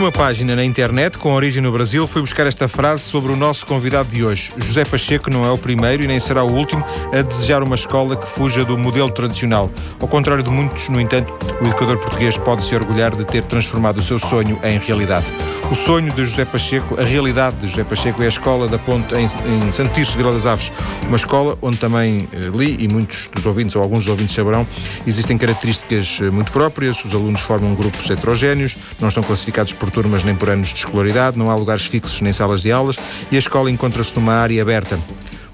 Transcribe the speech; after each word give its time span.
uma 0.00 0.10
página 0.10 0.56
na 0.56 0.64
internet 0.64 1.18
com 1.18 1.34
origem 1.34 1.62
no 1.62 1.70
Brasil 1.70 2.06
foi 2.06 2.22
buscar 2.22 2.46
esta 2.46 2.66
frase 2.66 3.02
sobre 3.02 3.30
o 3.32 3.36
nosso 3.36 3.66
convidado 3.66 4.08
de 4.08 4.24
hoje. 4.24 4.50
José 4.56 4.82
Pacheco 4.82 5.28
não 5.28 5.44
é 5.44 5.50
o 5.50 5.58
primeiro 5.58 6.02
e 6.02 6.06
nem 6.06 6.18
será 6.18 6.42
o 6.42 6.50
último 6.50 6.82
a 7.12 7.20
desejar 7.20 7.62
uma 7.62 7.74
escola 7.74 8.16
que 8.16 8.26
fuja 8.26 8.64
do 8.64 8.78
modelo 8.78 9.10
tradicional. 9.10 9.70
Ao 10.00 10.08
contrário 10.08 10.42
de 10.42 10.50
muitos, 10.50 10.88
no 10.88 10.98
entanto, 10.98 11.34
o 11.60 11.66
educador 11.66 11.98
português 11.98 12.38
pode 12.38 12.64
se 12.64 12.74
orgulhar 12.74 13.14
de 13.14 13.26
ter 13.26 13.44
transformado 13.44 13.98
o 13.98 14.02
seu 14.02 14.18
sonho 14.18 14.58
em 14.64 14.78
realidade. 14.78 15.26
O 15.70 15.74
sonho 15.74 16.10
de 16.12 16.24
José 16.24 16.46
Pacheco, 16.46 16.98
a 16.98 17.04
realidade 17.04 17.56
de 17.56 17.66
José 17.66 17.84
Pacheco 17.84 18.22
é 18.22 18.24
a 18.24 18.28
escola 18.28 18.66
da 18.66 18.78
Ponte 18.78 19.14
em, 19.14 19.24
em 19.24 19.70
Santo 19.70 19.92
Tirso 19.92 20.12
de 20.12 20.18
Vila 20.18 20.32
das 20.32 20.46
Aves, 20.46 20.72
uma 21.06 21.16
escola 21.16 21.58
onde 21.60 21.76
também 21.76 22.28
eh, 22.32 22.38
li 22.52 22.76
e 22.80 22.88
muitos 22.88 23.28
dos 23.28 23.44
ouvintes 23.44 23.76
ou 23.76 23.82
alguns 23.82 24.00
dos 24.00 24.08
ouvintes 24.08 24.34
saberão, 24.34 24.66
existem 25.06 25.36
características 25.36 26.18
eh, 26.22 26.30
muito 26.30 26.50
próprias, 26.50 27.04
os 27.04 27.14
alunos 27.14 27.42
formam 27.42 27.74
grupos 27.74 28.08
heterogéneos, 28.10 28.76
não 28.98 29.08
estão 29.08 29.22
classificados 29.22 29.72
por 29.72 29.89
turmas 29.90 30.24
nem 30.24 30.34
por 30.34 30.48
anos 30.48 30.68
de 30.68 30.76
escolaridade, 30.76 31.38
não 31.38 31.50
há 31.50 31.54
lugares 31.54 31.86
fixos 31.86 32.20
nem 32.20 32.32
salas 32.32 32.62
de 32.62 32.70
aulas 32.70 32.96
e 33.30 33.36
a 33.36 33.38
escola 33.38 33.70
encontra-se 33.70 34.14
numa 34.14 34.34
área 34.34 34.62
aberta. 34.62 34.98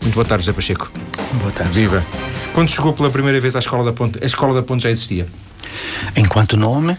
Muito 0.01 0.15
boa 0.15 0.25
tarde, 0.25 0.45
José 0.45 0.55
Pacheco. 0.55 0.91
Boa 1.41 1.51
tarde. 1.51 1.73
Viva. 1.73 2.05
Quando 2.55 2.71
chegou 2.71 2.93
pela 2.93 3.11
primeira 3.11 3.41
vez 3.41 3.57
à 3.57 3.59
Escola 3.59 3.85
da 3.85 3.93
Ponte, 3.93 4.23
a 4.23 4.27
Escola 4.27 4.55
da 4.55 4.63
Ponte 4.63 4.85
já 4.85 4.91
existia? 4.91 5.27
Enquanto 6.17 6.57
nome, 6.57 6.97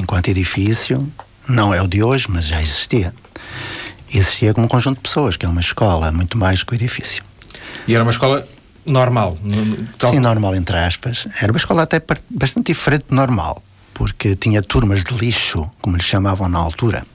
enquanto 0.00 0.28
edifício, 0.28 1.06
não 1.48 1.72
é 1.74 1.82
o 1.82 1.86
de 1.86 2.02
hoje, 2.02 2.26
mas 2.28 2.46
já 2.46 2.60
existia. 2.62 3.14
Existia 4.12 4.54
como 4.54 4.66
conjunto 4.66 4.96
de 4.96 5.02
pessoas, 5.02 5.36
que 5.36 5.44
é 5.44 5.48
uma 5.48 5.60
escola, 5.60 6.10
muito 6.10 6.38
mais 6.38 6.62
que 6.62 6.72
o 6.72 6.74
edifício. 6.74 7.22
E 7.86 7.94
era 7.94 8.02
uma 8.02 8.10
escola 8.10 8.46
normal? 8.84 9.36
Tal... 9.98 10.12
Sim, 10.12 10.20
normal, 10.20 10.54
entre 10.54 10.76
aspas. 10.76 11.28
Era 11.40 11.52
uma 11.52 11.58
escola 11.58 11.82
até 11.82 12.02
bastante 12.30 12.66
diferente 12.68 13.06
de 13.08 13.14
normal 13.14 13.62
porque 13.96 14.36
tinha 14.36 14.60
turmas 14.62 15.02
de 15.02 15.14
lixo, 15.14 15.68
como 15.80 15.96
lhe 15.96 16.02
chamavam 16.02 16.50
na 16.50 16.58
altura. 16.58 17.06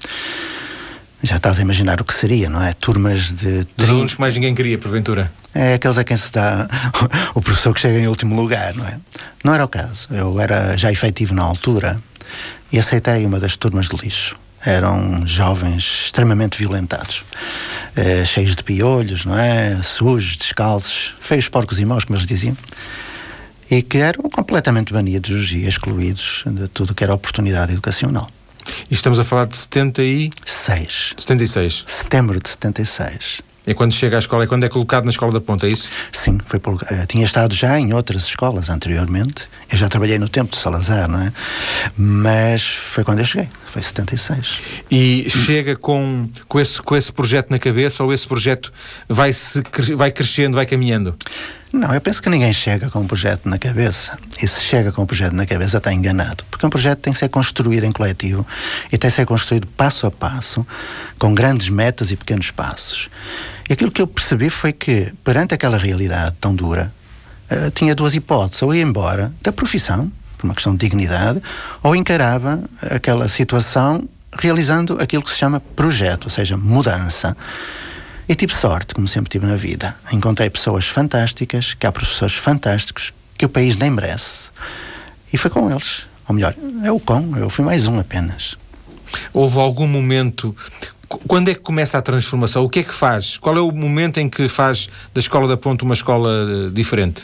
Já 1.21 1.35
estás 1.35 1.59
a 1.59 1.61
imaginar 1.61 2.01
o 2.01 2.03
que 2.03 2.13
seria, 2.13 2.49
não 2.49 2.63
é? 2.63 2.73
Turmas 2.73 3.31
de. 3.31 3.67
Dos 3.77 3.87
alunos 3.87 4.15
que 4.15 4.19
mais 4.19 4.33
ninguém 4.33 4.55
queria, 4.55 4.79
porventura. 4.79 5.31
É 5.53 5.75
aqueles 5.75 5.99
a 5.99 6.03
quem 6.03 6.17
se 6.17 6.31
dá 6.31 6.67
o 7.35 7.41
professor 7.41 7.71
que 7.75 7.79
chega 7.79 7.99
em 7.99 8.07
último 8.07 8.35
lugar, 8.35 8.73
não 8.73 8.87
é? 8.87 8.97
Não 9.43 9.53
era 9.53 9.63
o 9.63 9.67
caso. 9.67 10.07
Eu 10.09 10.39
era 10.39 10.75
já 10.75 10.91
efetivo 10.91 11.35
na 11.35 11.43
altura 11.43 12.01
e 12.71 12.79
aceitei 12.79 13.23
uma 13.27 13.39
das 13.39 13.55
turmas 13.55 13.87
de 13.87 13.95
lixo. 13.97 14.35
Eram 14.65 15.25
jovens 15.27 16.05
extremamente 16.05 16.57
violentados, 16.57 17.23
eh, 17.95 18.25
cheios 18.25 18.55
de 18.55 18.63
piolhos, 18.63 19.25
não 19.25 19.37
é? 19.37 19.81
Sujos, 19.83 20.37
descalços, 20.37 21.13
feios 21.19 21.47
porcos 21.47 21.79
e 21.79 21.85
maus, 21.85 22.05
como 22.05 22.17
eles 22.17 22.27
diziam 22.27 22.57
e 23.71 23.81
que 23.81 23.97
eram 23.99 24.29
completamente 24.29 24.91
banidos 24.91 25.53
e 25.53 25.65
excluídos 25.65 26.43
de 26.45 26.67
tudo 26.67 26.93
que 26.93 27.05
era 27.05 27.13
oportunidade 27.13 27.71
educacional. 27.71 28.27
E 28.89 28.93
estamos 28.93 29.17
a 29.17 29.23
falar 29.23 29.45
de 29.45 29.57
76. 29.57 31.13
76. 31.17 31.85
Setembro 31.87 32.39
de 32.39 32.49
76. 32.49 33.41
É 33.65 33.75
quando 33.75 33.93
chega 33.93 34.17
à 34.17 34.19
escola, 34.19 34.43
é 34.43 34.47
quando 34.47 34.63
é 34.63 34.69
colocado 34.69 35.05
na 35.05 35.11
escola 35.11 35.31
da 35.31 35.39
ponta, 35.39 35.67
é 35.67 35.69
isso? 35.69 35.89
Sim, 36.11 36.39
foi 36.47 36.59
por, 36.59 36.73
uh, 36.73 37.07
tinha 37.07 37.23
estado 37.23 37.53
já 37.53 37.79
em 37.79 37.93
outras 37.93 38.23
escolas 38.23 38.69
anteriormente. 38.69 39.47
Eu 39.71 39.77
já 39.77 39.87
trabalhei 39.87 40.17
no 40.17 40.27
tempo 40.27 40.51
de 40.51 40.57
Salazar, 40.57 41.07
não 41.07 41.21
é? 41.21 41.31
Mas 41.95 42.63
foi 42.63 43.03
quando 43.03 43.19
eu 43.19 43.25
cheguei, 43.25 43.49
foi 43.67 43.83
76. 43.83 44.59
E 44.89 45.27
chega 45.29 45.75
com, 45.75 46.27
com, 46.47 46.59
esse, 46.59 46.81
com 46.81 46.95
esse 46.95 47.13
projeto 47.13 47.51
na 47.51 47.59
cabeça 47.59 48.03
ou 48.03 48.11
esse 48.11 48.27
projeto 48.27 48.73
vai, 49.07 49.31
-se, 49.31 49.61
vai 49.95 50.11
crescendo, 50.11 50.55
vai 50.55 50.65
caminhando? 50.65 51.15
Não, 51.73 51.93
eu 51.93 52.01
penso 52.01 52.21
que 52.21 52.29
ninguém 52.29 52.51
chega 52.51 52.89
com 52.89 52.99
um 52.99 53.07
projeto 53.07 53.47
na 53.47 53.57
cabeça. 53.57 54.17
E 54.41 54.47
se 54.47 54.61
chega 54.61 54.91
com 54.91 55.03
um 55.03 55.05
projeto 55.05 55.33
na 55.33 55.45
cabeça, 55.45 55.77
está 55.77 55.93
enganado. 55.93 56.43
Porque 56.51 56.65
um 56.65 56.69
projeto 56.69 56.99
tem 56.99 57.13
que 57.13 57.19
ser 57.19 57.29
construído 57.29 57.85
em 57.85 57.93
coletivo 57.93 58.45
e 58.91 58.97
tem 58.97 59.09
que 59.09 59.15
ser 59.15 59.25
construído 59.25 59.65
passo 59.67 60.05
a 60.05 60.11
passo, 60.11 60.67
com 61.17 61.33
grandes 61.33 61.69
metas 61.69 62.11
e 62.11 62.17
pequenos 62.17 62.51
passos. 62.51 63.09
E 63.69 63.73
aquilo 63.73 63.89
que 63.89 64.01
eu 64.01 64.07
percebi 64.07 64.49
foi 64.49 64.73
que, 64.73 65.13
perante 65.23 65.53
aquela 65.53 65.77
realidade 65.77 66.35
tão 66.41 66.53
dura, 66.53 66.91
uh, 67.49 67.71
tinha 67.71 67.95
duas 67.95 68.15
hipóteses. 68.15 68.61
Ou 68.63 68.75
ia 68.75 68.83
embora 68.83 69.31
da 69.41 69.53
profissão, 69.53 70.11
por 70.37 70.47
uma 70.47 70.53
questão 70.53 70.73
de 70.73 70.79
dignidade, 70.79 71.41
ou 71.81 71.95
encarava 71.95 72.61
aquela 72.81 73.29
situação 73.29 74.09
realizando 74.37 74.97
aquilo 74.99 75.23
que 75.23 75.29
se 75.29 75.37
chama 75.37 75.59
projeto, 75.59 76.25
ou 76.25 76.29
seja, 76.29 76.57
mudança. 76.57 77.35
E 78.31 78.35
tive 78.35 78.55
sorte, 78.55 78.95
como 78.95 79.09
sempre 79.09 79.29
tive 79.29 79.45
na 79.45 79.57
vida. 79.57 79.93
Encontrei 80.09 80.49
pessoas 80.49 80.87
fantásticas, 80.87 81.73
que 81.73 81.85
há 81.85 81.91
professores 81.91 82.33
fantásticos, 82.33 83.11
que 83.37 83.45
o 83.45 83.49
país 83.49 83.75
nem 83.75 83.91
merece. 83.91 84.51
E 85.33 85.37
foi 85.37 85.51
com 85.51 85.69
eles. 85.69 86.05
Ou 86.29 86.33
melhor, 86.33 86.55
é 86.81 86.89
o 86.89 86.97
com, 86.97 87.35
eu 87.35 87.49
fui 87.49 87.65
mais 87.65 87.87
um 87.87 87.99
apenas. 87.99 88.55
Houve 89.33 89.59
algum 89.59 89.85
momento. 89.85 90.55
Quando 91.27 91.49
é 91.49 91.53
que 91.53 91.59
começa 91.59 91.97
a 91.97 92.01
transformação? 92.01 92.63
O 92.63 92.69
que 92.69 92.79
é 92.79 92.83
que 92.83 92.93
faz? 92.93 93.35
Qual 93.35 93.57
é 93.57 93.59
o 93.59 93.69
momento 93.69 94.17
em 94.17 94.29
que 94.29 94.47
faz 94.47 94.87
da 95.13 95.19
Escola 95.19 95.45
da 95.45 95.57
Ponte 95.57 95.83
uma 95.83 95.93
escola 95.93 96.29
eh, 96.29 96.69
diferente? 96.71 97.23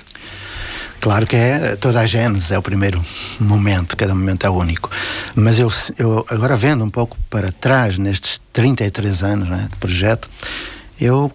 Claro 1.00 1.25
que 1.25 1.38
é 1.38 1.78
toda 1.78 2.01
a 2.01 2.06
gênese, 2.06 2.53
é 2.53 2.57
o 2.57 2.62
primeiro 2.62 3.01
momento, 3.40 3.96
cada 3.96 4.13
momento 4.13 4.46
é 4.46 4.50
único. 4.50 4.91
Mas 5.38 5.57
eu, 5.57 5.72
eu 5.97 6.25
agora 6.29 6.57
vendo 6.57 6.84
um 6.84 6.90
pouco 6.90 7.17
para 7.29 7.50
trás, 7.50 7.97
nestes 7.97 8.41
33 8.51 9.23
anos 9.23 9.47
né, 9.47 9.69
de 9.72 9.78
projeto, 9.78 10.28
eu 11.00 11.31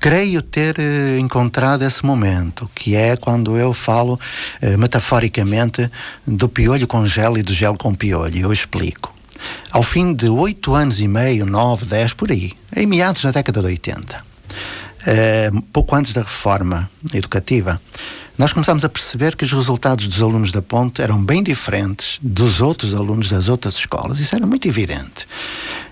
creio 0.00 0.42
ter 0.42 0.78
eh, 0.78 1.18
encontrado 1.18 1.84
esse 1.84 2.04
momento, 2.04 2.68
que 2.74 2.96
é 2.96 3.16
quando 3.16 3.56
eu 3.56 3.72
falo 3.72 4.18
eh, 4.60 4.76
metaforicamente 4.76 5.88
do 6.26 6.48
piolho 6.48 6.88
com 6.88 7.06
gel 7.06 7.38
e 7.38 7.42
do 7.42 7.54
gel 7.54 7.76
com 7.76 7.94
piolho. 7.94 8.38
Eu 8.38 8.52
explico. 8.52 9.14
Ao 9.70 9.82
fim 9.82 10.12
de 10.12 10.28
oito 10.28 10.74
anos 10.74 11.00
e 11.00 11.06
meio, 11.06 11.46
nove, 11.46 11.86
dez, 11.86 12.12
por 12.12 12.30
aí, 12.30 12.52
em 12.74 12.86
meados 12.86 13.22
da 13.22 13.30
década 13.30 13.60
de 13.60 13.66
80, 13.66 14.24
eh, 15.06 15.50
pouco 15.72 15.94
antes 15.94 16.12
da 16.12 16.22
reforma 16.22 16.90
educativa, 17.14 17.80
nós 18.36 18.52
começámos 18.52 18.84
a 18.84 18.88
perceber 18.88 19.36
que 19.36 19.44
os 19.44 19.52
resultados 19.52 20.08
dos 20.08 20.22
alunos 20.22 20.50
da 20.50 20.62
Ponte 20.62 21.02
eram 21.02 21.22
bem 21.22 21.42
diferentes 21.42 22.18
dos 22.22 22.60
outros 22.60 22.94
alunos 22.94 23.30
das 23.30 23.48
outras 23.48 23.74
escolas. 23.74 24.18
Isso 24.20 24.34
era 24.34 24.46
muito 24.46 24.66
evidente. 24.66 25.28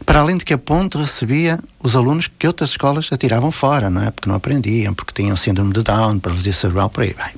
Para 0.05 0.21
além 0.21 0.37
de 0.37 0.45
que 0.45 0.55
a 0.55 0.59
Ponte 0.59 0.97
recebia 0.97 1.59
os 1.83 1.95
alunos 1.95 2.27
que 2.27 2.47
outras 2.47 2.71
escolas 2.71 3.09
atiravam 3.13 3.53
fora, 3.53 3.91
não 3.91 4.03
é? 4.03 4.11
Porque 4.11 4.29
não 4.29 4.37
aprendiam, 4.37 4.95
porque 4.95 5.13
tinham 5.23 5.37
síndrome 5.37 5.73
de 5.73 5.83
Down, 5.83 6.19
paralisia 6.19 6.53
cerebral, 6.53 6.91
por 6.91 7.05
aí 7.05 7.13
vai. 7.13 7.33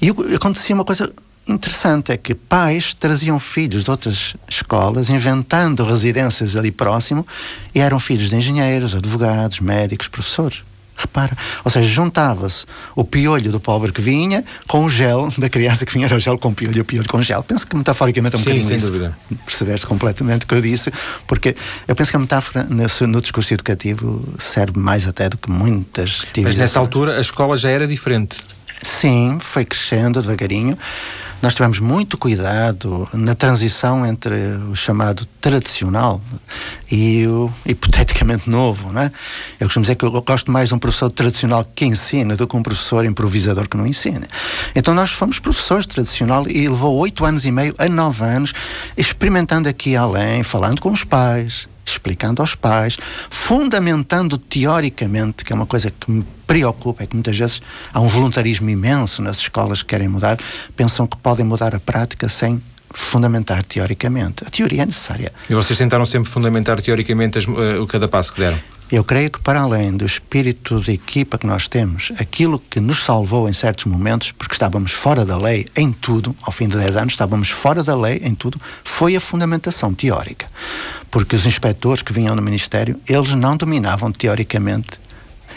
E 0.00 0.08
acontecia 0.34 0.74
uma 0.74 0.84
coisa 0.84 1.12
interessante, 1.46 2.12
é 2.12 2.16
que 2.16 2.34
pais 2.34 2.94
traziam 2.94 3.38
filhos 3.38 3.84
de 3.84 3.90
outras 3.90 4.34
escolas, 4.48 5.10
inventando 5.10 5.84
residências 5.84 6.56
ali 6.56 6.70
próximo, 6.70 7.26
e 7.74 7.80
eram 7.80 7.98
filhos 7.98 8.30
de 8.30 8.36
engenheiros, 8.36 8.94
advogados, 8.94 9.60
médicos, 9.60 10.08
professores. 10.08 10.62
Repara, 11.00 11.36
ou 11.64 11.70
seja, 11.70 11.88
juntava-se 11.88 12.66
o 12.94 13.04
piolho 13.04 13.50
do 13.50 13.58
pobre 13.58 13.90
que 13.90 14.02
vinha 14.02 14.44
com 14.68 14.84
o 14.84 14.90
gel 14.90 15.28
da 15.38 15.48
criança 15.48 15.86
que 15.86 15.92
vinha, 15.92 16.06
era 16.06 16.16
o 16.16 16.20
gel 16.20 16.36
com 16.36 16.52
piolho 16.52 16.76
e 16.76 16.80
o 16.80 16.84
piolho 16.84 17.08
com 17.08 17.22
gel. 17.22 17.42
Penso 17.42 17.66
que 17.66 17.74
metaforicamente 17.74 18.36
é 18.36 18.38
um 18.38 18.42
Sim, 18.42 18.44
bocadinho 18.44 18.68
sem 18.68 18.76
isso. 18.76 18.86
Dúvida. 18.86 19.16
Percebeste 19.46 19.86
completamente 19.86 20.44
o 20.44 20.46
que 20.46 20.54
eu 20.54 20.60
disse, 20.60 20.92
porque 21.26 21.56
eu 21.88 21.96
penso 21.96 22.10
que 22.10 22.16
a 22.16 22.20
metáfora 22.20 22.66
no, 22.68 23.06
no 23.06 23.20
discurso 23.20 23.54
educativo 23.54 24.22
serve 24.38 24.78
mais 24.78 25.06
até 25.06 25.28
do 25.28 25.38
que 25.38 25.50
muitas 25.50 26.26
Mas 26.42 26.54
nessa 26.54 26.78
altura 26.78 27.16
a 27.16 27.20
escola 27.20 27.56
já 27.56 27.70
era 27.70 27.86
diferente. 27.86 28.40
Sim, 28.82 29.38
foi 29.40 29.64
crescendo 29.64 30.20
devagarinho. 30.20 30.76
Nós 31.42 31.54
tivemos 31.54 31.80
muito 31.80 32.18
cuidado 32.18 33.08
na 33.14 33.34
transição 33.34 34.04
entre 34.04 34.34
o 34.70 34.76
chamado 34.76 35.26
tradicional 35.40 36.20
e 36.90 37.26
o 37.26 37.50
hipoteticamente 37.64 38.50
novo, 38.50 38.92
né? 38.92 39.10
Eu 39.58 39.66
costumo 39.66 39.82
dizer 39.82 39.94
que 39.94 40.04
eu 40.04 40.10
gosto 40.22 40.52
mais 40.52 40.68
de 40.68 40.74
um 40.74 40.78
professor 40.78 41.10
tradicional 41.10 41.66
que 41.74 41.86
ensina 41.86 42.36
do 42.36 42.46
que 42.46 42.56
um 42.56 42.62
professor 42.62 43.06
improvisador 43.06 43.66
que 43.68 43.76
não 43.76 43.86
ensina. 43.86 44.28
Então 44.74 44.92
nós 44.92 45.12
fomos 45.12 45.38
professores 45.38 45.86
tradicional 45.86 46.46
e 46.46 46.68
levou 46.68 46.94
oito 46.96 47.24
anos 47.24 47.46
e 47.46 47.50
meio 47.50 47.74
a 47.78 47.88
nove 47.88 48.22
anos 48.22 48.52
experimentando 48.94 49.66
aqui 49.66 49.96
além, 49.96 50.42
falando 50.42 50.80
com 50.82 50.90
os 50.90 51.04
pais, 51.04 51.66
explicando 51.84 52.42
aos 52.42 52.54
pais, 52.54 52.96
fundamentando 53.28 54.38
teoricamente, 54.38 55.44
que 55.44 55.52
é 55.52 55.56
uma 55.56 55.66
coisa 55.66 55.90
que 55.90 56.10
me 56.10 56.24
preocupa, 56.46 57.04
é 57.04 57.06
que 57.06 57.14
muitas 57.14 57.36
vezes 57.36 57.62
há 57.92 58.00
um 58.00 58.08
voluntarismo 58.08 58.68
imenso 58.70 59.22
nas 59.22 59.38
escolas 59.38 59.82
que 59.82 59.88
querem 59.88 60.08
mudar, 60.08 60.38
pensam 60.76 61.06
que 61.06 61.16
podem 61.16 61.44
mudar 61.44 61.74
a 61.74 61.80
prática 61.80 62.28
sem 62.28 62.62
fundamentar 62.92 63.64
teoricamente. 63.64 64.44
A 64.44 64.50
teoria 64.50 64.82
é 64.82 64.86
necessária. 64.86 65.32
E 65.48 65.54
vocês 65.54 65.78
tentaram 65.78 66.04
sempre 66.04 66.30
fundamentar 66.30 66.80
teoricamente 66.80 67.38
as, 67.38 67.44
uh, 67.46 67.86
cada 67.88 68.08
passo 68.08 68.32
que 68.32 68.40
deram? 68.40 68.58
Eu 68.90 69.04
creio 69.04 69.30
que, 69.30 69.40
para 69.40 69.60
além 69.60 69.96
do 69.96 70.04
espírito 70.04 70.80
de 70.80 70.92
equipa 70.92 71.38
que 71.38 71.46
nós 71.46 71.68
temos, 71.68 72.10
aquilo 72.18 72.58
que 72.58 72.80
nos 72.80 73.04
salvou 73.04 73.48
em 73.48 73.52
certos 73.52 73.84
momentos, 73.84 74.32
porque 74.32 74.54
estávamos 74.54 74.90
fora 74.90 75.24
da 75.24 75.38
lei 75.38 75.66
em 75.76 75.92
tudo, 75.92 76.34
ao 76.42 76.50
fim 76.50 76.66
de 76.66 76.76
10 76.76 76.96
anos, 76.96 77.12
estávamos 77.12 77.50
fora 77.50 77.84
da 77.84 77.96
lei 77.96 78.20
em 78.24 78.34
tudo, 78.34 78.60
foi 78.82 79.14
a 79.14 79.20
fundamentação 79.20 79.94
teórica. 79.94 80.46
Porque 81.08 81.36
os 81.36 81.46
inspectores 81.46 82.02
que 82.02 82.12
vinham 82.12 82.34
no 82.34 82.42
Ministério, 82.42 83.00
eles 83.08 83.34
não 83.34 83.56
dominavam 83.56 84.10
teoricamente. 84.10 84.98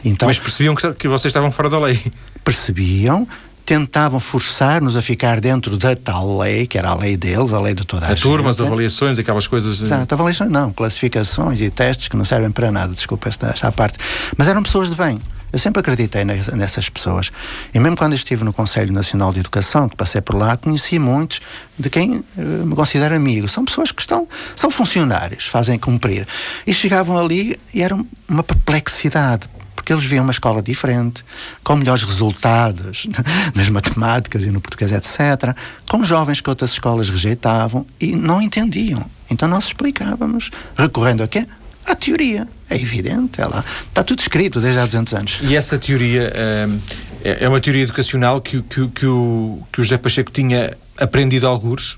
Então, 0.06 0.28
Mas 0.28 0.38
percebiam 0.38 0.76
que, 0.76 0.94
que 0.94 1.08
vocês 1.08 1.32
estavam 1.32 1.52
fora 1.52 1.70
da 1.70 1.80
lei? 1.80 2.00
Percebiam, 2.44 3.28
tentavam 3.66 4.20
forçar-nos 4.20 4.98
a 4.98 5.02
ficar 5.02 5.40
dentro 5.40 5.78
da 5.78 5.96
tal 5.96 6.38
lei, 6.38 6.68
que 6.68 6.78
era 6.78 6.90
a 6.90 6.96
lei 6.96 7.16
deles, 7.16 7.54
a 7.54 7.60
lei 7.60 7.74
de 7.74 7.86
toda 7.86 8.06
a, 8.06 8.10
a 8.10 8.14
gente. 8.14 8.24
Turmas, 8.24 8.60
avaliações, 8.60 9.18
aquelas 9.18 9.48
coisas. 9.48 9.80
Eh, 9.80 9.84
Exato, 9.84 10.14
avaliações 10.14 10.52
não, 10.52 10.72
classificações 10.72 11.62
e 11.62 11.70
testes 11.70 12.08
que 12.08 12.18
não 12.18 12.26
servem 12.26 12.52
para 12.52 12.72
nada, 12.72 12.94
desculpa 12.94 13.30
esta, 13.30 13.48
esta 13.48 13.72
parte. 13.72 13.98
Mas 14.38 14.48
eram 14.48 14.62
pessoas 14.62 14.90
de 14.90 14.96
bem. 14.96 15.20
Eu 15.52 15.60
sempre 15.60 15.82
acreditei 15.82 16.26
nessas 16.26 16.90
pessoas. 16.90 17.32
E 17.72 17.80
mesmo 17.80 17.96
quando 17.96 18.14
estive 18.16 18.44
no 18.44 18.52
Conselho 18.52 18.92
Nacional 18.92 19.32
de 19.32 19.40
Educação, 19.40 19.88
que 19.88 19.96
passei 19.96 20.20
por 20.20 20.36
lá, 20.36 20.58
conheci 20.58 20.98
muitos 20.98 21.42
de 21.78 21.92
quem 21.92 22.16
uh, 22.16 22.42
me 22.66 22.76
considero 22.76 23.14
amigo. 23.14 23.48
São 23.48 23.64
pessoas 23.64 23.92
que 23.92 24.02
estão, 24.02 24.28
são 24.56 24.72
funcionários, 24.72 25.46
fazem 25.46 25.78
cumprir. 25.78 26.28
E 26.66 26.74
chegavam 26.74 27.20
ali 27.20 27.56
e 27.72 27.84
era 27.84 27.96
uma 28.28 28.42
perplexidade 28.42 29.48
porque 29.84 29.92
eles 29.92 30.06
viam 30.06 30.24
uma 30.24 30.32
escola 30.32 30.62
diferente, 30.62 31.26
com 31.62 31.76
melhores 31.76 32.04
resultados 32.04 33.06
nas 33.54 33.68
matemáticas 33.68 34.46
e 34.46 34.50
no 34.50 34.62
português, 34.62 34.94
etc., 34.94 35.54
com 35.90 36.06
jovens 36.06 36.40
que 36.40 36.50
outras 36.50 36.72
escolas 36.72 37.10
rejeitavam 37.10 37.86
e 38.00 38.16
não 38.16 38.42
entendiam. 38.42 39.06
Então 39.30 39.48
nós 39.48 39.66
explicávamos, 39.66 40.52
recorrendo 40.78 41.22
a 41.22 41.28
quê? 41.28 41.46
À 41.86 41.94
teoria. 41.96 42.48
É 42.70 42.76
evidente, 42.76 43.42
ela 43.42 43.64
está 43.90 44.02
tudo 44.04 44.22
escrito 44.22 44.62
desde 44.62 44.80
há 44.80 44.86
200 44.86 45.14
anos. 45.14 45.40
E 45.42 45.56
essa 45.56 45.78
teoria 45.78 46.32
hum, 46.68 46.80
é, 47.22 47.44
é 47.44 47.50
uma 47.50 47.60
teoria 47.60 47.84
educacional 47.84 48.40
que, 48.40 48.62
que, 48.62 48.88
que, 48.88 49.06
o, 49.06 49.62
que 49.72 49.82
o 49.82 49.84
José 49.84 49.98
Pacheco 49.98 50.32
tinha 50.32 50.78
aprendido 50.98 51.46
alguns? 51.46 51.98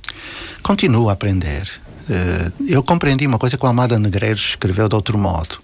Continuo 0.63 1.07
a 1.07 1.13
aprender. 1.13 1.69
Eh, 2.09 2.51
eu 2.67 2.83
compreendi 2.83 3.25
uma 3.27 3.37
coisa 3.37 3.57
que 3.57 3.63
o 3.63 3.67
Almada 3.67 3.97
Negreiros 3.99 4.49
escreveu 4.49 4.89
de 4.89 4.95
outro 4.95 5.17
modo. 5.17 5.59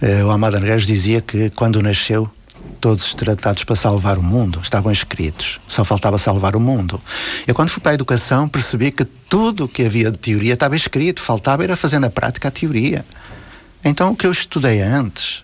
Eh, 0.00 0.24
o 0.24 0.30
Amado 0.30 0.54
Negreiros 0.54 0.86
dizia 0.86 1.20
que 1.20 1.50
quando 1.50 1.80
nasceu 1.82 2.30
todos 2.80 3.04
os 3.04 3.14
tratados 3.14 3.64
para 3.64 3.76
salvar 3.76 4.18
o 4.18 4.22
mundo 4.22 4.60
estavam 4.62 4.90
escritos, 4.90 5.60
só 5.68 5.84
faltava 5.84 6.18
salvar 6.18 6.56
o 6.56 6.60
mundo. 6.60 7.00
Eu, 7.46 7.54
quando 7.54 7.68
fui 7.68 7.82
para 7.82 7.92
a 7.92 7.94
educação, 7.94 8.48
percebi 8.48 8.90
que 8.90 9.04
tudo 9.04 9.64
o 9.64 9.68
que 9.68 9.84
havia 9.84 10.10
de 10.10 10.18
teoria 10.18 10.54
estava 10.54 10.76
escrito, 10.76 11.20
faltava 11.20 11.64
era 11.64 11.76
fazer 11.76 11.98
na 11.98 12.10
prática 12.10 12.48
a 12.48 12.50
teoria. 12.50 13.04
Então, 13.84 14.12
o 14.12 14.16
que 14.16 14.26
eu 14.26 14.32
estudei 14.32 14.80
antes 14.80 15.38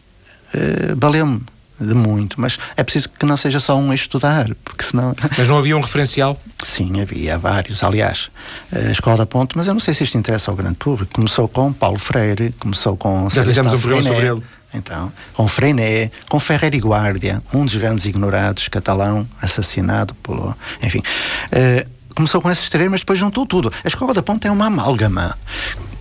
uh, 0.55 0.97
valeu-me 0.97 1.43
de 1.81 1.95
muito, 1.95 2.41
mas 2.41 2.59
é 2.77 2.83
preciso 2.83 3.09
que 3.09 3.25
não 3.25 3.37
seja 3.37 3.59
só 3.59 3.77
um 3.77 3.91
a 3.91 3.95
estudar, 3.95 4.55
porque 4.65 4.85
senão. 4.85 5.15
Mas 5.37 5.49
não 5.49 5.59
havia 5.59 5.77
um 5.77 5.81
referencial? 5.81 6.39
Sim, 6.63 7.01
havia 7.01 7.39
vários. 7.39 7.83
Aliás, 7.83 8.31
a 8.73 8.91
Escola 8.91 9.17
da 9.17 9.27
Ponte, 9.27 9.57
mas 9.57 9.67
eu 9.67 9.73
não 9.73 9.81
sei 9.81 9.95
se 9.95 10.05
isto 10.05 10.19
interessa 10.19 10.51
ao 10.51 10.57
grande 10.57 10.77
público. 10.77 11.13
Começou 11.15 11.49
com 11.49 11.73
Paulo 11.73 11.99
Freire, 11.99 12.55
começou 12.59 12.97
com. 12.97 13.29
Já 13.31 13.45
fizemos 13.45 13.73
um 13.73 13.79
programa 13.79 14.03
sobre 14.03 14.27
ele. 14.27 14.43
Então, 14.73 15.13
com 15.35 15.49
Freinet, 15.49 16.13
com 16.29 16.39
Ferrer 16.39 16.75
e 16.75 16.79
Guardia, 16.79 17.43
um 17.53 17.65
dos 17.65 17.75
grandes 17.75 18.05
ignorados, 18.05 18.69
catalão, 18.69 19.27
assassinado 19.41 20.15
pelo. 20.17 20.55
Enfim. 20.83 20.99
Uh, 20.99 21.89
começou 22.15 22.41
com 22.41 22.51
esses 22.51 22.69
três, 22.69 22.91
mas 22.91 23.01
depois 23.01 23.19
juntou 23.19 23.47
tudo. 23.47 23.73
A 23.85 23.89
Escola 23.89 24.13
da 24.15 24.23
Ponte 24.23 24.47
é 24.47 24.51
uma 24.51 24.67
amálgama. 24.67 25.37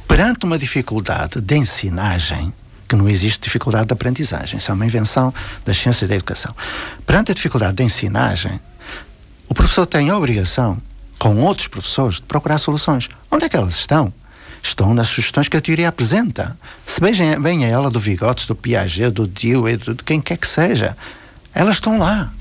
Perante 0.07 0.45
uma 0.45 0.57
dificuldade 0.57 1.39
de 1.39 1.55
ensinagem, 1.55 2.53
que 2.89 2.95
não 2.95 3.07
existe 3.07 3.39
dificuldade 3.39 3.85
de 3.85 3.93
aprendizagem, 3.93 4.57
isso 4.57 4.71
é 4.71 4.73
uma 4.73 4.85
invenção 4.85 5.31
das 5.63 5.77
ciências 5.77 6.09
da 6.09 6.15
educação. 6.15 6.55
Perante 7.05 7.31
a 7.31 7.35
dificuldade 7.35 7.77
de 7.77 7.83
ensinagem, 7.83 8.59
o 9.47 9.53
professor 9.53 9.85
tem 9.85 10.09
a 10.09 10.17
obrigação, 10.17 10.77
com 11.19 11.37
outros 11.37 11.67
professores, 11.67 12.15
de 12.15 12.23
procurar 12.23 12.57
soluções. 12.57 13.07
Onde 13.29 13.45
é 13.45 13.49
que 13.49 13.55
elas 13.55 13.75
estão? 13.75 14.11
Estão 14.61 14.93
nas 14.93 15.07
sugestões 15.07 15.47
que 15.47 15.55
a 15.55 15.61
teoria 15.61 15.87
apresenta. 15.87 16.57
Se 16.85 16.99
bem, 16.99 17.63
a 17.63 17.67
ela 17.67 17.91
do 17.91 17.99
Vigotes, 17.99 18.47
do 18.47 18.55
Piaget, 18.55 19.11
do 19.11 19.27
Dewey, 19.27 19.77
de 19.77 19.95
quem 20.03 20.19
quer 20.19 20.37
que 20.37 20.47
seja, 20.47 20.97
elas 21.53 21.75
estão 21.75 21.99
lá. 21.99 22.33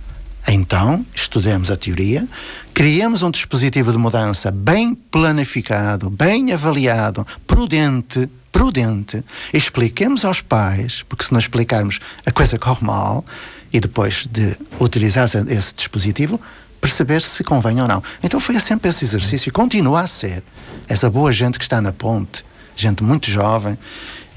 Então, 0.51 1.05
estudemos 1.15 1.71
a 1.71 1.77
teoria, 1.77 2.27
criemos 2.73 3.23
um 3.23 3.31
dispositivo 3.31 3.93
de 3.93 3.99
mudança 3.99 4.51
bem 4.51 4.95
planificado, 4.95 6.09
bem 6.09 6.55
avaliado, 6.55 7.27
prudente, 7.47 8.31
prudente, 8.51 9.23
expliquemos 9.53 10.25
aos 10.25 10.41
pais, 10.41 11.05
porque 11.07 11.23
se 11.23 11.33
não 11.33 11.39
explicarmos 11.39 12.01
a 12.25 12.33
coisa 12.33 12.59
corre 12.59 12.83
mal, 12.85 13.27
e 13.71 13.79
depois 13.79 14.27
de 14.27 14.57
utilizar 14.81 15.29
esse 15.49 15.75
dispositivo, 15.75 16.41
perceber 16.81 17.21
se 17.21 17.45
convém 17.45 17.83
ou 17.83 17.87
não. 17.87 18.03
Então 18.23 18.41
foi 18.41 18.59
sempre 18.59 18.89
esse 18.89 19.05
exercício, 19.05 19.51
e 19.51 19.53
continua 19.53 20.01
a 20.01 20.07
ser. 20.07 20.43
Essa 20.89 21.11
boa 21.11 21.31
gente 21.31 21.59
que 21.59 21.65
está 21.67 21.83
na 21.83 21.93
ponte, 21.93 22.43
gente 22.75 23.05
muito 23.05 23.31
jovem, 23.31 23.77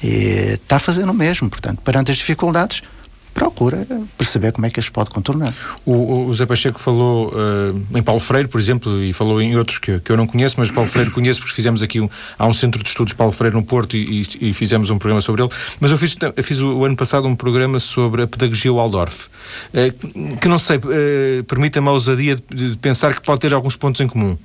está 0.03 0.77
fazendo 0.77 1.11
o 1.11 1.13
mesmo. 1.13 1.49
Portanto, 1.49 1.81
perante 1.81 2.11
as 2.11 2.17
dificuldades, 2.17 2.83
procura 3.33 3.87
perceber 4.17 4.51
como 4.51 4.65
é 4.65 4.69
que 4.69 4.79
as 4.79 4.89
pode 4.89 5.09
contornar. 5.09 5.53
O, 5.85 6.25
o 6.25 6.33
Zé 6.33 6.45
Pacheco 6.45 6.79
falou 6.79 7.29
uh, 7.29 7.97
em 7.97 8.01
Paulo 8.01 8.19
Freire, 8.19 8.47
por 8.47 8.59
exemplo, 8.59 9.03
e 9.03 9.13
falou 9.13 9.41
em 9.41 9.55
outros 9.55 9.77
que, 9.77 9.99
que 9.99 10.11
eu 10.11 10.17
não 10.17 10.27
conheço, 10.27 10.55
mas 10.57 10.69
Paulo 10.69 10.89
Freire 10.89 11.11
conheço 11.11 11.39
porque 11.39 11.55
fizemos 11.55 11.81
aqui 11.81 11.99
um, 11.99 12.09
há 12.37 12.45
um 12.45 12.53
centro 12.53 12.81
de 12.83 12.89
estudos 12.89 13.13
Paulo 13.13 13.31
Freire 13.31 13.55
no 13.55 13.63
Porto 13.63 13.95
e, 13.95 14.21
e, 14.21 14.49
e 14.49 14.53
fizemos 14.53 14.89
um 14.89 14.97
programa 14.97 15.21
sobre 15.21 15.43
ele. 15.43 15.51
Mas 15.79 15.91
eu 15.91 15.97
fiz, 15.97 16.15
eu 16.35 16.43
fiz 16.43 16.59
o, 16.59 16.77
o, 16.77 16.85
ano 16.85 16.95
passado 16.95 17.27
um 17.27 17.35
programa 17.35 17.79
sobre 17.79 18.23
a 18.23 18.27
pedagogia 18.27 18.71
Waldorf, 18.71 19.27
uh, 19.27 20.37
que 20.37 20.47
não 20.47 20.59
sei, 20.59 20.77
uh, 20.77 21.43
permita-me 21.45 21.87
a 21.87 21.91
ousadia 21.91 22.35
de, 22.35 22.71
de 22.71 22.77
pensar 22.77 23.15
que 23.15 23.21
pode 23.21 23.39
ter 23.39 23.53
alguns 23.53 23.75
pontos 23.75 24.01
em 24.01 24.07
comum. 24.07 24.37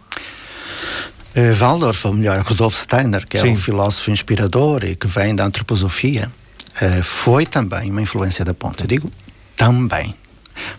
Waldorf, 1.59 2.07
ou 2.07 2.15
melhor, 2.15 2.41
Rudolf 2.41 2.75
Steiner, 2.81 3.27
que 3.27 3.37
é 3.37 3.43
Sim. 3.43 3.51
um 3.51 3.57
filósofo 3.57 4.11
inspirador 4.11 4.85
e 4.85 4.97
que 4.97 5.07
vem 5.07 5.35
da 5.35 5.45
antroposofia, 5.45 6.33
uh, 6.81 7.03
foi 7.03 7.47
também 7.47 7.91
uma 7.91 8.03
influência 8.03 8.45
da 8.45 8.55
ponta. 8.55 8.85
Eu 8.85 8.89
digo 8.89 9.11
também. 9.57 10.15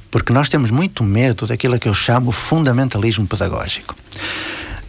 Porque 0.09 0.33
nós 0.33 0.49
temos 0.49 0.71
muito 0.71 1.03
medo 1.03 1.45
daquilo 1.45 1.77
que 1.79 1.87
eu 1.87 1.93
chamo 1.93 2.31
fundamentalismo 2.31 3.27
pedagógico. 3.27 3.95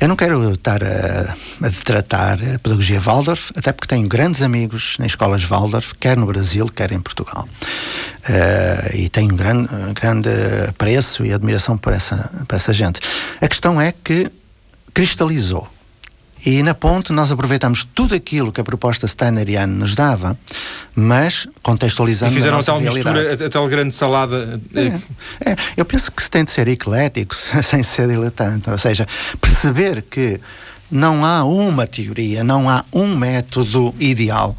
Eu 0.00 0.06
não 0.06 0.14
quero 0.14 0.52
estar 0.52 0.80
a, 0.82 1.34
a 1.60 1.70
tratar 1.84 2.34
a 2.34 2.58
pedagogia 2.60 3.00
Waldorf, 3.00 3.50
até 3.56 3.72
porque 3.72 3.88
tenho 3.88 4.06
grandes 4.06 4.42
amigos 4.42 4.96
em 5.00 5.06
escolas 5.06 5.42
Waldorf, 5.42 5.92
quer 5.98 6.16
no 6.16 6.24
Brasil, 6.24 6.66
quer 6.68 6.92
em 6.92 7.00
Portugal. 7.00 7.48
Uh, 8.28 8.96
e 8.96 9.08
tenho 9.08 9.34
grande, 9.34 9.68
grande 9.94 10.28
apreço 10.68 11.26
e 11.26 11.32
admiração 11.32 11.76
por 11.76 11.92
essa, 11.92 12.30
por 12.46 12.54
essa 12.54 12.72
gente. 12.72 13.00
A 13.40 13.48
questão 13.48 13.80
é 13.80 13.92
que 13.92 14.30
cristalizou 14.94 15.68
e 16.44 16.62
na 16.62 16.74
ponte 16.74 17.12
nós 17.12 17.30
aproveitamos 17.30 17.86
tudo 17.94 18.14
aquilo 18.14 18.52
que 18.52 18.60
a 18.60 18.64
proposta 18.64 19.06
steineriana 19.06 19.72
nos 19.72 19.94
dava, 19.94 20.38
mas 20.94 21.46
contextualizando 21.62 22.32
e 22.32 22.34
fizeram 22.36 22.56
a, 22.56 22.60
a 22.60 22.62
tal 22.62 22.80
realidade. 22.80 23.18
mistura, 23.18 23.46
a, 23.46 23.50
tal 23.50 23.68
grande 23.68 23.94
salada. 23.94 24.60
É, 24.74 25.50
é, 25.50 25.56
eu 25.76 25.84
penso 25.84 26.12
que 26.12 26.22
se 26.22 26.30
tem 26.30 26.44
de 26.44 26.50
ser 26.50 26.68
eclético 26.68 27.34
sem 27.62 27.82
ser 27.82 28.08
diletante, 28.08 28.70
ou 28.70 28.78
seja, 28.78 29.06
perceber 29.40 30.02
que 30.02 30.40
não 30.90 31.24
há 31.24 31.44
uma 31.44 31.86
teoria, 31.86 32.42
não 32.42 32.68
há 32.68 32.84
um 32.92 33.16
método 33.16 33.94
ideal. 33.98 34.56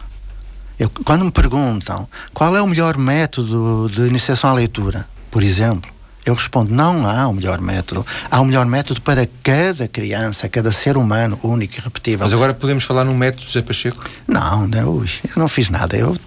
Eu, 0.77 0.89
quando 1.03 1.25
me 1.25 1.31
perguntam 1.31 2.07
qual 2.33 2.55
é 2.55 2.61
o 2.61 2.67
melhor 2.67 2.97
método 2.97 3.89
de 3.93 4.01
iniciação 4.01 4.49
à 4.49 4.53
leitura, 4.53 5.07
por 5.29 5.43
exemplo, 5.43 5.91
eu 6.29 6.35
respondo: 6.35 6.73
não 6.73 7.07
há 7.07 7.27
o 7.27 7.31
um 7.31 7.33
melhor 7.33 7.59
método. 7.59 8.05
Há 8.29 8.39
o 8.39 8.43
um 8.43 8.45
melhor 8.45 8.65
método 8.65 9.01
para 9.01 9.27
cada 9.43 9.87
criança, 9.87 10.47
cada 10.47 10.71
ser 10.71 10.97
humano, 10.97 11.39
único 11.43 11.75
e 11.77 11.81
repetível. 11.81 12.25
Mas 12.25 12.33
agora 12.33 12.53
podemos 12.53 12.83
falar 12.83 13.03
num 13.03 13.15
método, 13.15 13.45
José 13.45 13.61
Pacheco? 13.61 14.03
Não, 14.27 14.67
não 14.67 14.79
eu 14.79 15.05
não 15.35 15.47
fiz 15.47 15.69
nada. 15.69 15.97
Eu, 15.97 16.17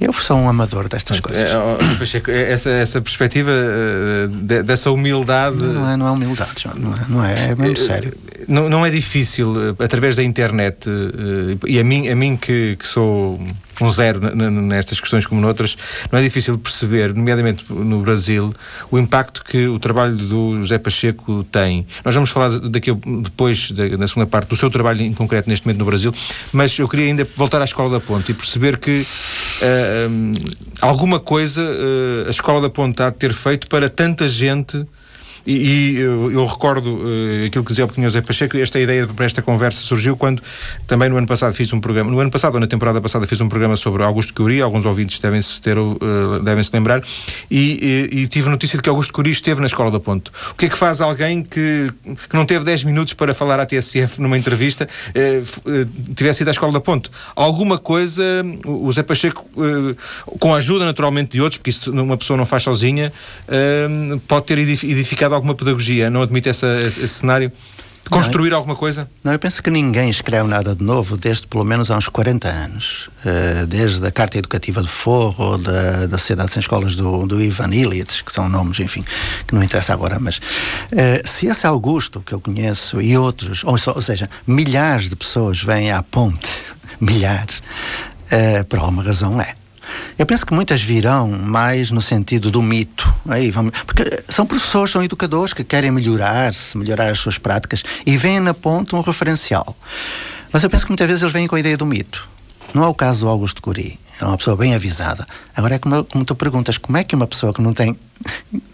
eu 0.00 0.12
sou 0.12 0.36
um 0.36 0.48
amador 0.48 0.88
destas 0.88 1.20
coisas. 1.20 1.50
É, 1.50 1.56
oh, 1.56 1.98
Pacheco, 1.98 2.30
é, 2.30 2.52
essa, 2.52 2.70
essa 2.70 3.00
perspectiva 3.00 3.50
uh, 3.50 4.28
dessa 4.62 4.90
humildade. 4.90 5.58
Não, 5.58 5.72
não, 5.72 5.90
é, 5.90 5.96
não 5.96 6.06
é 6.06 6.10
humildade, 6.10 6.62
João, 6.62 6.74
não 6.76 6.92
é, 6.92 7.06
não 7.08 7.24
é, 7.24 7.50
é 7.50 7.54
mesmo 7.54 7.76
sério. 7.76 8.12
Não, 8.48 8.68
não 8.68 8.84
é 8.84 8.90
difícil, 8.90 9.52
uh, 9.52 9.82
através 9.82 10.16
da 10.16 10.22
internet, 10.22 10.88
uh, 10.88 11.66
e 11.66 11.78
a 11.78 11.84
mim, 11.84 12.08
a 12.08 12.16
mim 12.16 12.36
que, 12.36 12.76
que 12.76 12.86
sou 12.86 13.40
um 13.80 13.90
zero 13.90 14.20
nestas 14.34 15.00
questões 15.00 15.26
como 15.26 15.40
noutras, 15.40 15.76
não 16.10 16.18
é 16.18 16.22
difícil 16.22 16.56
perceber, 16.58 17.14
nomeadamente 17.14 17.64
no 17.68 18.00
Brasil, 18.00 18.54
o 18.90 18.98
impacto 18.98 19.44
que 19.44 19.66
o 19.66 19.78
trabalho 19.78 20.16
do 20.16 20.58
José 20.58 20.78
Pacheco 20.78 21.44
tem. 21.44 21.86
Nós 22.04 22.14
vamos 22.14 22.30
falar 22.30 22.50
daqui 22.60 22.92
depois, 23.22 23.72
na 23.98 24.06
segunda 24.06 24.26
parte, 24.26 24.48
do 24.48 24.56
seu 24.56 24.70
trabalho 24.70 25.02
em 25.02 25.12
concreto 25.12 25.48
neste 25.48 25.66
momento 25.66 25.78
no 25.80 25.84
Brasil, 25.84 26.12
mas 26.52 26.78
eu 26.78 26.88
queria 26.88 27.06
ainda 27.06 27.26
voltar 27.36 27.60
à 27.60 27.64
Escola 27.64 27.90
da 27.90 28.00
Ponte 28.00 28.30
e 28.30 28.34
perceber 28.34 28.78
que 28.78 29.00
uh, 29.00 29.06
eh, 29.62 30.08
um, 30.08 30.34
alguma 30.80 31.18
coisa 31.18 31.62
uh, 31.62 32.26
a 32.26 32.30
Escola 32.30 32.60
da 32.60 32.70
Ponte 32.70 33.02
há 33.02 33.10
de 33.10 33.16
ter 33.16 33.32
feito 33.32 33.68
para 33.68 33.88
tanta 33.88 34.28
gente 34.28 34.86
e, 35.46 35.52
e 35.52 35.96
eu, 35.96 36.30
eu, 36.30 36.46
recordo 36.46 36.94
uh, 36.94 37.46
aquilo 37.46 37.64
que 37.64 37.70
dizia 37.70 37.84
o 37.84 37.88
pequeno 37.88 38.06
José 38.06 38.20
Pacheco, 38.20 38.56
esta 38.56 38.78
ideia 38.78 39.06
para 39.06 39.24
esta 39.24 39.42
conversa 39.42 39.80
surgiu 39.80 40.16
quando 40.16 40.42
também 40.86 41.08
no 41.08 41.16
ano 41.16 41.26
passado 41.26 41.52
fiz 41.52 41.72
um 41.72 41.80
programa, 41.80 42.10
no 42.10 42.20
ano 42.20 42.30
passado 42.30 42.54
ou 42.54 42.60
na 42.60 42.66
temporada 42.66 43.00
passada 43.00 43.26
fiz 43.26 43.40
um 43.40 43.48
programa 43.48 43.76
sobre 43.76 44.02
Augusto 44.02 44.32
Cury, 44.34 44.62
alguns 44.62 44.84
ouvintes 44.84 45.18
devem-se 45.18 45.60
ter, 45.60 45.76
uh, 45.76 45.98
devem-se 46.42 46.70
lembrar, 46.72 47.02
e, 47.50 48.08
e, 48.12 48.20
e, 48.20 48.26
tive 48.28 48.48
notícia 48.48 48.76
de 48.76 48.82
que 48.82 48.88
Augusto 48.88 49.12
Cury 49.12 49.30
esteve 49.30 49.60
na 49.60 49.66
Escola 49.66 49.90
da 49.90 49.98
Ponte. 49.98 50.30
O 50.50 50.54
que 50.54 50.66
é 50.66 50.68
que 50.68 50.78
faz 50.78 51.00
alguém 51.00 51.42
que, 51.42 51.90
que 52.28 52.36
não 52.36 52.46
teve 52.46 52.64
10 52.64 52.84
minutos 52.84 53.14
para 53.14 53.34
falar 53.34 53.58
à 53.58 53.66
TSF 53.66 54.20
numa 54.20 54.38
entrevista, 54.38 54.88
uh, 55.08 56.14
tivesse 56.14 56.42
ido 56.42 56.48
à 56.48 56.52
Escola 56.52 56.72
da 56.72 56.80
Ponte? 56.80 57.10
Alguma 57.34 57.78
coisa, 57.78 58.22
o 58.64 58.86
José 58.86 59.02
Pacheco, 59.02 59.48
com 60.38 60.54
a 60.54 60.58
ajuda 60.58 60.84
naturalmente 60.84 61.32
de 61.32 61.40
outros, 61.40 61.58
porque 61.58 61.70
isso 61.70 61.90
uma 61.90 62.16
pessoa 62.16 62.36
não 62.36 62.46
faz 62.46 62.62
sozinha, 62.62 63.12
pode 64.26 64.46
ter 64.46 64.58
edificado 64.58 65.31
de 65.32 65.36
alguma 65.36 65.54
pedagogia, 65.54 66.08
não 66.10 66.22
admite 66.22 66.48
essa, 66.48 66.74
esse 66.80 67.08
cenário? 67.08 67.50
construir 68.10 68.50
não, 68.50 68.58
alguma 68.58 68.76
coisa? 68.76 69.08
Não, 69.22 69.32
eu 69.32 69.38
penso 69.38 69.62
que 69.62 69.70
ninguém 69.70 70.10
escreve 70.10 70.46
nada 70.48 70.74
de 70.74 70.82
novo 70.82 71.16
desde 71.16 71.46
pelo 71.46 71.64
menos 71.64 71.90
há 71.90 71.96
uns 71.96 72.08
40 72.08 72.48
anos. 72.48 73.08
Uh, 73.24 73.66
desde 73.66 74.06
a 74.06 74.10
Carta 74.10 74.38
Educativa 74.38 74.82
de 74.82 74.88
Forro, 74.88 75.58
da, 75.58 76.06
da 76.06 76.18
Sociedade 76.18 76.50
Sem 76.50 76.60
Escolas 76.60 76.96
do, 76.96 77.26
do 77.26 77.40
Ivan 77.40 77.74
Illich, 77.74 78.24
que 78.24 78.32
são 78.32 78.48
nomes, 78.48 78.80
enfim, 78.80 79.04
que 79.46 79.54
não 79.54 79.62
interessa 79.62 79.92
agora, 79.92 80.18
mas 80.18 80.38
uh, 80.38 80.40
se 81.24 81.46
esse 81.46 81.66
Augusto, 81.66 82.20
que 82.20 82.32
eu 82.32 82.40
conheço, 82.40 83.00
e 83.00 83.16
outros, 83.16 83.62
ou, 83.64 83.76
ou 83.94 84.02
seja, 84.02 84.28
milhares 84.46 85.08
de 85.08 85.16
pessoas 85.16 85.62
vêm 85.62 85.90
à 85.92 86.02
ponte, 86.02 86.48
milhares, 87.00 87.62
uh, 88.26 88.64
por 88.68 88.78
alguma 88.78 89.02
razão 89.02 89.40
é. 89.40 89.54
Eu 90.18 90.26
penso 90.26 90.44
que 90.46 90.54
muitas 90.54 90.82
virão 90.82 91.28
mais 91.28 91.90
no 91.90 92.02
sentido 92.02 92.50
do 92.50 92.62
mito. 92.62 93.12
Aí 93.28 93.50
vamos, 93.50 93.72
porque 93.86 94.04
são 94.28 94.46
professores, 94.46 94.90
são 94.90 95.02
educadores 95.02 95.52
que 95.52 95.64
querem 95.64 95.90
melhorar-se, 95.90 96.76
melhorar 96.76 97.10
as 97.10 97.18
suas 97.18 97.38
práticas 97.38 97.82
e 98.06 98.16
veem 98.16 98.40
na 98.40 98.54
ponta 98.54 98.96
um 98.96 99.00
referencial. 99.00 99.76
Mas 100.52 100.62
eu 100.62 100.70
penso 100.70 100.84
que 100.84 100.90
muitas 100.90 101.06
vezes 101.06 101.22
eles 101.22 101.32
vêm 101.32 101.46
com 101.46 101.56
a 101.56 101.60
ideia 101.60 101.76
do 101.76 101.86
mito. 101.86 102.28
Não 102.74 102.84
é 102.84 102.86
o 102.86 102.94
caso 102.94 103.20
do 103.20 103.28
Augusto 103.28 103.60
Curi. 103.60 103.98
É 104.20 104.24
uma 104.24 104.36
pessoa 104.36 104.56
bem 104.56 104.74
avisada. 104.74 105.26
Agora 105.54 105.74
é 105.74 105.78
como, 105.78 106.04
como 106.04 106.24
tu 106.24 106.34
perguntas, 106.34 106.78
como 106.78 106.96
é 106.96 107.04
que 107.04 107.14
uma 107.14 107.26
pessoa 107.26 107.52
que 107.52 107.60
não 107.60 107.74
tem 107.74 107.98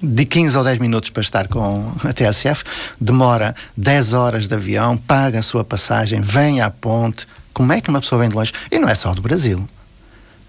de 0.02 0.24
15 0.24 0.56
ou 0.56 0.62
10 0.62 0.78
minutos 0.78 1.10
para 1.10 1.20
estar 1.22 1.48
com 1.48 1.92
a 2.04 2.12
TSF 2.12 2.64
demora 3.00 3.54
10 3.76 4.12
horas 4.12 4.46
de 4.46 4.54
avião, 4.54 4.96
paga 4.96 5.38
a 5.38 5.42
sua 5.42 5.64
passagem, 5.64 6.20
vem 6.20 6.60
à 6.60 6.70
ponte. 6.70 7.26
Como 7.52 7.72
é 7.72 7.80
que 7.80 7.88
uma 7.88 8.00
pessoa 8.00 8.20
vem 8.20 8.28
de 8.28 8.36
longe? 8.36 8.52
E 8.70 8.78
não 8.78 8.88
é 8.88 8.94
só 8.94 9.12
do 9.14 9.22
Brasil. 9.22 9.66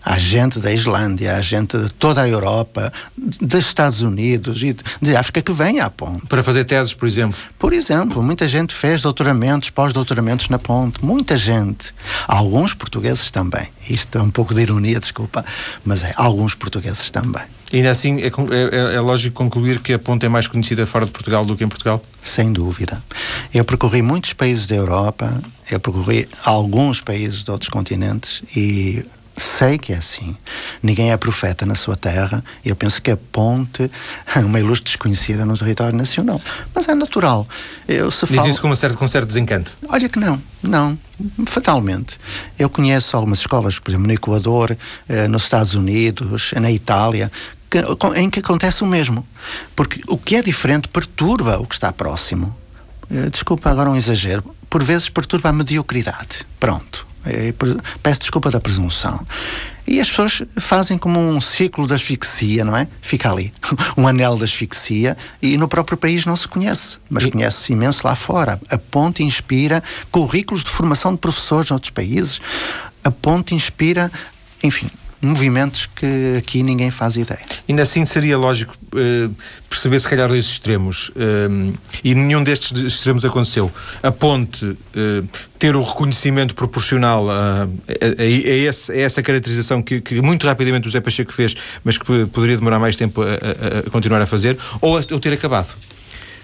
Há 0.10 0.18
gente 0.18 0.58
da 0.58 0.74
Islândia, 0.74 1.36
há 1.36 1.42
gente 1.42 1.78
de 1.78 1.88
toda 1.92 2.24
a 2.24 2.28
Europa, 2.28 2.92
dos 3.16 3.64
Estados 3.64 4.02
Unidos 4.02 4.64
e 4.64 4.76
de 5.00 5.16
África 5.16 5.40
que 5.40 5.52
vem 5.52 5.82
à 5.82 5.88
ponte. 5.88 6.26
Para 6.26 6.42
fazer 6.42 6.66
teses, 6.66 6.96
por 6.96 7.08
exemplo? 7.08 7.38
Por 7.60 7.74
exemplo, 7.74 8.24
muita 8.24 8.48
gente 8.48 8.74
fez 8.74 9.04
doutoramentos, 9.04 9.70
pós-doutoramentos 9.70 10.50
na 10.50 10.58
ponte. 10.58 11.06
Muita 11.06 11.38
gente. 11.38 11.94
Alguns 12.28 12.74
portugueses 12.74 13.30
também. 13.30 13.68
Isto 13.88 14.18
é 14.18 14.22
um 14.24 14.32
pouco 14.32 14.52
de 14.56 14.64
ironia, 14.64 15.00
desculpa, 15.00 15.46
mas 15.86 16.04
é, 16.04 16.12
alguns 16.16 16.56
portugueses 16.56 17.12
também. 17.12 17.44
E 17.72 17.78
ainda 17.78 17.92
assim, 17.92 18.20
é, 18.20 18.32
é, 18.32 18.96
é 18.96 19.00
lógico 19.00 19.36
concluir 19.36 19.78
que 19.78 19.94
a 19.94 20.00
ponte 20.00 20.26
é 20.26 20.30
mais 20.30 20.48
conhecida 20.48 20.88
fora 20.88 21.06
de 21.06 21.12
Portugal 21.12 21.46
do 21.46 21.56
que 21.56 21.64
em 21.64 21.70
Portugal? 21.70 22.04
Sem 22.20 22.52
dúvida. 22.52 23.00
Eu 23.54 23.64
percorri 23.64 24.02
muitos 24.02 24.34
países 24.34 24.66
da 24.66 24.76
Europa, 24.76 25.40
eu 25.70 25.80
percorri 25.80 26.28
alguns 26.44 27.00
países 27.00 27.44
de 27.44 27.52
outros 27.52 27.70
continentes 27.70 28.42
e 28.56 29.06
sei 29.40 29.78
que 29.78 29.94
é 29.94 29.98
assim. 29.98 30.36
Ninguém 30.82 31.12
é 31.12 31.18
profeta 31.18 31.66
na 31.66 31.76
sua 31.76 31.96
terra. 31.96 32.44
Eu 32.64 32.76
penso 32.76 33.02
que 33.02 33.10
a 33.10 33.18
ponte 33.18 33.90
é 34.36 34.40
uma 34.40 34.60
ilustre 34.60 34.86
desconhecida 34.86 35.46
no 35.46 35.58
território 35.58 35.98
nacional. 35.98 36.42
Mas 36.74 36.88
é 36.88 36.96
natural. 36.96 37.48
Eu, 37.88 38.12
se 38.12 38.26
Diz 38.26 38.36
falo... 38.36 38.50
isso 38.50 38.62
com, 38.62 38.70
um 38.70 38.76
certo, 38.76 38.98
com 38.98 39.08
certo 39.08 39.28
desencanto? 39.28 39.74
Olha 39.88 40.08
que 40.08 40.20
não, 40.20 40.42
não, 40.62 40.98
fatalmente. 41.48 42.20
Eu 42.58 42.70
conheço 42.70 43.16
algumas 43.16 43.40
escolas, 43.40 43.80
por 43.80 43.92
exemplo, 43.92 44.08
no 44.08 44.14
Equador, 44.14 44.78
eh, 45.08 45.28
nos 45.28 45.44
Estados 45.44 45.74
Unidos, 45.74 46.52
na 46.60 46.72
Itália, 46.72 47.32
que, 47.70 47.80
em 48.16 48.30
que 48.30 48.40
acontece 48.40 48.84
o 48.84 48.88
mesmo. 48.88 49.26
Porque 49.76 50.02
o 50.08 50.18
que 50.18 50.36
é 50.36 50.42
diferente 50.42 50.88
perturba 50.88 51.60
o 51.60 51.66
que 51.66 51.76
está 51.76 51.92
próximo. 51.92 52.56
Eh, 53.10 53.30
desculpa 53.30 53.70
agora 53.70 53.90
um 53.90 53.96
exagero. 53.96 54.44
Por 54.70 54.84
vezes 54.84 55.10
perturba 55.10 55.50
a 55.50 55.54
mediocridade. 55.54 56.46
Pronto. 56.60 57.09
É, 57.26 57.54
peço 58.02 58.22
desculpa 58.22 58.50
da 58.50 58.60
presunção. 58.60 59.26
E 59.86 60.00
as 60.00 60.08
pessoas 60.08 60.44
fazem 60.58 60.98
como 60.98 61.20
um 61.20 61.42
ciclo 61.42 61.88
de 61.88 61.96
asfixia, 61.96 62.64
não 62.64 62.78
é? 62.78 62.88
Fica 63.02 63.32
ali, 63.32 63.52
um 63.98 64.08
anel 64.08 64.36
de 64.38 64.44
asfixia, 64.44 65.18
e 65.42 65.58
no 65.58 65.68
próprio 65.68 65.98
país 65.98 66.26
não 66.26 66.36
se 66.36 66.48
conhece, 66.48 67.00
mas 67.10 67.26
conhece-se 67.26 67.74
imenso 67.74 68.06
lá 68.06 68.16
fora. 68.16 68.62
A 68.70 68.78
ponte 68.78 69.24
inspira 69.24 69.84
currículos 70.12 70.64
de 70.64 70.70
formação 70.70 71.14
de 71.14 71.20
professores 71.20 71.72
noutros 71.72 71.90
países, 71.90 72.40
a 73.04 73.10
ponte 73.10 73.56
inspira, 73.56 74.12
enfim, 74.62 74.90
movimentos 75.22 75.86
que 75.86 76.38
aqui 76.38 76.64
ninguém 76.64 76.92
faz 76.92 77.16
ideia. 77.16 77.42
Ainda 77.68 77.84
assim 77.84 78.06
seria 78.06 78.38
lógico 78.38 78.74
uh, 78.94 79.36
perceber 79.70 80.00
se 80.00 80.08
calhar 80.08 80.28
dois 80.28 80.46
extremos 80.46 81.10
uh, 81.10 81.78
e 82.04 82.16
nenhum 82.16 82.44
destes 82.44 82.72
extremos 82.82 83.26
aconteceu. 83.26 83.72
A 84.02 84.12
ponte 84.12 84.66
uh, 84.66 84.78
ter 85.58 85.76
o 85.76 85.84
reconhecimento 85.84 86.56
proporcional 86.56 87.30
a, 87.30 87.64
a, 87.64 88.22
a, 88.22 88.26
esse, 88.26 88.92
a 88.92 88.98
essa 88.98 89.22
caracterização 89.22 89.82
que, 89.82 90.00
que, 90.00 90.22
muito 90.22 90.48
rapidamente 90.48 90.88
o 90.88 90.90
José 90.90 91.02
Pacheco 91.02 91.34
fez, 91.34 91.56
mas 91.84 91.98
que 91.98 92.26
poderia 92.28 92.56
demorar 92.56 92.80
mais 92.80 92.96
tempo 92.96 93.22
a, 93.22 93.90
continuar 93.92 94.22
a 94.22 94.26
fazer, 94.26 94.58
ou, 94.80 94.96
ou 94.96 95.20
ter 95.20 95.34
acabado. 95.34 95.76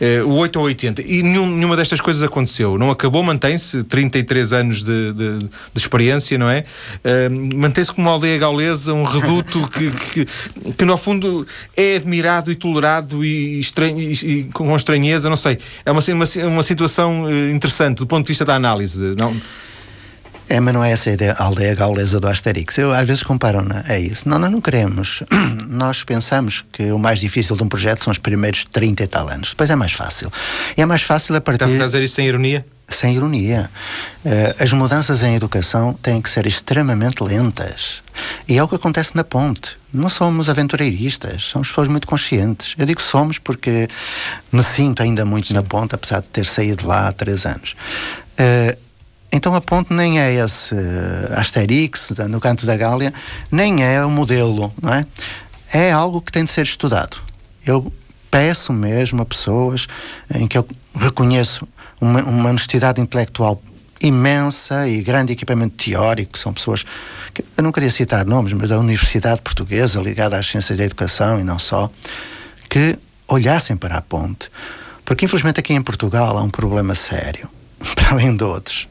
Uh, 0.01 0.27
o 0.27 0.35
8 0.35 0.59
ou 0.59 0.65
80. 0.65 1.01
E 1.01 1.23
nenhum, 1.23 1.49
nenhuma 1.49 1.75
destas 1.75 2.01
coisas 2.01 2.21
aconteceu. 2.21 2.77
Não 2.77 2.91
acabou, 2.91 3.23
mantém-se, 3.23 3.83
33 3.83 4.53
anos 4.53 4.83
de, 4.83 5.13
de, 5.13 5.37
de, 5.39 5.49
experiência, 5.75 6.37
não 6.37 6.49
é? 6.49 6.65
Uh, 7.03 7.55
mantém-se 7.55 7.91
como 7.93 8.07
uma 8.07 8.13
aldeia 8.13 8.37
gaulesa, 8.37 8.93
um 8.93 9.03
reduto 9.03 9.67
que, 9.69 9.91
que, 9.91 10.27
que, 10.73 10.85
no 10.85 10.97
fundo 10.97 11.47
é 11.75 11.95
admirado 11.95 12.51
e 12.51 12.55
tolerado 12.55 13.23
e, 13.23 13.59
estranho, 13.59 13.99
e, 13.99 14.13
e 14.13 14.43
com 14.45 14.75
estranheza, 14.75 15.29
não 15.29 15.37
sei. 15.37 15.57
É 15.85 15.91
uma, 15.91 16.01
uma, 16.01 16.47
uma 16.47 16.63
situação 16.63 17.29
eh, 17.29 17.51
interessante 17.51 17.99
do 17.99 18.07
ponto 18.07 18.25
de 18.25 18.29
vista 18.29 18.45
da 18.45 18.55
análise. 18.55 19.15
Não? 19.17 19.35
É, 20.47 20.59
mas 20.59 20.73
não 20.73 20.83
é 20.83 20.91
essa 20.91 21.09
a, 21.09 21.13
ideia, 21.13 21.33
a 21.33 21.43
aldeia 21.43 21.73
gaulesa 21.73 22.19
do 22.19 22.27
Asterix. 22.27 22.77
Eu, 22.77 22.93
às 22.93 23.07
vezes 23.07 23.23
comparam 23.23 23.65
é 23.87 23.99
isso. 23.99 24.27
Não, 24.29 24.37
nós 24.37 24.51
não 24.51 24.61
queremos. 24.61 25.23
nós 25.67 26.03
pensamos 26.03 26.63
que 26.71 26.91
o 26.91 26.99
mais 26.99 27.19
difícil 27.19 27.55
de 27.55 27.63
um 27.63 27.67
projeto 27.67 28.03
são 28.03 28.11
os 28.11 28.19
primeiros 28.19 28.65
30 28.65 29.03
e 29.03 29.07
tal 29.07 29.27
anos. 29.27 29.49
Depois 29.49 29.69
é 29.69 29.75
mais 29.75 29.93
fácil. 29.93 30.31
E 30.77 30.81
é 30.81 30.85
mais 30.85 31.01
fácil 31.01 31.35
a 31.35 31.41
partir... 31.41 31.63
Está 31.65 31.83
a 31.83 31.87
dizer 31.87 32.03
isso 32.03 32.15
sem 32.15 32.27
ironia? 32.27 32.65
Sem 32.87 33.15
ironia. 33.15 33.69
Uh, 34.23 34.63
as 34.63 34.71
mudanças 34.71 35.23
em 35.23 35.35
educação 35.35 35.93
têm 35.93 36.21
que 36.21 36.29
ser 36.29 36.45
extremamente 36.45 37.23
lentas. 37.23 38.03
E 38.47 38.57
é 38.57 38.63
o 38.63 38.67
que 38.67 38.75
acontece 38.75 39.15
na 39.15 39.23
ponte. 39.23 39.75
Não 39.91 40.09
somos 40.09 40.49
aventureiristas, 40.49 41.43
somos 41.43 41.69
pessoas 41.69 41.87
muito 41.87 42.05
conscientes. 42.05 42.75
Eu 42.77 42.85
digo 42.85 43.01
somos 43.01 43.39
porque 43.39 43.87
me 44.51 44.61
sinto 44.61 45.01
ainda 45.01 45.25
muito 45.25 45.47
Sim. 45.47 45.55
na 45.55 45.63
ponte, 45.63 45.95
apesar 45.95 46.21
de 46.21 46.27
ter 46.27 46.45
saído 46.45 46.85
lá 46.85 47.07
há 47.07 47.11
três 47.11 47.47
anos. 47.47 47.75
Uh, 48.39 48.84
então 49.31 49.53
a 49.53 49.61
ponte 49.61 49.93
nem 49.93 50.19
é 50.19 50.33
esse 50.33 50.75
Asterix, 51.31 52.11
no 52.29 52.39
canto 52.39 52.65
da 52.65 52.75
Gália, 52.77 53.13
nem 53.51 53.83
é 53.83 54.03
o 54.03 54.09
modelo, 54.09 54.73
não 54.81 54.93
é? 54.93 55.05
É 55.73 55.91
algo 55.91 56.21
que 56.21 56.31
tem 56.31 56.43
de 56.43 56.51
ser 56.51 56.63
estudado. 56.63 57.17
Eu 57.65 57.91
peço 58.31 58.71
mesmo 58.71 59.21
a 59.21 59.25
pessoas 59.25 59.87
em 60.33 60.47
que 60.47 60.57
eu 60.57 60.67
reconheço 60.95 61.67
uma, 61.99 62.23
uma 62.23 62.49
honestidade 62.49 63.01
intelectual 63.01 63.61
imensa 64.01 64.87
e 64.87 65.01
grande 65.01 65.33
equipamento 65.33 65.75
teórico, 65.83 66.37
são 66.37 66.53
pessoas 66.53 66.85
que 67.33 67.43
eu 67.57 67.63
não 67.63 67.71
queria 67.71 67.89
citar 67.89 68.25
nomes, 68.25 68.53
mas 68.53 68.69
da 68.69 68.79
Universidade 68.79 69.41
Portuguesa 69.41 70.01
ligada 70.01 70.37
às 70.37 70.47
ciências 70.47 70.77
da 70.77 70.83
educação 70.83 71.39
e 71.39 71.43
não 71.43 71.57
só, 71.57 71.89
que 72.69 72.97
olhassem 73.27 73.75
para 73.75 73.97
a 73.97 74.01
ponte. 74.01 74.49
Porque 75.03 75.25
infelizmente 75.25 75.59
aqui 75.59 75.73
em 75.73 75.81
Portugal 75.81 76.37
há 76.37 76.41
um 76.41 76.49
problema 76.49 76.95
sério, 76.95 77.49
para 77.95 78.11
além 78.11 78.35
de 78.35 78.43
outros 78.43 78.87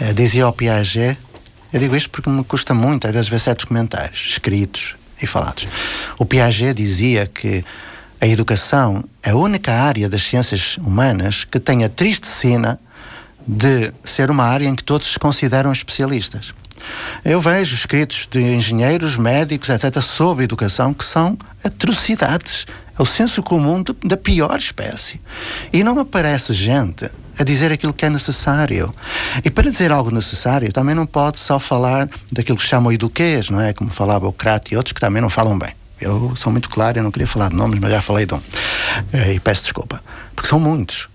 Uh, 0.00 0.14
dizia 0.14 0.44
ao 0.44 0.52
Piaget, 0.52 1.18
eu 1.72 1.80
digo 1.80 1.96
isto 1.96 2.10
porque 2.10 2.28
me 2.30 2.44
custa 2.44 2.74
muito, 2.74 3.06
às 3.06 3.12
vezes, 3.12 3.28
ver 3.28 3.40
certos 3.40 3.64
comentários 3.64 4.26
escritos 4.30 4.94
e 5.20 5.26
falados. 5.26 5.66
O 6.18 6.24
Piaget 6.24 6.74
dizia 6.74 7.26
que 7.26 7.64
a 8.20 8.26
educação 8.26 9.04
é 9.22 9.30
a 9.30 9.36
única 9.36 9.72
área 9.72 10.08
das 10.08 10.22
ciências 10.22 10.76
humanas 10.78 11.44
que 11.44 11.60
tem 11.60 11.84
a 11.84 11.88
triste 11.88 12.26
cena 12.26 12.80
de 13.46 13.92
ser 14.02 14.30
uma 14.30 14.44
área 14.44 14.66
em 14.66 14.74
que 14.74 14.82
todos 14.82 15.12
se 15.12 15.18
consideram 15.18 15.70
especialistas. 15.72 16.54
Eu 17.24 17.40
vejo 17.40 17.74
escritos 17.74 18.28
de 18.30 18.40
engenheiros, 18.40 19.16
médicos, 19.16 19.68
etc., 19.68 20.00
sobre 20.00 20.44
educação 20.44 20.92
que 20.94 21.04
são 21.04 21.36
atrocidades. 21.62 22.66
É 22.98 23.02
o 23.02 23.06
senso 23.06 23.42
comum 23.42 23.82
de, 23.82 23.94
da 24.04 24.16
pior 24.16 24.56
espécie. 24.56 25.20
E 25.72 25.82
não 25.82 25.98
aparece 25.98 26.52
gente 26.52 27.10
a 27.38 27.44
dizer 27.44 27.72
aquilo 27.72 27.92
que 27.92 28.04
é 28.04 28.10
necessário. 28.10 28.94
E 29.44 29.50
para 29.50 29.70
dizer 29.70 29.92
algo 29.92 30.10
necessário, 30.10 30.72
também 30.72 30.94
não 30.94 31.06
pode 31.06 31.40
só 31.40 31.58
falar 31.58 32.08
daquilo 32.30 32.58
que 32.58 32.64
chamam 32.64 32.92
eduquês, 32.92 33.50
não 33.50 33.60
é? 33.60 33.72
Como 33.72 33.90
falava 33.90 34.26
o 34.26 34.32
Crato 34.32 34.72
e 34.72 34.76
outros 34.76 34.92
que 34.92 35.00
também 35.00 35.20
não 35.20 35.30
falam 35.30 35.58
bem. 35.58 35.74
Eu 36.00 36.34
sou 36.36 36.50
muito 36.52 36.68
claro, 36.68 36.98
eu 36.98 37.02
não 37.02 37.10
queria 37.10 37.26
falar 37.26 37.48
de 37.48 37.56
nomes, 37.56 37.78
mas 37.78 37.90
já 37.90 38.02
falei 38.02 38.26
de 38.26 38.34
um. 38.34 38.40
Eh, 39.12 39.34
e 39.34 39.40
peço 39.40 39.62
desculpa. 39.62 40.02
Porque 40.34 40.48
são 40.48 40.60
muitos. 40.60 41.08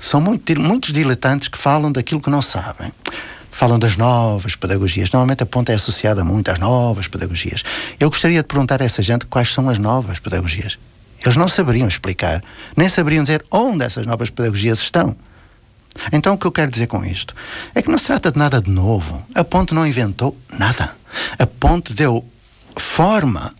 São 0.00 0.20
muito, 0.20 0.60
muitos 0.60 0.92
diletantes 0.92 1.48
que 1.48 1.56
falam 1.56 1.92
daquilo 1.92 2.20
que 2.20 2.30
não 2.30 2.42
sabem. 2.42 2.92
Falam 3.52 3.78
das 3.78 3.96
novas 3.96 4.56
pedagogias. 4.56 5.12
Normalmente 5.12 5.42
a 5.42 5.46
ponta 5.46 5.70
é 5.70 5.76
associada 5.76 6.24
muito 6.24 6.50
às 6.50 6.58
novas 6.58 7.06
pedagogias. 7.06 7.62
Eu 8.00 8.08
gostaria 8.08 8.42
de 8.42 8.48
perguntar 8.48 8.82
a 8.82 8.84
essa 8.84 9.02
gente 9.02 9.26
quais 9.26 9.52
são 9.52 9.68
as 9.68 9.78
novas 9.78 10.18
pedagogias. 10.18 10.78
Eles 11.22 11.36
não 11.36 11.46
saberiam 11.46 11.86
explicar, 11.86 12.42
nem 12.76 12.88
saberiam 12.88 13.22
dizer 13.22 13.44
onde 13.48 13.84
essas 13.84 14.06
novas 14.06 14.28
pedagogias 14.28 14.80
estão. 14.80 15.14
Então, 16.12 16.34
o 16.34 16.38
que 16.38 16.46
eu 16.46 16.52
quero 16.52 16.70
dizer 16.70 16.86
com 16.86 17.04
isto 17.04 17.34
é 17.74 17.82
que 17.82 17.90
não 17.90 17.98
se 17.98 18.06
trata 18.06 18.30
de 18.30 18.38
nada 18.38 18.60
de 18.60 18.70
novo. 18.70 19.24
A 19.34 19.44
ponte 19.44 19.74
não 19.74 19.86
inventou 19.86 20.36
nada. 20.50 20.96
A 21.38 21.46
ponte 21.46 21.92
deu 21.92 22.24
forma 22.76 23.54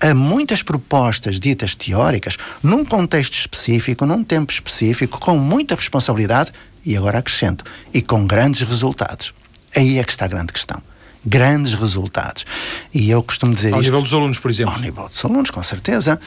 a 0.00 0.14
muitas 0.14 0.62
propostas 0.62 1.40
ditas 1.40 1.74
teóricas, 1.74 2.36
num 2.62 2.84
contexto 2.84 3.34
específico, 3.34 4.06
num 4.06 4.22
tempo 4.22 4.52
específico, 4.52 5.18
com 5.18 5.36
muita 5.36 5.74
responsabilidade 5.74 6.52
e 6.84 6.96
agora 6.96 7.18
acrescento, 7.18 7.64
e 7.92 8.00
com 8.00 8.26
grandes 8.26 8.62
resultados. 8.62 9.34
Aí 9.74 9.98
é 9.98 10.04
que 10.04 10.12
está 10.12 10.24
a 10.24 10.28
grande 10.28 10.52
questão. 10.52 10.80
Grandes 11.26 11.74
resultados. 11.74 12.46
E 12.94 13.10
eu 13.10 13.22
costumo 13.22 13.52
dizer 13.52 13.74
Ao 13.74 13.80
isto, 13.80 13.88
nível 13.88 14.02
dos 14.02 14.14
alunos, 14.14 14.38
por 14.38 14.50
exemplo. 14.50 14.74
Ao 14.74 14.80
nível 14.80 15.08
dos 15.08 15.22
alunos, 15.24 15.50
com 15.50 15.62
certeza. 15.62 16.18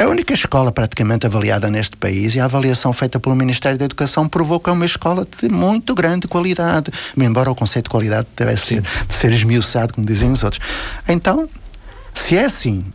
É 0.00 0.04
a 0.04 0.08
única 0.08 0.32
escola 0.32 0.72
praticamente 0.72 1.26
avaliada 1.26 1.68
neste 1.68 1.94
país 1.94 2.34
e 2.34 2.40
a 2.40 2.46
avaliação 2.46 2.90
feita 2.90 3.20
pelo 3.20 3.36
Ministério 3.36 3.76
da 3.76 3.84
Educação 3.84 4.26
provou 4.26 4.58
que 4.58 4.70
é 4.70 4.72
uma 4.72 4.86
escola 4.86 5.28
de 5.38 5.46
muito 5.50 5.94
grande 5.94 6.26
qualidade, 6.26 6.90
embora 7.14 7.50
o 7.50 7.54
conceito 7.54 7.84
de 7.84 7.90
qualidade 7.90 8.26
devesse 8.34 8.66
ser, 8.66 8.80
de 8.80 9.14
ser 9.14 9.30
esmiuçado, 9.30 9.92
como 9.92 10.06
dizem 10.06 10.32
os 10.32 10.42
outros. 10.42 10.58
Então, 11.06 11.46
se 12.14 12.34
é 12.34 12.46
assim, 12.46 12.90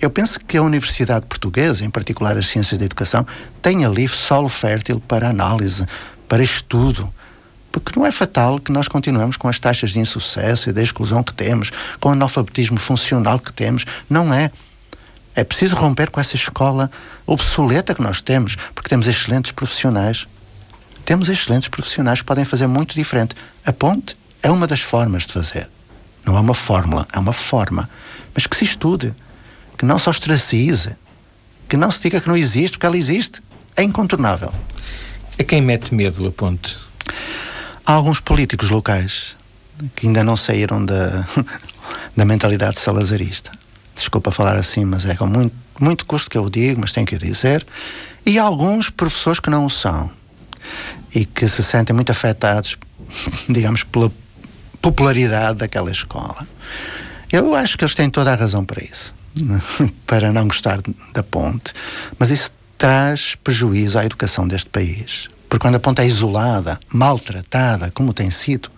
eu 0.00 0.08
penso 0.08 0.40
que 0.40 0.56
a 0.56 0.62
Universidade 0.62 1.26
Portuguesa, 1.26 1.84
em 1.84 1.90
particular 1.90 2.38
as 2.38 2.46
Ciências 2.46 2.78
da 2.78 2.86
Educação, 2.86 3.26
tem 3.60 3.84
ali 3.84 4.08
solo 4.08 4.48
fértil 4.48 4.98
para 4.98 5.28
análise, 5.28 5.84
para 6.26 6.42
estudo. 6.42 7.12
Porque 7.70 7.92
não 7.94 8.06
é 8.06 8.10
fatal 8.10 8.58
que 8.58 8.72
nós 8.72 8.88
continuemos 8.88 9.36
com 9.36 9.46
as 9.46 9.60
taxas 9.60 9.90
de 9.90 9.98
insucesso 9.98 10.70
e 10.70 10.72
de 10.72 10.82
exclusão 10.82 11.22
que 11.22 11.34
temos, 11.34 11.70
com 12.00 12.08
o 12.08 12.12
analfabetismo 12.12 12.78
funcional 12.78 13.38
que 13.38 13.52
temos. 13.52 13.84
Não 14.08 14.32
é. 14.32 14.50
É 15.36 15.44
preciso 15.44 15.76
romper 15.76 16.10
com 16.10 16.18
essa 16.18 16.34
escola 16.34 16.90
obsoleta 17.26 17.94
que 17.94 18.00
nós 18.00 18.22
temos, 18.22 18.56
porque 18.74 18.88
temos 18.88 19.06
excelentes 19.06 19.52
profissionais. 19.52 20.26
Temos 21.04 21.28
excelentes 21.28 21.68
profissionais 21.68 22.20
que 22.20 22.24
podem 22.24 22.46
fazer 22.46 22.66
muito 22.66 22.94
diferente. 22.94 23.36
A 23.62 23.70
ponte 23.70 24.16
é 24.42 24.50
uma 24.50 24.66
das 24.66 24.80
formas 24.80 25.26
de 25.26 25.34
fazer. 25.34 25.68
Não 26.24 26.38
é 26.38 26.40
uma 26.40 26.54
fórmula, 26.54 27.06
é 27.12 27.18
uma 27.18 27.34
forma. 27.34 27.88
Mas 28.34 28.46
que 28.46 28.56
se 28.56 28.64
estude, 28.64 29.14
que 29.76 29.84
não 29.84 29.98
se 29.98 30.08
ostracize, 30.08 30.96
que 31.68 31.76
não 31.76 31.90
se 31.90 32.00
diga 32.00 32.18
que 32.18 32.28
não 32.28 32.36
existe, 32.36 32.72
porque 32.72 32.86
ela 32.86 32.96
existe. 32.96 33.42
É 33.76 33.82
incontornável. 33.82 34.50
A 35.38 35.44
quem 35.44 35.60
mete 35.60 35.94
medo 35.94 36.26
a 36.26 36.32
ponte? 36.32 36.78
Há 37.84 37.92
alguns 37.92 38.20
políticos 38.20 38.70
locais 38.70 39.36
que 39.94 40.06
ainda 40.06 40.24
não 40.24 40.34
saíram 40.34 40.82
da, 40.82 41.28
da 42.16 42.24
mentalidade 42.24 42.80
salazarista 42.80 43.52
desculpa 43.96 44.30
falar 44.30 44.56
assim, 44.56 44.84
mas 44.84 45.06
é 45.06 45.14
com 45.14 45.26
muito, 45.26 45.54
muito 45.80 46.06
custo 46.06 46.30
que 46.30 46.38
eu 46.38 46.48
digo, 46.48 46.80
mas 46.80 46.92
tenho 46.92 47.06
que 47.06 47.16
o 47.16 47.18
dizer, 47.18 47.66
e 48.24 48.38
alguns 48.38 48.90
professores 48.90 49.40
que 49.40 49.50
não 49.50 49.66
o 49.66 49.70
são 49.70 50.10
e 51.14 51.24
que 51.24 51.48
se 51.48 51.62
sentem 51.62 51.94
muito 51.94 52.12
afetados, 52.12 52.76
digamos, 53.48 53.82
pela 53.82 54.12
popularidade 54.80 55.58
daquela 55.58 55.90
escola. 55.90 56.46
Eu 57.32 57.54
acho 57.54 57.76
que 57.76 57.84
eles 57.84 57.94
têm 57.94 58.08
toda 58.08 58.32
a 58.32 58.36
razão 58.36 58.64
para 58.64 58.84
isso, 58.84 59.14
para 60.06 60.32
não 60.32 60.46
gostar 60.46 60.80
da 61.12 61.22
ponte, 61.22 61.72
mas 62.18 62.30
isso 62.30 62.52
traz 62.78 63.34
prejuízo 63.42 63.98
à 63.98 64.04
educação 64.04 64.46
deste 64.46 64.68
país. 64.68 65.28
Porque 65.48 65.62
quando 65.62 65.76
a 65.76 65.80
ponte 65.80 66.02
é 66.02 66.06
isolada, 66.06 66.78
maltratada, 66.92 67.90
como 67.90 68.12
tem 68.12 68.30
sido, 68.30 68.70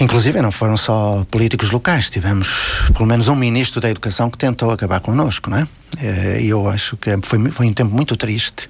Inclusive, 0.00 0.40
não 0.40 0.50
foram 0.50 0.76
só 0.76 1.24
políticos 1.30 1.70
locais, 1.70 2.10
tivemos 2.10 2.48
pelo 2.92 3.06
menos 3.06 3.28
um 3.28 3.34
ministro 3.34 3.80
da 3.80 3.88
Educação 3.88 4.28
que 4.30 4.38
tentou 4.38 4.70
acabar 4.70 5.00
connosco, 5.00 5.50
não 5.50 5.58
é? 5.58 5.68
Eh, 6.00 6.42
e 6.42 6.48
eu 6.48 6.68
acho 6.68 6.96
que 6.96 7.10
foi, 7.22 7.50
foi 7.50 7.66
um 7.66 7.72
tempo 7.72 7.94
muito 7.94 8.16
triste, 8.16 8.68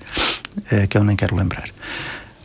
eh, 0.71 0.87
que 0.87 0.99
eu 0.99 1.05
nem 1.05 1.17
quero 1.17 1.35
lembrar. 1.35 1.69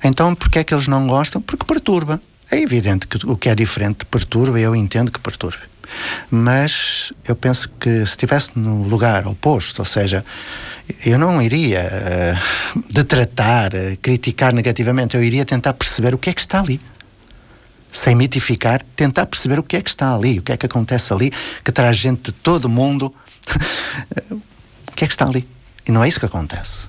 Então, 0.04 0.34
porquê 0.34 0.60
é 0.60 0.64
que 0.64 0.74
eles 0.74 0.88
não 0.88 1.08
gostam? 1.08 1.42
Porque 1.42 1.66
perturba. 1.66 2.22
É 2.50 2.60
evidente 2.60 3.06
que 3.06 3.18
o 3.28 3.36
que 3.36 3.50
é 3.50 3.56
diferente 3.56 4.06
perturba, 4.06 4.60
e 4.60 4.64
eu 4.64 4.76
entendo 4.76 5.12
que 5.12 5.20
perturbe. 5.20 5.60
Mas 6.32 7.12
eu 7.28 7.36
penso 7.36 7.70
que 7.80 7.90
se 7.90 8.12
estivesse 8.12 8.52
no 8.56 8.84
lugar 8.84 9.28
oposto, 9.28 9.80
ou 9.80 9.86
seja, 9.86 10.24
eu 11.06 11.18
não 11.20 11.42
iria 11.42 11.82
uh, 11.84 12.84
detratar, 12.92 13.72
uh, 13.74 13.98
criticar 14.02 14.54
negativamente, 14.54 15.16
eu 15.16 15.24
iria 15.24 15.46
tentar 15.46 15.74
perceber 15.74 16.14
o 16.14 16.18
que 16.18 16.30
é 16.30 16.34
que 16.34 16.42
está 16.42 16.60
ali 16.60 16.80
sem 17.91 18.15
mitificar, 18.15 18.82
tentar 18.95 19.25
perceber 19.25 19.60
o 19.60 19.63
que 19.63 19.78
é 19.78 19.82
que 19.82 19.89
está 19.89 20.13
ali, 20.13 20.39
o 20.39 20.41
que 20.41 20.52
é 20.52 20.58
que 20.58 20.65
acontece 20.65 21.12
ali, 21.13 21.32
que 21.63 21.71
traz 21.71 21.97
gente 21.97 22.23
de 22.23 22.32
todo 22.32 22.65
o 22.65 22.69
mundo. 22.69 23.13
o 24.32 24.91
que 24.95 25.06
é 25.06 25.08
que 25.08 25.13
está 25.13 25.25
ali? 25.25 25.47
E 25.88 25.91
não 25.91 26.04
é 26.04 26.08
isso 26.08 26.19
que 26.19 26.25
acontece. 26.25 26.88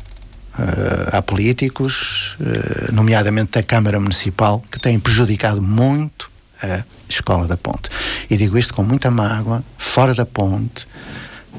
Uh, 0.58 1.16
há 1.16 1.22
políticos, 1.22 2.36
uh, 2.40 2.92
nomeadamente 2.92 3.52
da 3.52 3.62
Câmara 3.62 3.98
Municipal, 3.98 4.62
que 4.70 4.78
têm 4.78 4.98
prejudicado 4.98 5.62
muito 5.62 6.30
a 6.62 6.84
Escola 7.08 7.46
da 7.46 7.56
Ponte. 7.56 7.88
E 8.28 8.36
digo 8.36 8.58
isto 8.58 8.74
com 8.74 8.82
muita 8.82 9.10
mágoa, 9.10 9.64
fora 9.78 10.12
da 10.12 10.26
ponte, 10.26 10.86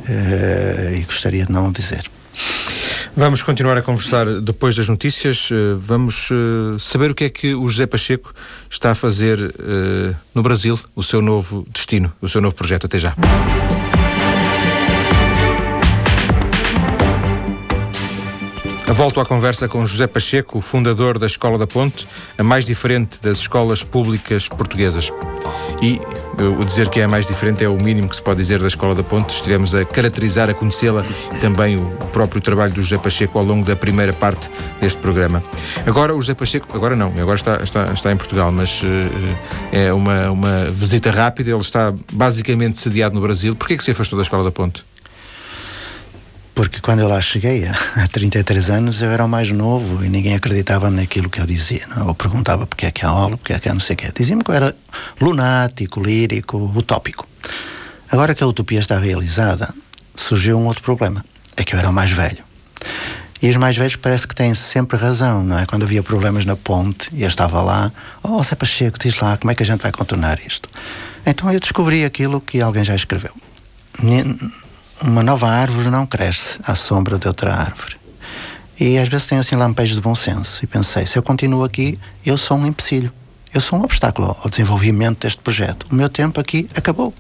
uh, 0.08 0.95
e 0.95 1.01
gostaria 1.04 1.45
de 1.45 1.51
não 1.51 1.69
o 1.69 1.71
dizer. 1.71 2.04
Vamos 3.15 3.43
continuar 3.43 3.78
a 3.78 3.82
conversar 3.82 4.26
depois 4.41 4.76
das 4.76 4.88
notícias. 4.88 5.50
Eh, 5.52 5.76
vamos 5.78 6.30
eh, 6.32 6.80
saber 6.80 7.12
o 7.12 7.15
que 7.15 7.26
é 7.26 7.30
que 7.30 7.54
o 7.54 7.67
José 7.67 7.86
Pacheco 7.86 8.34
está 8.69 8.91
a 8.91 8.95
fazer 8.95 9.54
eh, 9.60 10.15
no 10.34 10.41
Brasil, 10.41 10.80
o 10.95 11.04
seu 11.04 11.21
novo 11.21 11.67
destino, 11.69 12.12
o 12.21 12.30
seu 12.30 12.39
novo 12.39 12.56
projeto. 12.56 12.86
Até 12.86 12.97
já. 12.97 13.13
Volto 18.88 19.19
à 19.19 19.26
conversa 19.26 19.67
com 19.67 19.86
José 19.86 20.08
Pacheco, 20.08 20.62
fundador 20.62 21.19
da 21.19 21.26
Escola 21.26 21.58
da 21.58 21.67
Ponte, 21.67 22.08
a 22.38 22.43
mais 22.43 22.65
diferente 22.65 23.21
das 23.21 23.39
escolas 23.39 23.84
públicas 23.84 24.47
portuguesas. 24.47 25.10
E 25.82 26.00
o 26.41 26.65
dizer 26.65 26.89
que 26.89 26.99
é 26.99 27.04
a 27.04 27.08
mais 27.08 27.25
diferente 27.25 27.63
é 27.63 27.69
o 27.69 27.75
mínimo 27.75 28.10
que 28.10 28.15
se 28.15 28.21
pode 28.21 28.39
dizer 28.39 28.60
da 28.60 28.67
Escola 28.67 28.95
da 28.95 29.04
Ponte. 29.04 29.34
Estivemos 29.34 29.73
a 29.75 29.86
caracterizar, 29.86 30.49
a 30.49 30.54
conhecê-la 30.54 31.06
e 31.34 31.38
também 31.38 31.77
o 31.77 31.86
próprio 32.12 32.41
trabalho 32.41 32.73
do 32.73 32.82
José 32.82 32.97
Pacheco 32.97 33.38
ao 33.38 33.45
longo 33.45 33.65
da 33.65 33.75
primeira 33.75 34.13
parte 34.13 34.49
deste 34.80 34.99
programa. 34.99 35.41
Agora, 35.86 36.15
o 36.15 36.21
José 36.21 36.34
Pacheco, 36.34 36.67
agora 36.75 36.95
não, 36.95 37.13
agora 37.17 37.36
está, 37.36 37.62
está, 37.62 37.91
está 37.93 38.12
em 38.12 38.17
Portugal, 38.17 38.51
mas 38.51 38.82
uh, 38.82 38.86
é 39.71 39.93
uma, 39.93 40.32
uma 40.32 40.71
visita 40.71 41.12
rápida. 41.12 41.51
Ele 41.51 41.60
está 41.60 41.93
basicamente 42.12 42.80
sediado 42.80 43.15
no 43.15 43.21
Brasil. 43.21 43.56
Porquê 43.56 43.77
que 43.77 43.84
se 43.84 43.91
afastou 43.91 44.17
da 44.17 44.23
Escola 44.23 44.43
da 44.43 44.51
Ponte? 44.51 44.84
Porque 46.54 46.80
quando 46.82 47.00
eu 47.00 47.08
lá 47.08 47.22
cheguei, 47.22 47.66
há 47.96 48.08
33 48.08 48.70
anos, 48.70 49.02
eu 49.02 49.10
era 49.10 49.24
o 49.24 49.30
mais 49.30 49.52
novo 49.52 50.04
e 50.04 50.10
ninguém 50.10 50.36
acreditava 50.36 50.90
naquilo 50.90 51.30
que 51.30 51.40
eu 51.40 51.46
dizia. 51.46 51.82
Não? 51.88 52.08
É? 52.08 52.10
Eu 52.10 52.16
perguntava 52.16 52.68
porque 52.68 52.86
é 52.86 52.92
que 52.92 53.06
há 53.06 53.10
aula, 53.10 53.38
porque 53.38 53.54
é 53.54 53.60
que 53.60 53.70
há 53.70 53.74
não 53.74 53.80
sei 53.80 53.94
o 53.96 53.98
quê. 53.98 54.12
Diziam-me 54.14 54.44
que 54.44 54.52
eu 54.52 54.56
era 54.56 54.76
lunático, 55.20 56.02
lírico, 56.02 56.58
utópico. 56.76 57.28
Agora 58.12 58.36
que 58.36 58.44
a 58.44 58.48
utopia 58.48 58.80
está 58.80 59.00
realizada, 59.00 59.74
surgiu 60.14 60.58
um 60.58 60.66
outro 60.66 60.84
problema. 60.84 61.24
É 61.56 61.64
que 61.64 61.74
eu 61.74 61.80
era 61.80 61.90
o 61.90 61.94
mais 61.94 62.12
velho. 62.12 62.44
E 63.42 63.50
os 63.50 63.56
mais 63.56 63.76
velhos 63.76 63.96
parece 63.96 64.28
que 64.28 64.36
têm 64.36 64.54
sempre 64.54 64.98
razão, 64.98 65.44
não 65.44 65.58
é? 65.58 65.66
Quando 65.66 65.84
havia 65.84 66.04
problemas 66.04 66.46
na 66.46 66.56
ponte 66.56 67.10
e 67.12 67.24
eu 67.24 67.28
estava 67.28 67.62
lá, 67.62 67.92
oh, 68.22 68.44
Zé 68.44 68.56
Pacheco, 68.56 69.00
diz 69.00 69.20
lá, 69.20 69.36
como 69.38 69.50
é 69.50 69.56
que 69.56 69.64
a 69.64 69.66
gente 69.66 69.82
vai 69.82 69.92
contornar 69.92 70.40
isto? 70.46 70.70
Então 71.26 71.52
eu 71.52 71.60
descobri 71.60 72.06
aquilo 72.06 72.40
que 72.40 72.62
alguém 72.62 72.84
já 72.84 72.96
escreveu 72.96 73.32
uma 75.04 75.24
nova 75.24 75.48
árvore 75.48 75.90
não 75.90 76.06
cresce 76.06 76.60
à 76.64 76.76
sombra 76.76 77.18
de 77.18 77.28
outra 77.28 77.56
árvore. 77.56 77.98
E 78.80 78.98
às 78.98 79.08
vezes 79.08 79.28
tenho 79.28 79.42
assim 79.42 79.56
lampejos 79.56 79.96
de 79.96 80.02
bom 80.02 80.16
senso 80.16 80.64
e 80.64 80.68
pensei, 80.68 81.06
se 81.06 81.18
eu 81.18 81.24
continuo 81.24 81.64
aqui, 81.64 82.00
eu 82.26 82.38
sou 82.38 82.58
um 82.58 82.66
empecilho. 82.66 83.12
Eu 83.54 83.62
sou 83.62 83.78
um 83.78 83.84
obstáculo 83.84 84.36
ao 84.42 84.50
desenvolvimento 84.50 85.20
deste 85.20 85.42
projeto. 85.42 85.86
O 85.92 85.96
meu 85.96 86.10
tempo 86.10 86.40
aqui 86.40 86.70
acabou. 86.76 87.14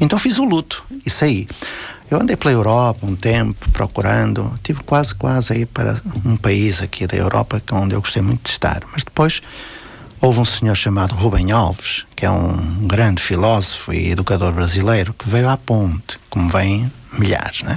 Então 0.00 0.18
fiz 0.18 0.38
o 0.38 0.44
luto 0.44 0.84
e 1.04 1.10
saí. 1.10 1.48
Eu 2.10 2.20
andei 2.20 2.36
pela 2.36 2.52
Europa 2.52 3.04
um 3.04 3.14
tempo 3.14 3.70
procurando, 3.70 4.58
tive 4.62 4.82
quase, 4.82 5.14
quase 5.14 5.52
aí 5.52 5.66
para 5.66 6.00
um 6.24 6.36
país 6.36 6.80
aqui 6.80 7.06
da 7.06 7.16
Europa 7.16 7.60
onde 7.72 7.94
eu 7.94 8.00
gostei 8.00 8.22
muito 8.22 8.44
de 8.44 8.50
estar. 8.50 8.82
Mas 8.92 9.04
depois 9.04 9.42
houve 10.20 10.40
um 10.40 10.44
senhor 10.44 10.74
chamado 10.74 11.14
Rubem 11.14 11.52
Alves, 11.52 12.04
que 12.16 12.24
é 12.24 12.30
um 12.30 12.86
grande 12.86 13.22
filósofo 13.22 13.92
e 13.92 14.10
educador 14.10 14.52
brasileiro, 14.52 15.12
que 15.12 15.28
veio 15.28 15.48
à 15.48 15.56
ponte, 15.56 16.18
como 16.30 16.50
vêm 16.50 16.90
milhares, 17.12 17.62
né? 17.62 17.76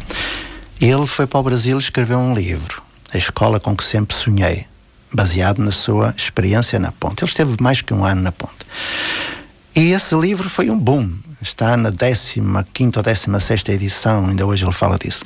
Ele 0.79 1.05
foi 1.05 1.27
para 1.27 1.39
o 1.39 1.43
Brasil 1.43 1.77
e 1.77 1.79
escreveu 1.79 2.17
um 2.17 2.33
livro, 2.33 2.81
A 3.13 3.17
Escola 3.17 3.59
com 3.59 3.75
que 3.75 3.83
Sempre 3.83 4.15
Sonhei, 4.15 4.65
baseado 5.13 5.59
na 5.59 5.71
sua 5.71 6.13
experiência 6.17 6.79
na 6.79 6.91
ponte. 6.91 7.23
Ele 7.23 7.29
esteve 7.29 7.55
mais 7.61 7.81
que 7.81 7.93
um 7.93 8.03
ano 8.03 8.21
na 8.21 8.31
ponte. 8.31 8.65
E 9.75 9.91
esse 9.91 10.15
livro 10.15 10.49
foi 10.49 10.69
um 10.69 10.77
boom. 10.77 11.13
Está 11.41 11.77
na 11.77 11.91
15 11.91 12.97
ou 12.97 13.03
16 13.03 13.63
edição, 13.69 14.27
ainda 14.27 14.45
hoje 14.45 14.65
ele 14.65 14.73
fala 14.73 14.97
disso. 14.97 15.23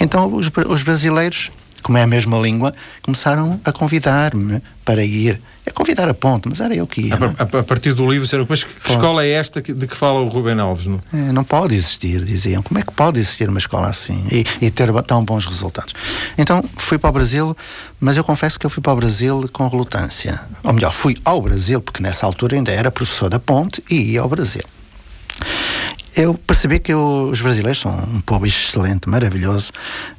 Então 0.00 0.34
os, 0.34 0.50
os 0.68 0.82
brasileiros 0.82 1.50
como 1.84 1.98
é 1.98 2.02
a 2.02 2.06
mesma 2.06 2.38
língua, 2.38 2.74
começaram 3.02 3.60
a 3.62 3.70
convidar-me 3.70 4.60
para 4.84 5.04
ir. 5.04 5.40
A 5.66 5.70
convidar 5.70 6.08
a 6.08 6.14
ponto, 6.14 6.48
mas 6.48 6.60
era 6.60 6.74
eu 6.74 6.86
que 6.86 7.02
ia. 7.02 7.14
A, 7.14 7.42
a, 7.42 7.60
a 7.60 7.62
partir 7.62 7.94
do 7.94 8.06
livro, 8.06 8.24
disseram, 8.24 8.46
mas 8.48 8.64
que 8.64 8.90
escola 8.90 9.24
é 9.24 9.30
esta 9.30 9.62
de 9.62 9.86
que 9.86 9.96
fala 9.96 10.20
o 10.20 10.28
Rubem 10.28 10.58
Alves? 10.60 10.86
Não? 10.86 11.00
É, 11.12 11.32
não 11.32 11.44
pode 11.44 11.74
existir, 11.74 12.22
diziam. 12.22 12.62
Como 12.62 12.78
é 12.78 12.82
que 12.82 12.92
pode 12.92 13.18
existir 13.18 13.48
uma 13.48 13.58
escola 13.58 13.88
assim 13.88 14.26
e, 14.30 14.44
e, 14.60 14.70
ter 14.70 14.90
tão 15.02 15.24
bons 15.24 15.46
resultados? 15.46 15.94
Então 16.36 16.62
fui 16.76 16.98
para 16.98 17.08
o 17.08 17.12
Brasil, 17.12 17.56
mas 17.98 18.16
eu 18.16 18.24
confesso 18.24 18.58
que 18.58 18.66
eu 18.66 18.70
fui 18.70 18.82
para 18.82 18.92
o 18.92 18.96
Brasil 18.96 19.48
com 19.52 19.66
relutância. 19.68 20.38
Ou 20.62 20.72
melhor, 20.72 20.90
fui 20.90 21.16
ao 21.24 21.40
Brasil, 21.40 21.80
porque 21.80 22.02
nessa 22.02 22.26
altura 22.26 22.56
ainda 22.56 22.72
era 22.72 22.90
professor 22.90 23.30
da 23.30 23.38
ponte 23.38 23.82
e 23.90 24.12
ia 24.12 24.20
ao 24.20 24.28
Brasil. 24.28 24.64
Eu 26.16 26.34
percebi 26.34 26.78
que 26.78 26.92
eu, 26.92 27.28
os 27.30 27.40
brasileiros 27.40 27.80
são 27.80 27.92
um 27.92 28.20
povo 28.20 28.46
excelente, 28.46 29.08
maravilhoso, 29.08 29.72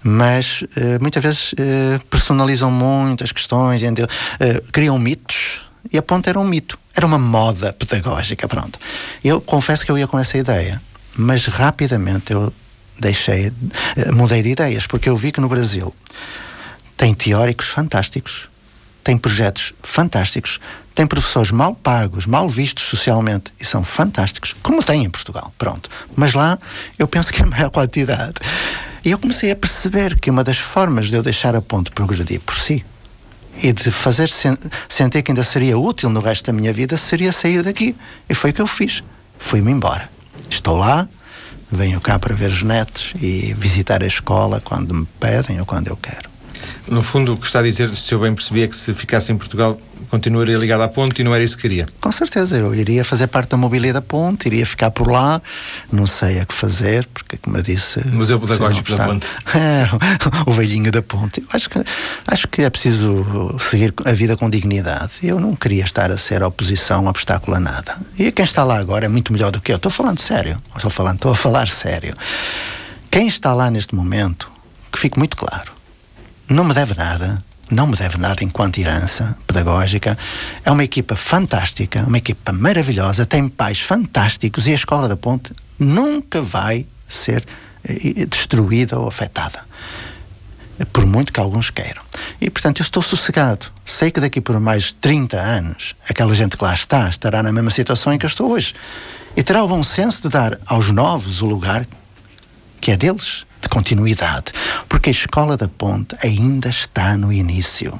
mas 0.03 0.61
uh, 0.61 1.01
muitas 1.01 1.23
vezes 1.23 1.53
uh, 1.53 2.05
personalizam 2.09 2.69
muito 2.69 3.23
as 3.23 3.31
questões, 3.31 3.81
uh, 3.81 4.71
criam 4.71 4.99
mitos, 4.99 5.61
e 5.91 5.97
a 5.97 6.01
ponta 6.01 6.29
era 6.29 6.39
um 6.39 6.43
mito, 6.43 6.77
era 6.93 7.05
uma 7.05 7.19
moda 7.19 7.71
pedagógica, 7.73 8.47
pronto. 8.47 8.77
Eu 9.23 9.39
confesso 9.39 9.85
que 9.85 9.91
eu 9.91 9.97
ia 9.97 10.07
com 10.07 10.19
essa 10.19 10.37
ideia, 10.37 10.81
mas 11.15 11.45
rapidamente 11.45 12.33
eu 12.33 12.51
deixei, 12.99 13.51
mudei 14.13 14.41
de 14.41 14.49
ideias, 14.49 14.87
porque 14.87 15.07
eu 15.07 15.15
vi 15.15 15.31
que 15.31 15.39
no 15.39 15.47
Brasil 15.47 15.93
tem 16.97 17.13
teóricos 17.13 17.67
fantásticos, 17.67 18.49
tem 19.03 19.17
projetos 19.17 19.73
fantásticos, 19.83 20.59
tem 20.95 21.05
professores 21.05 21.51
mal 21.51 21.75
pagos, 21.75 22.25
mal 22.25 22.47
vistos 22.47 22.85
socialmente 22.85 23.53
e 23.59 23.65
são 23.65 23.83
fantásticos, 23.83 24.55
como 24.63 24.81
tem 24.81 25.03
em 25.03 25.09
Portugal, 25.09 25.53
pronto. 25.57 25.89
Mas 26.15 26.33
lá 26.33 26.57
eu 26.97 27.05
penso 27.05 27.33
que 27.33 27.41
é 27.41 27.45
a 27.45 27.47
maior 27.47 27.69
quantidade. 27.69 28.35
E 29.03 29.11
eu 29.11 29.19
comecei 29.19 29.51
a 29.51 29.55
perceber 29.55 30.19
que 30.19 30.31
uma 30.31 30.43
das 30.43 30.57
formas 30.57 31.09
de 31.09 31.15
eu 31.15 31.21
deixar 31.21 31.53
a 31.55 31.61
ponte 31.61 31.91
progredir 31.91 32.39
por 32.39 32.55
si 32.55 32.83
e 33.61 33.71
de 33.71 33.91
fazer 33.91 34.29
sen 34.29 34.57
sentir 34.89 35.21
que 35.21 35.31
ainda 35.31 35.43
seria 35.43 35.77
útil 35.77 36.09
no 36.09 36.19
resto 36.19 36.45
da 36.45 36.53
minha 36.53 36.73
vida 36.73 36.97
seria 36.97 37.31
sair 37.31 37.61
daqui. 37.61 37.95
E 38.27 38.33
foi 38.33 38.49
o 38.51 38.53
que 38.53 38.61
eu 38.61 38.67
fiz. 38.67 39.03
Fui-me 39.37 39.71
embora. 39.71 40.09
Estou 40.49 40.77
lá, 40.77 41.07
venho 41.71 41.99
cá 42.01 42.17
para 42.17 42.33
ver 42.33 42.49
os 42.51 42.63
netos 42.63 43.13
e 43.21 43.53
visitar 43.53 44.01
a 44.01 44.07
escola 44.07 44.61
quando 44.61 44.93
me 44.93 45.07
pedem 45.19 45.59
ou 45.59 45.65
quando 45.65 45.87
eu 45.87 45.97
quero. 45.97 46.29
No 46.87 47.01
fundo, 47.01 47.33
o 47.33 47.37
que 47.37 47.45
está 47.45 47.59
a 47.59 47.63
dizer, 47.63 47.93
se 47.95 48.13
eu 48.13 48.19
bem 48.19 48.33
percebi, 48.33 48.63
é 48.63 48.67
que 48.67 48.75
se 48.75 48.93
ficasse 48.93 49.31
em 49.31 49.37
Portugal, 49.37 49.77
continuaria 50.09 50.57
ligado 50.57 50.81
à 50.81 50.87
ponte 50.87 51.21
e 51.21 51.23
não 51.23 51.33
era 51.33 51.43
isso 51.43 51.55
que 51.55 51.63
queria. 51.63 51.87
Com 51.99 52.11
certeza, 52.11 52.57
eu 52.57 52.73
iria 52.73 53.03
fazer 53.03 53.27
parte 53.27 53.49
da 53.49 53.57
mobília 53.57 53.93
da 53.93 54.01
ponte, 54.01 54.47
iria 54.47 54.65
ficar 54.65 54.91
por 54.91 55.09
lá, 55.09 55.41
não 55.91 56.05
sei 56.05 56.39
a 56.39 56.45
que 56.45 56.53
fazer, 56.53 57.07
porque, 57.13 57.37
como 57.37 57.57
eu 57.57 57.61
disse. 57.61 58.05
Museu 58.07 58.39
Pedagógico 58.39 58.95
da 58.95 59.05
Ponte. 59.05 59.27
É, 59.55 59.87
o 60.45 60.51
velhinho 60.51 60.91
da 60.91 61.01
ponte. 61.01 61.43
acho 61.51 61.69
que, 61.69 61.79
acho 62.27 62.47
que 62.47 62.61
é 62.61 62.69
preciso 62.69 63.55
seguir 63.59 63.93
a 64.03 64.11
vida 64.11 64.35
com 64.35 64.49
dignidade. 64.49 65.13
Eu 65.23 65.39
não 65.39 65.55
queria 65.55 65.83
estar 65.83 66.11
a 66.11 66.17
ser 66.17 66.43
oposição, 66.43 67.07
obstáculo 67.07 67.55
a 67.55 67.59
nada. 67.59 67.95
E 68.17 68.31
quem 68.31 68.43
está 68.43 68.63
lá 68.63 68.77
agora 68.77 69.05
é 69.05 69.07
muito 69.07 69.31
melhor 69.31 69.51
do 69.51 69.61
que 69.61 69.71
eu. 69.71 69.77
Estou 69.77 69.91
falando 69.91 70.19
sério. 70.19 70.61
Estou, 70.75 70.91
falando, 70.91 71.15
estou 71.15 71.31
a 71.31 71.35
falar 71.35 71.67
sério. 71.67 72.15
Quem 73.09 73.27
está 73.27 73.53
lá 73.53 73.71
neste 73.71 73.95
momento, 73.95 74.51
que 74.91 74.99
fique 74.99 75.17
muito 75.17 75.37
claro, 75.37 75.71
não 76.49 76.63
me 76.63 76.73
deve 76.73 76.93
nada, 76.95 77.43
não 77.69 77.87
me 77.87 77.95
deve 77.95 78.17
nada 78.17 78.43
enquanto 78.43 78.77
herança 78.77 79.37
pedagógica. 79.47 80.17
É 80.63 80.71
uma 80.71 80.83
equipa 80.83 81.15
fantástica, 81.15 82.03
uma 82.03 82.17
equipa 82.17 82.51
maravilhosa, 82.51 83.25
tem 83.25 83.47
pais 83.47 83.81
fantásticos 83.81 84.67
e 84.67 84.71
a 84.71 84.75
Escola 84.75 85.07
da 85.07 85.17
Ponte 85.17 85.53
nunca 85.79 86.41
vai 86.41 86.85
ser 87.07 87.45
eh, 87.83 88.25
destruída 88.25 88.99
ou 88.99 89.07
afetada. 89.07 89.63
Por 90.91 91.05
muito 91.05 91.31
que 91.31 91.39
alguns 91.39 91.69
queiram. 91.69 92.01
E, 92.39 92.49
portanto, 92.49 92.81
eu 92.81 92.83
estou 92.83 93.01
sossegado. 93.01 93.67
Sei 93.85 94.11
que 94.11 94.19
daqui 94.19 94.41
por 94.41 94.59
mais 94.59 94.91
30 94.91 95.37
anos, 95.37 95.95
aquela 96.07 96.35
gente 96.35 96.57
que 96.57 96.63
lá 96.63 96.73
está 96.73 97.09
estará 97.09 97.41
na 97.41 97.51
mesma 97.51 97.71
situação 97.71 98.11
em 98.11 98.17
que 98.17 98.25
eu 98.25 98.29
estou 98.29 98.51
hoje. 98.51 98.73
E 99.37 99.43
terá 99.43 99.63
o 99.63 99.67
bom 99.67 99.81
senso 99.83 100.23
de 100.23 100.29
dar 100.29 100.59
aos 100.65 100.91
novos 100.91 101.41
o 101.41 101.45
lugar 101.45 101.87
que 102.81 102.91
é 102.91 102.97
deles 102.97 103.44
de 103.65 103.69
continuidade, 103.69 104.51
porque 104.87 105.09
a 105.09 105.11
Escola 105.11 105.57
da 105.57 105.67
Ponte 105.67 106.15
ainda 106.23 106.69
está 106.69 107.17
no 107.17 107.33
início. 107.33 107.99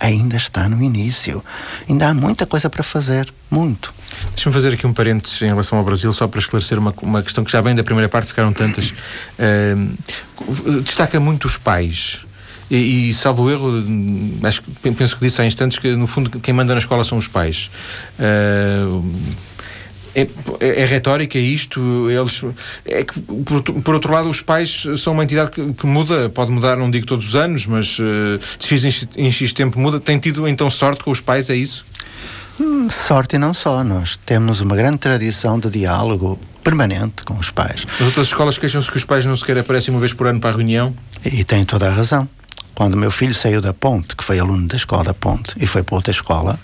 Ainda 0.00 0.36
está 0.36 0.68
no 0.68 0.82
início. 0.82 1.42
Ainda 1.88 2.08
há 2.08 2.14
muita 2.14 2.44
coisa 2.44 2.68
para 2.68 2.82
fazer. 2.82 3.32
Muito. 3.50 3.94
Deixa-me 4.34 4.52
fazer 4.52 4.72
aqui 4.74 4.86
um 4.86 4.92
parênteses 4.92 5.40
em 5.40 5.48
relação 5.48 5.78
ao 5.78 5.84
Brasil, 5.84 6.12
só 6.12 6.26
para 6.26 6.38
esclarecer 6.38 6.78
uma, 6.78 6.94
uma 7.00 7.22
questão 7.22 7.44
que 7.44 7.50
já 7.50 7.60
vem 7.60 7.74
da 7.74 7.84
primeira 7.84 8.08
parte, 8.08 8.28
ficaram 8.28 8.52
tantas. 8.52 8.90
Uh, 9.38 10.82
destaca 10.82 11.18
muito 11.20 11.46
os 11.46 11.56
pais. 11.56 12.24
E, 12.70 13.10
e, 13.10 13.14
salvo 13.14 13.50
erro, 13.50 13.70
acho, 14.42 14.62
penso 14.96 15.16
que 15.16 15.24
disse 15.24 15.40
há 15.40 15.46
instantes 15.46 15.78
que, 15.78 15.94
no 15.94 16.06
fundo, 16.06 16.28
quem 16.40 16.52
manda 16.52 16.74
na 16.74 16.78
escola 16.78 17.04
são 17.04 17.16
os 17.16 17.28
pais. 17.28 17.70
Uh, 18.18 19.04
é, 20.16 20.26
é, 20.60 20.82
é 20.82 20.86
retórica 20.86 21.38
isto? 21.38 22.10
Eles, 22.10 22.42
é 22.86 23.04
que, 23.04 23.20
por, 23.20 23.62
por, 23.62 23.94
outro 23.94 24.10
lado, 24.10 24.30
os 24.30 24.40
pais 24.40 24.86
são 24.96 25.12
uma 25.12 25.24
entidade 25.24 25.50
que, 25.50 25.72
que, 25.74 25.86
muda, 25.86 26.30
pode 26.30 26.50
mudar, 26.50 26.78
não 26.78 26.90
digo 26.90 27.06
todos 27.06 27.28
os 27.28 27.36
anos, 27.36 27.66
mas 27.66 27.98
uh, 27.98 28.40
de 28.58 28.66
X 28.66 28.84
em, 28.84 29.26
em 29.26 29.30
X 29.30 29.52
tempo 29.52 29.78
muda. 29.78 30.00
Tem 30.00 30.18
tido 30.18 30.48
então 30.48 30.70
sorte 30.70 31.04
com 31.04 31.10
os 31.10 31.20
pais, 31.20 31.50
é 31.50 31.54
isso? 31.54 31.84
Hum, 32.58 32.88
sorte 32.88 33.36
e 33.36 33.38
não 33.38 33.52
só. 33.52 33.84
Nós 33.84 34.18
temos 34.24 34.62
uma 34.62 34.74
grande 34.74 34.96
tradição 34.96 35.58
de 35.58 35.68
diálogo 35.68 36.38
permanente 36.64 37.22
com 37.22 37.34
os 37.34 37.50
pais. 37.50 37.86
As 38.00 38.06
outras 38.06 38.28
escolas 38.28 38.56
queixam-se 38.56 38.90
que 38.90 38.96
os 38.96 39.04
pais 39.04 39.26
não 39.26 39.36
sequer 39.36 39.58
aparecem 39.58 39.92
uma 39.92 40.00
vez 40.00 40.14
por 40.14 40.26
ano 40.26 40.40
para 40.40 40.50
a 40.50 40.52
reunião? 40.54 40.96
E, 41.24 41.40
e 41.40 41.44
têm 41.44 41.64
toda 41.64 41.86
a 41.88 41.92
razão. 41.92 42.26
Quando 42.76 42.94
meu 42.94 43.10
filho 43.10 43.32
saiu 43.32 43.62
da 43.62 43.72
Ponte, 43.72 44.14
que 44.14 44.22
foi 44.22 44.38
aluno 44.38 44.68
da 44.68 44.76
escola 44.76 45.02
da 45.02 45.14
Ponte, 45.14 45.54
e 45.56 45.66
foi 45.66 45.82
para 45.82 45.94
outra 45.94 46.10
escola, 46.10 46.60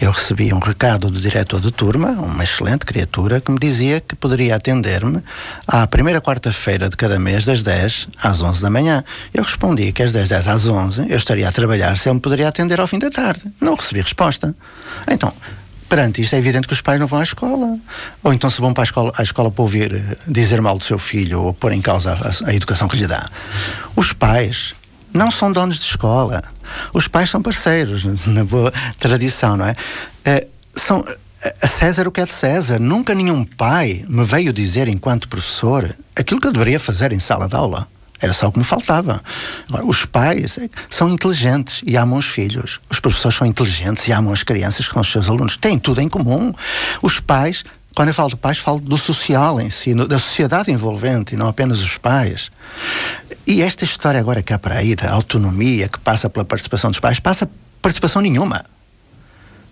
eu 0.00 0.10
recebi 0.10 0.52
um 0.52 0.58
recado 0.58 1.08
do 1.08 1.20
diretor 1.20 1.60
de 1.60 1.70
turma, 1.70 2.08
uma 2.08 2.42
excelente 2.42 2.84
criatura, 2.84 3.40
que 3.40 3.52
me 3.52 3.58
dizia 3.60 4.00
que 4.00 4.16
poderia 4.16 4.56
atender-me 4.56 5.22
à 5.64 5.86
primeira 5.86 6.20
quarta-feira 6.20 6.88
de 6.88 6.96
cada 6.96 7.20
mês, 7.20 7.44
das 7.44 7.62
10 7.62 8.08
às 8.20 8.42
11 8.42 8.60
da 8.60 8.68
manhã. 8.68 9.04
Eu 9.32 9.44
respondi 9.44 9.92
que 9.92 10.02
às 10.02 10.12
10, 10.12 10.28
10 10.28 10.48
às 10.48 10.66
11 10.66 11.06
eu 11.08 11.16
estaria 11.16 11.48
a 11.48 11.52
trabalhar 11.52 11.96
se 11.96 12.08
ele 12.08 12.14
me 12.14 12.20
poderia 12.20 12.48
atender 12.48 12.80
ao 12.80 12.88
fim 12.88 12.98
da 12.98 13.08
tarde. 13.08 13.44
Não 13.60 13.76
recebi 13.76 14.00
resposta. 14.00 14.52
Então, 15.08 15.32
perante 15.88 16.20
isto 16.20 16.34
é 16.34 16.38
evidente 16.38 16.66
que 16.66 16.74
os 16.74 16.80
pais 16.80 16.98
não 16.98 17.06
vão 17.06 17.20
à 17.20 17.22
escola. 17.22 17.78
Ou 18.24 18.32
então 18.32 18.50
se 18.50 18.60
vão 18.60 18.74
para 18.74 18.82
a 18.82 18.86
escola, 18.86 19.12
à 19.16 19.22
escola 19.22 19.52
para 19.52 19.62
ouvir 19.62 19.94
eh, 19.94 20.16
dizer 20.26 20.60
mal 20.60 20.76
do 20.76 20.82
seu 20.82 20.98
filho 20.98 21.44
ou 21.44 21.54
pôr 21.54 21.72
em 21.72 21.80
causa 21.80 22.12
a, 22.12 22.50
a 22.50 22.52
educação 22.52 22.88
que 22.88 22.96
lhe 22.96 23.06
dá. 23.06 23.28
Os 23.94 24.12
pais 24.12 24.74
não 25.14 25.30
são 25.30 25.52
donos 25.52 25.78
de 25.78 25.84
escola. 25.84 26.42
Os 26.92 27.06
pais 27.06 27.30
são 27.30 27.40
parceiros, 27.40 28.04
na 28.26 28.44
boa 28.44 28.72
tradição, 28.98 29.56
não 29.56 29.66
é? 29.66 29.76
é 30.24 30.46
são, 30.74 31.04
a 31.62 31.66
César 31.66 32.08
o 32.08 32.12
que 32.12 32.20
é 32.20 32.26
de 32.26 32.32
César. 32.34 32.80
Nunca 32.80 33.14
nenhum 33.14 33.44
pai 33.44 34.04
me 34.08 34.24
veio 34.24 34.52
dizer, 34.52 34.88
enquanto 34.88 35.28
professor, 35.28 35.96
aquilo 36.16 36.40
que 36.40 36.48
eu 36.48 36.52
deveria 36.52 36.80
fazer 36.80 37.12
em 37.12 37.20
sala 37.20 37.48
de 37.48 37.54
aula. 37.54 37.88
Era 38.20 38.32
só 38.32 38.46
o 38.46 38.52
que 38.52 38.58
me 38.58 38.64
faltava. 38.64 39.22
Agora, 39.68 39.84
os 39.84 40.06
pais 40.06 40.56
é, 40.56 40.68
são 40.88 41.10
inteligentes 41.10 41.82
e 41.84 41.96
amam 41.96 42.18
os 42.18 42.26
filhos. 42.26 42.80
Os 42.88 42.98
professores 42.98 43.36
são 43.36 43.46
inteligentes 43.46 44.08
e 44.08 44.12
amam 44.12 44.32
as 44.32 44.42
crianças 44.42 44.86
que 44.86 44.92
são 44.92 45.02
os 45.02 45.12
seus 45.12 45.28
alunos. 45.28 45.56
Têm 45.56 45.78
tudo 45.78 46.00
em 46.00 46.08
comum. 46.08 46.54
Os 47.02 47.20
pais 47.20 47.64
quando 47.94 48.08
eu 48.08 48.14
falo 48.14 48.30
de 48.30 48.36
pais, 48.36 48.58
falo 48.58 48.80
do 48.80 48.98
social 48.98 49.60
em 49.60 49.70
si, 49.70 49.94
da 49.94 50.18
sociedade 50.18 50.70
envolvente 50.70 51.34
e 51.34 51.36
não 51.36 51.48
apenas 51.48 51.80
os 51.80 51.96
pais. 51.96 52.50
E 53.46 53.62
esta 53.62 53.84
história 53.84 54.18
agora 54.18 54.42
há 54.48 54.58
para 54.58 54.78
aí, 54.78 54.96
da 54.96 55.12
autonomia 55.12 55.88
que 55.88 55.98
passa 56.00 56.28
pela 56.28 56.44
participação 56.44 56.90
dos 56.90 56.98
pais, 56.98 57.20
passa 57.20 57.48
participação 57.80 58.20
nenhuma. 58.20 58.64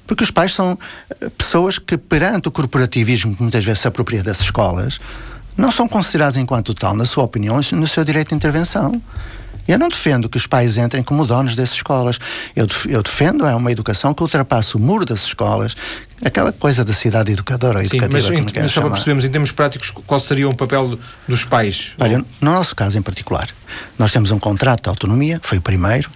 Porque 0.06 0.22
os 0.22 0.30
pais 0.30 0.52
são 0.54 0.78
eh, 1.20 1.30
pessoas 1.30 1.78
que, 1.78 1.96
perante 1.96 2.48
o 2.48 2.50
corporativismo 2.50 3.34
que 3.34 3.42
muitas 3.42 3.64
vezes 3.64 3.80
se 3.80 3.88
apropria 3.88 4.22
das 4.22 4.40
escolas, 4.40 5.00
não 5.56 5.70
são 5.70 5.88
considerados 5.88 6.36
enquanto 6.36 6.74
tal, 6.74 6.94
na 6.94 7.04
sua 7.04 7.24
opinião, 7.24 7.60
no 7.72 7.86
seu 7.86 8.04
direito 8.04 8.28
de 8.28 8.34
intervenção. 8.34 9.00
Eu 9.66 9.78
não 9.78 9.88
defendo 9.88 10.28
que 10.28 10.36
os 10.36 10.46
pais 10.46 10.76
entrem 10.76 11.02
como 11.02 11.24
donos 11.24 11.54
dessas 11.54 11.76
escolas. 11.76 12.18
Eu, 12.54 12.66
eu 12.88 13.02
defendo 13.02 13.46
é 13.46 13.54
uma 13.54 13.70
educação 13.70 14.12
que 14.12 14.22
ultrapasse 14.22 14.76
o 14.76 14.78
muro 14.78 15.04
das 15.04 15.24
escolas, 15.24 15.76
aquela 16.24 16.52
coisa 16.52 16.84
da 16.84 16.92
cidade 16.92 17.32
educadora 17.32 17.78
ou 17.78 17.84
educativa. 17.84 18.20
Sim, 18.20 18.42
mas, 18.42 18.52
mas 18.52 18.72
só 18.72 18.80
para 18.80 18.90
percebermos, 18.90 19.24
em 19.24 19.30
termos 19.30 19.52
práticos, 19.52 19.90
qual 19.90 20.20
seria 20.20 20.48
o 20.48 20.54
papel 20.54 20.98
dos 21.26 21.44
pais? 21.44 21.92
Olha, 22.00 22.18
no 22.18 22.26
nosso 22.40 22.74
caso 22.76 22.98
em 22.98 23.02
particular, 23.02 23.48
nós 23.98 24.12
temos 24.12 24.30
um 24.30 24.38
contrato 24.38 24.84
de 24.84 24.88
autonomia, 24.88 25.40
foi 25.42 25.58
o 25.58 25.62
primeiro 25.62 26.10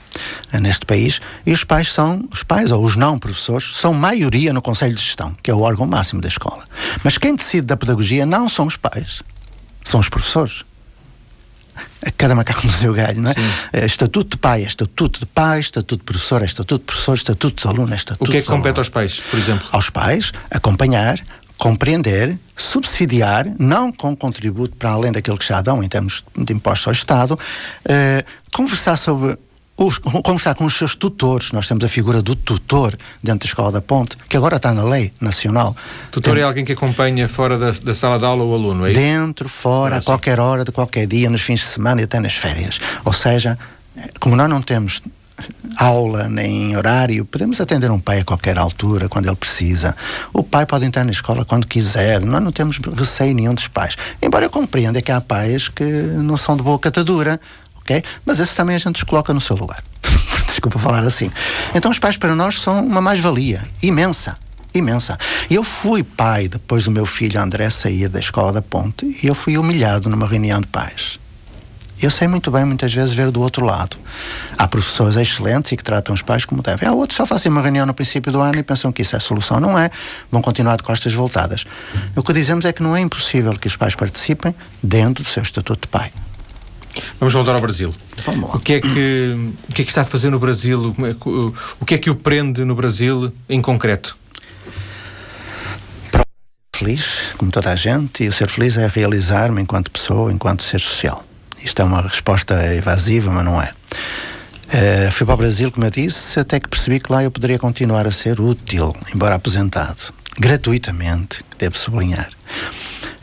eh, 0.53 0.61
neste 0.61 0.87
país, 0.87 1.21
e 1.45 1.53
os 1.53 1.65
pais 1.65 1.93
são, 1.93 2.29
os 2.33 2.43
pais 2.43 2.71
ou 2.71 2.85
os 2.85 2.97
não 2.97 3.19
professores, 3.19 3.77
são 3.77 3.93
maioria 3.93 4.53
no 4.53 4.63
Conselho 4.63 4.95
de 4.95 5.03
Gestão, 5.03 5.35
que 5.43 5.51
é 5.51 5.55
o 5.55 5.61
órgão 5.61 5.87
máximo 5.87 6.21
da 6.21 6.29
escola. 6.29 6.65
Mas 7.03 7.19
quem 7.19 7.35
decide 7.35 7.67
da 7.67 7.77
pedagogia 7.77 8.25
não 8.27 8.49
são 8.49 8.67
os 8.67 8.77
pais, 8.77 9.23
são 9.83 10.01
os 10.01 10.09
professores 10.09 10.66
cada 12.17 12.35
macaco 12.35 12.67
no 12.67 12.73
seu 12.73 12.93
galho, 12.93 13.21
não 13.21 13.31
é? 13.31 13.35
Sim. 13.35 13.51
Eh, 13.73 13.85
estatuto 13.87 14.31
de 14.31 14.37
pai, 14.37 14.63
é 14.63 14.67
estatuto 14.67 15.21
de 15.21 15.27
pai, 15.27 15.61
estatuto 15.61 15.99
de 15.99 16.05
professor, 16.05 16.43
é 16.43 16.47
estatuto 16.47 16.81
de 16.81 16.87
professor, 16.87 17.15
estatuto 17.15 17.63
de 17.63 17.69
aluno, 17.69 17.93
é 17.93 17.97
estatuto 17.97 18.29
O 18.29 18.31
que 18.31 18.39
é 18.39 18.43
que 18.43 18.49
compete 18.49 18.79
aos 18.79 18.89
pais, 18.89 19.23
por 19.31 19.39
exemplo? 19.39 19.67
Aos 19.73 19.91
pais, 19.91 20.33
acompanhar, 20.51 21.21
compreender, 21.59 22.39
subsidiar, 22.55 23.47
não 23.59 23.93
com 23.93 24.15
contributo 24.15 24.77
para 24.77 24.91
além 24.91 25.13
daquilo 25.13 25.39
que 25.39 25.47
já 25.47 25.61
dão 25.61 25.83
em 25.83 25.89
termos 25.89 26.23
de 26.37 26.53
impostos 26.53 26.87
ao 26.87 26.93
Estado, 26.93 27.39
eh, 27.89 28.25
conversar 28.53 28.97
sobre 28.97 29.39
os, 29.77 29.99
conversar 29.99 30.55
com 30.55 30.65
os 30.65 30.75
seus 30.77 30.95
tutores. 30.95 31.53
Nós 31.53 31.69
temos 31.69 31.85
a 31.85 31.89
figura 31.89 32.23
do 32.23 32.35
tutor 32.35 32.97
dentro 33.23 33.41
da 33.41 33.47
Escola 33.47 33.73
da 33.73 33.81
Ponte, 33.81 34.17
que 34.29 34.37
agora 34.37 34.57
está 34.57 34.73
na 34.73 34.85
lei 34.85 35.13
nacional. 35.21 35.77
Tutor 36.11 36.35
Tem, 36.35 36.43
é 36.43 36.47
alguém 36.47 36.65
que 36.65 36.73
acompanha 36.73 37.29
fora 37.29 37.59
da, 37.59 37.71
da, 37.71 37.95
sala 37.95 38.19
de 38.19 38.25
aula 38.25 38.43
o 38.43 38.55
aluno, 38.55 38.87
é 38.87 38.93
isso? 38.93 39.01
Dentro, 39.01 39.49
fora, 39.49 39.97
ah, 39.97 39.99
a 39.99 40.03
qualquer 40.03 40.41
hora, 40.41 40.65
de 40.65 40.73
qualquer 40.73 41.07
dia, 41.07 41.29
nos 41.29 41.43
fins 41.43 41.61
de 41.61 41.67
semana 41.67 42.01
e 42.01 42.05
até 42.05 42.19
nas 42.21 42.35
férias. 42.35 42.81
Ou 43.05 43.13
seja, 43.13 43.59
como 44.19 44.35
nós 44.35 44.49
não 44.49 44.63
temos 44.63 45.03
aula 45.77 46.29
nem 46.29 46.77
horário. 46.77 47.25
Podemos 47.25 47.61
atender 47.61 47.91
um 47.91 47.99
pai 47.99 48.21
a 48.21 48.25
qualquer 48.25 48.59
altura, 48.59 49.09
quando 49.09 49.27
ele 49.27 49.37
precisa. 49.37 49.95
O 50.33 50.43
pai 50.43 50.65
pode 50.65 50.85
entrar 50.85 51.05
na 51.05 51.11
escola 51.11 51.45
quando 51.45 51.67
quiser. 51.67 52.21
Nós 52.23 52.43
não 52.43 52.53
temos 52.53 52.79
receio 52.79 53.35
nenhum 53.35 53.55
dos 53.55 53.69
pais. 53.69 53.97
Embora 54.23 54.47
eu 54.47 54.51
compreenda 54.51 55.03
que 55.03 55.13
há 55.13 55.21
pais 55.21 55.69
que 55.69 55.85
não 55.85 56.37
são 56.37 56.57
de 56.57 56.63
boa 56.63 56.79
catadura, 56.79 57.41
ok? 57.87 58.03
Mas 58.25 58.41
esse 58.41 58.55
também 58.55 58.75
a 58.75 58.79
gente 58.79 58.97
os 58.97 59.05
coloca 59.05 59.33
no 59.33 59.41
seu 59.41 59.57
lugar. 59.57 59.83
Desculpa 60.47 60.79
falar 60.79 61.05
assim. 61.05 61.31
Então 61.75 61.91
os 61.91 61.99
pais 61.99 62.17
para 62.17 62.35
nós 62.35 62.61
são 62.61 62.85
uma 62.85 63.01
mais-valia 63.01 63.63
imensa 63.83 64.37
imensa. 64.75 65.19
Eu 65.49 65.63
fui 65.63 66.03
pai 66.03 66.49
depois 66.49 66.85
do 66.85 66.91
meu 66.91 67.07
filho 67.07 67.41
André 67.41 67.71
sair 67.71 68.11
da 68.11 68.21
escola 68.21 68.53
da 68.53 68.61
Ponte 68.61 69.07
e 69.23 69.27
eu 69.27 69.35
fui 69.35 69.57
humilhado 69.57 70.11
numa 70.11 70.27
reunião 70.27 70.61
de 70.61 70.67
pais. 70.67 71.19
Eu 72.01 72.11
sei 72.11 72.29
muito 72.29 72.51
bem, 72.51 72.63
muitas 72.63 72.93
vezes, 72.93 73.15
ver 73.15 73.31
do 73.31 73.41
outro 73.41 73.65
lado. 73.65 73.97
Há 74.59 74.69
professores 74.69 75.17
excelentes 75.17 75.73
e 75.73 75.79
que 75.79 75.83
tratam 75.83 76.15
os 76.15 76.21
pais 76.21 76.45
como 76.45 76.61
devem. 76.61 76.87
Há 76.87 76.93
outros 76.93 77.17
só 77.17 77.25
fazem 77.25 77.51
uma 77.51 77.63
reunião 77.63 77.87
no 77.87 77.95
princípio 77.95 78.31
do 78.31 78.39
ano 78.41 78.59
e 78.59 78.63
pensam 78.63 78.93
que 78.93 79.01
isso 79.01 79.17
é 79.17 79.19
solução. 79.19 79.59
Não 79.59 79.79
é. 79.79 79.91
Vão 80.31 80.43
continuar 80.43 80.77
de 80.77 80.83
costas 80.83 81.15
voltadas. 81.15 81.65
O 82.15 82.23
que 82.23 82.35
dizemos 82.35 82.67
é 82.67 82.73
que 82.73 82.83
não 82.83 82.95
é 82.95 83.01
impossível 83.01 83.55
que 83.55 83.67
os 83.67 83.77
pais 83.77 83.95
participem 83.95 84.55
dentro 84.83 85.25
do 85.25 85.31
seu 85.31 85.43
estatuto 85.43 85.83
de 85.83 85.89
pai. 85.89 86.13
Vamos 87.19 87.35
voltar 87.35 87.55
ao 87.55 87.61
Brasil. 87.61 87.95
O 88.53 88.59
que 88.59 88.75
é 88.75 88.81
que 88.81 89.53
o 89.69 89.73
que 89.73 89.83
é 89.83 89.85
que 89.85 89.91
está 89.91 90.03
a 90.03 90.05
fazer 90.05 90.31
no 90.31 90.39
Brasil? 90.39 90.95
É 91.01 91.17
o 91.81 91.85
que 91.85 91.95
é 91.95 91.99
que 91.99 92.11
o 92.11 92.15
prende 92.15 92.65
no 92.65 92.75
Brasil 92.75 93.33
em 93.49 93.61
concreto? 93.61 94.17
Feliz, 96.75 97.29
como 97.39 97.51
toda 97.51 97.73
a 97.73 97.77
gente, 97.77 98.25
e 98.25 98.29
o 98.29 98.33
ser 98.33 98.51
feliz 98.51 98.77
é 98.77 98.87
realizar-me 98.87 99.63
enquanto 99.63 99.91
pessoa, 99.91 100.31
enquanto 100.31 100.63
ser 100.63 100.81
social. 100.81 101.25
Isto 101.63 101.81
é 101.81 101.85
uma 101.85 102.03
resposta 102.03 102.75
evasiva, 102.75 103.31
mas 103.31 103.45
não 103.45 103.61
é. 103.63 103.73
Uh, 104.67 105.11
fui 105.11 105.25
para 105.25 105.35
o 105.35 105.39
Brasil, 105.39 105.73
como 105.73 105.87
eu 105.87 105.91
disse, 105.91 106.39
até 106.39 106.61
que 106.61 106.69
percebi 106.69 107.01
que 107.01 107.11
lá 107.11 107.23
eu 107.23 107.31
poderia 107.31 107.59
continuar 107.59 108.07
a 108.07 108.11
ser 108.11 108.41
útil, 108.41 108.95
embora 109.15 109.37
aposentado, 109.37 110.13
gratuitamente, 110.39 111.43
devo 111.59 111.79
sublinhar. 111.79 112.31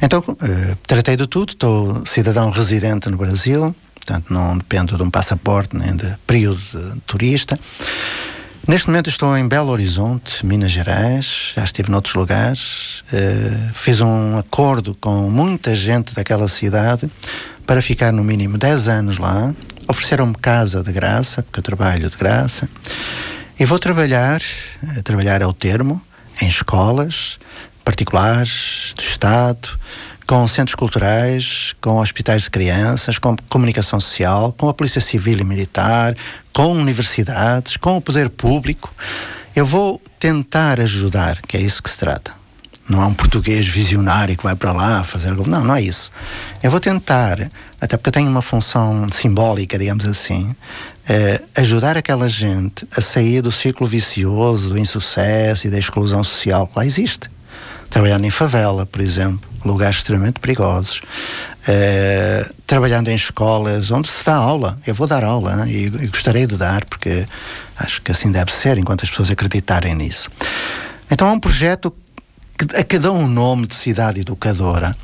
Então, 0.03 0.19
uh, 0.19 0.75
tratei 0.85 1.15
de 1.15 1.25
tudo, 1.25 1.51
estou 1.51 2.05
cidadão 2.05 2.49
residente 2.49 3.09
no 3.09 3.15
Brasil, 3.15 3.73
portanto 3.95 4.33
não 4.33 4.57
dependo 4.57 4.97
de 4.97 5.01
um 5.01 5.09
passaporte 5.09 5.77
nem 5.77 5.95
de 5.95 6.13
período 6.27 6.59
de 6.59 6.99
turista. 7.07 7.57
Neste 8.67 8.87
momento 8.87 9.09
estou 9.09 9.37
em 9.37 9.47
Belo 9.47 9.71
Horizonte, 9.71 10.45
Minas 10.45 10.71
Gerais, 10.71 11.53
já 11.55 11.63
estive 11.63 11.89
noutros 11.89 12.15
lugares, 12.15 12.99
uh, 13.13 13.73
fiz 13.73 14.01
um 14.01 14.37
acordo 14.37 14.93
com 14.99 15.29
muita 15.29 15.73
gente 15.73 16.13
daquela 16.13 16.49
cidade 16.49 17.09
para 17.65 17.81
ficar 17.81 18.11
no 18.11 18.25
mínimo 18.25 18.57
10 18.57 18.89
anos 18.89 19.17
lá. 19.17 19.53
Ofereceram-me 19.87 20.35
casa 20.35 20.83
de 20.83 20.91
graça, 20.91 21.43
porque 21.43 21.59
eu 21.59 21.63
trabalho 21.63 22.09
de 22.09 22.17
graça. 22.17 22.67
E 23.57 23.63
vou 23.63 23.79
trabalhar, 23.79 24.41
eh, 24.83 25.01
trabalhar 25.01 25.41
é 25.41 25.45
o 25.45 25.53
termo, 25.53 26.01
em 26.41 26.47
escolas 26.47 27.37
particulares, 27.84 28.93
do 28.96 29.04
Estado, 29.04 29.69
com 30.26 30.48
centros 30.48 30.76
culturais, 30.76 31.76
com 31.82 31.98
hospitais 31.98 32.43
de 32.43 32.50
crianças, 32.50 33.17
com 33.17 33.36
comunicação 33.50 34.00
social, 34.00 34.54
com 34.54 34.69
a 34.69 34.74
Polícia 34.74 35.02
Civil 35.02 35.39
e 35.39 35.43
Militar, 35.43 36.15
com 36.52 36.72
universidades, 36.72 37.78
com 37.78 37.98
o 37.98 38.02
poder 38.02 38.30
público. 38.30 38.93
Eu 39.56 39.65
vou 39.65 40.02
tentar 40.19 40.80
ajudar, 40.80 41.41
que 41.41 41.58
é 41.58 41.62
isso 41.62 41.84
que 41.84 41.89
se 41.89 41.98
trata. 41.98 42.32
Não 42.88 43.02
é 43.02 43.06
um 43.06 43.13
português 43.13 43.65
visionário 43.67 44.36
que 44.36 44.43
vai 44.43 44.56
para 44.56 44.74
lá 44.74 45.04
fazer. 45.04 45.32
Não, 45.32 45.63
não 45.63 45.76
é 45.76 45.82
isso. 45.82 46.12
Eu 46.62 46.69
vou 46.69 46.82
tentar, 46.82 47.50
até 47.80 47.96
porque 47.96 48.10
eu 48.10 48.13
tenho 48.13 48.30
uma 48.30 48.41
função 48.41 49.08
simbólica, 49.12 49.78
digamos 49.78 50.06
assim, 50.06 50.54
eh, 51.08 51.41
ajudar 51.56 51.98
aquela 51.98 52.28
gente 52.28 52.88
a 52.96 53.00
sair 53.00 53.41
do 53.41 53.52
círculo 53.52 53.89
vicioso, 53.89 54.69
do 54.69 54.78
insucesso 54.78 55.67
e 55.67 55.69
da 55.69 55.80
exclusão 55.80 56.24
social 56.24 56.67
que 56.67 56.78
lá 56.78 56.86
existe. 56.86 57.30
Trabalhando 57.93 58.25
em 58.25 58.32
favela, 58.32 58.88
por 58.88 59.01
exemplo, 59.01 59.47
lugares 59.63 59.97
extremamente 59.97 60.39
perigosos, 60.39 61.03
eh, 61.67 62.49
trabalhando 62.65 63.10
em 63.10 63.13
escolas 63.13 63.91
onde 63.91 64.08
se 64.08 64.25
dá 64.25 64.34
aula. 64.34 64.79
Eu 64.88 64.95
vou 64.95 65.06
dar 65.06 65.23
aula 65.23 65.58
né? 65.58 65.71
e, 65.71 65.86
e 65.86 66.08
gostaria 66.08 66.47
de 66.47 66.58
dar, 66.58 66.84
porque 66.86 67.23
acho 67.77 68.01
que 68.01 68.12
assim 68.12 68.32
deve 68.32 68.51
ser, 68.51 68.79
enquanto 68.79 69.03
as 69.03 69.12
pessoas 69.12 69.29
acreditarem 69.29 69.93
nisso. 69.93 70.32
Então 71.12 71.27
é 71.27 71.32
um 71.34 71.39
projeto 71.39 71.93
a 72.75 72.84
cada 72.84 73.12
um 73.12 73.27
nome 73.27 73.67
de 73.67 73.75
cidade 73.75 74.21
educadora. 74.21 74.97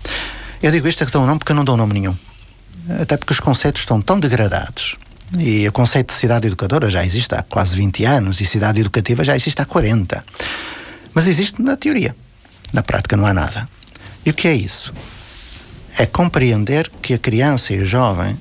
Eu 0.60 0.71
digo 0.71 0.88
isto 0.88 1.04
a 1.04 1.06
cada 1.06 1.19
um 1.19 1.28
nome 1.28 1.38
porque 1.38 1.52
eu 1.52 1.56
não 1.56 1.63
dou 1.63 1.78
nome 1.78 1.93
nenhum. 1.93 2.17
Até 2.99 3.17
porque 3.17 3.34
os 3.34 3.39
conceitos 3.39 3.84
estão 3.84 4.02
tão 4.02 4.19
degradados. 4.19 4.95
E 5.38 5.67
o 5.67 5.71
conceito 5.71 6.08
de 6.08 6.15
cidade 6.15 6.47
educadora 6.47 6.89
já 6.89 7.06
existe 7.06 7.36
há 7.36 7.43
quase 7.43 7.75
20 7.75 8.04
anos 8.06 8.41
e 8.41 8.47
cidade 8.47 8.82
educativa 8.82 9.23
já 9.23 9.36
existe 9.36 9.62
há 9.62 9.65
40. 9.65 10.25
Mas 11.13 11.28
existe 11.28 11.62
na 11.62 11.78
teoria. 11.78 12.15
Na 12.73 12.84
prática 12.84 13.17
não 13.17 13.25
há 13.25 13.34
nada. 13.34 13.67
E 14.25 14.29
o 14.29 14.34
que 14.34 14.47
é 14.47 14.53
isso? 14.53 14.93
É 15.97 16.05
compreender 16.05 16.89
que 17.01 17.13
a 17.13 17.17
criança 17.17 17.73
e 17.73 17.82
o 17.82 17.86
jovem 17.86 18.38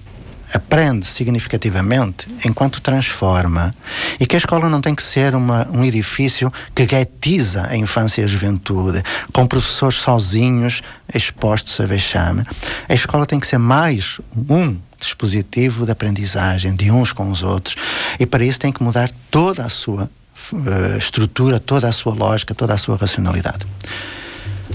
aprende 0.55 1.07
significativamente 1.07 2.27
enquanto 2.45 2.81
transforma 2.81 3.75
e 4.19 4.27
que 4.27 4.35
a 4.35 4.39
escola 4.39 4.69
não 4.69 4.81
tem 4.81 4.95
que 4.95 5.03
ser 5.03 5.35
uma, 5.35 5.69
um 5.71 5.85
edifício 5.85 6.53
que 6.75 6.87
guetiza 6.87 7.67
a 7.69 7.77
infância 7.77 8.23
e 8.23 8.25
a 8.25 8.27
juventude, 8.27 9.03
com 9.33 9.47
professores 9.47 9.99
sozinhos 9.99 10.83
expostos 11.13 11.79
a 11.81 11.87
vexame. 11.87 12.45
A 12.89 12.95
escola 12.95 13.27
tem 13.27 13.39
que 13.39 13.47
ser 13.47 13.59
mais 13.59 14.21
um 14.49 14.79
dispositivo 14.99 15.85
de 15.85 15.93
aprendizagem 15.93 16.75
de 16.75 16.91
uns 16.91 17.13
com 17.13 17.31
os 17.31 17.43
outros 17.43 17.77
e 18.19 18.27
para 18.27 18.45
isso 18.45 18.59
tem 18.59 18.73
que 18.73 18.83
mudar 18.83 19.11
toda 19.31 19.65
a 19.65 19.69
sua 19.69 20.11
uh, 20.53 20.99
estrutura, 20.99 21.61
toda 21.61 21.89
a 21.89 21.93
sua 21.93 22.15
lógica, 22.15 22.55
toda 22.55 22.75
a 22.75 22.79
sua 22.79 22.97
racionalidade. 22.97 23.67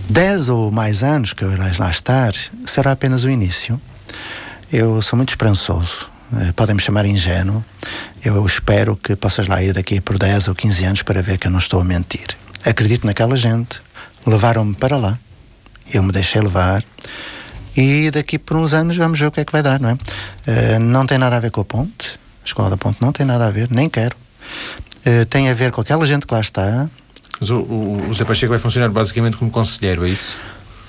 Dez 0.09 0.49
ou 0.49 0.71
mais 0.71 1.03
anos 1.03 1.33
que 1.33 1.43
eu 1.43 1.51
irei 1.51 1.71
lá 1.77 1.89
estar 1.89 2.33
será 2.65 2.91
apenas 2.91 3.23
o 3.23 3.29
início 3.29 3.79
eu 4.73 5.03
sou 5.03 5.15
muito 5.15 5.29
esperançoso. 5.29 6.09
Eh, 6.35 6.51
podem 6.53 6.73
me 6.73 6.81
chamar 6.81 7.05
ingênuo. 7.05 7.63
Eu 8.25 8.43
espero 8.43 8.95
que 8.97 9.15
possas 9.15 9.47
lá 9.47 9.61
ir 9.61 9.71
daqui 9.71 10.01
por 10.01 10.17
10 10.17 10.47
ou 10.47 10.55
15 10.55 10.85
anos 10.85 11.01
para 11.03 11.21
ver 11.21 11.37
que 11.37 11.45
eu 11.45 11.51
não 11.51 11.59
estou 11.59 11.79
a 11.79 11.83
mentir. 11.83 12.25
Acredito 12.65 13.05
naquela 13.05 13.37
gente. 13.37 13.79
Levaram-me 14.25 14.73
para 14.73 14.97
lá. 14.97 15.19
Eu 15.93 16.01
me 16.01 16.11
deixei 16.11 16.41
levar. 16.41 16.83
E 17.77 18.09
daqui 18.09 18.39
por 18.39 18.57
uns 18.57 18.73
anos 18.73 18.97
vamos 18.97 19.19
ver 19.19 19.27
o 19.27 19.31
que 19.31 19.41
é 19.41 19.45
que 19.45 19.51
vai 19.51 19.61
dar, 19.61 19.79
não 19.79 19.89
é? 19.89 19.93
Uh, 19.93 20.79
não 20.79 21.05
tem 21.05 21.19
nada 21.19 21.37
a 21.37 21.39
ver 21.39 21.51
com 21.51 21.61
a 21.61 21.65
ponte. 21.65 22.19
A 22.41 22.45
escola 22.45 22.71
da 22.71 22.77
ponte 22.77 22.99
não 22.99 23.11
tem 23.11 23.27
nada 23.27 23.45
a 23.45 23.51
ver, 23.51 23.69
nem 23.69 23.87
quero. 23.87 24.15
Uh, 25.05 25.23
tem 25.27 25.51
a 25.51 25.53
ver 25.53 25.71
com 25.71 25.81
aquela 25.81 26.03
gente 26.03 26.25
que 26.25 26.33
lá 26.33 26.41
está. 26.41 26.89
Mas 27.39 27.49
o, 27.49 27.57
o, 27.57 28.09
o 28.09 28.13
Zé 28.13 28.25
Pacheco 28.25 28.51
vai 28.51 28.59
funcionar 28.59 28.89
basicamente 28.89 29.37
como 29.37 29.51
conselheiro, 29.51 30.05
é 30.05 30.09
isso? 30.09 30.37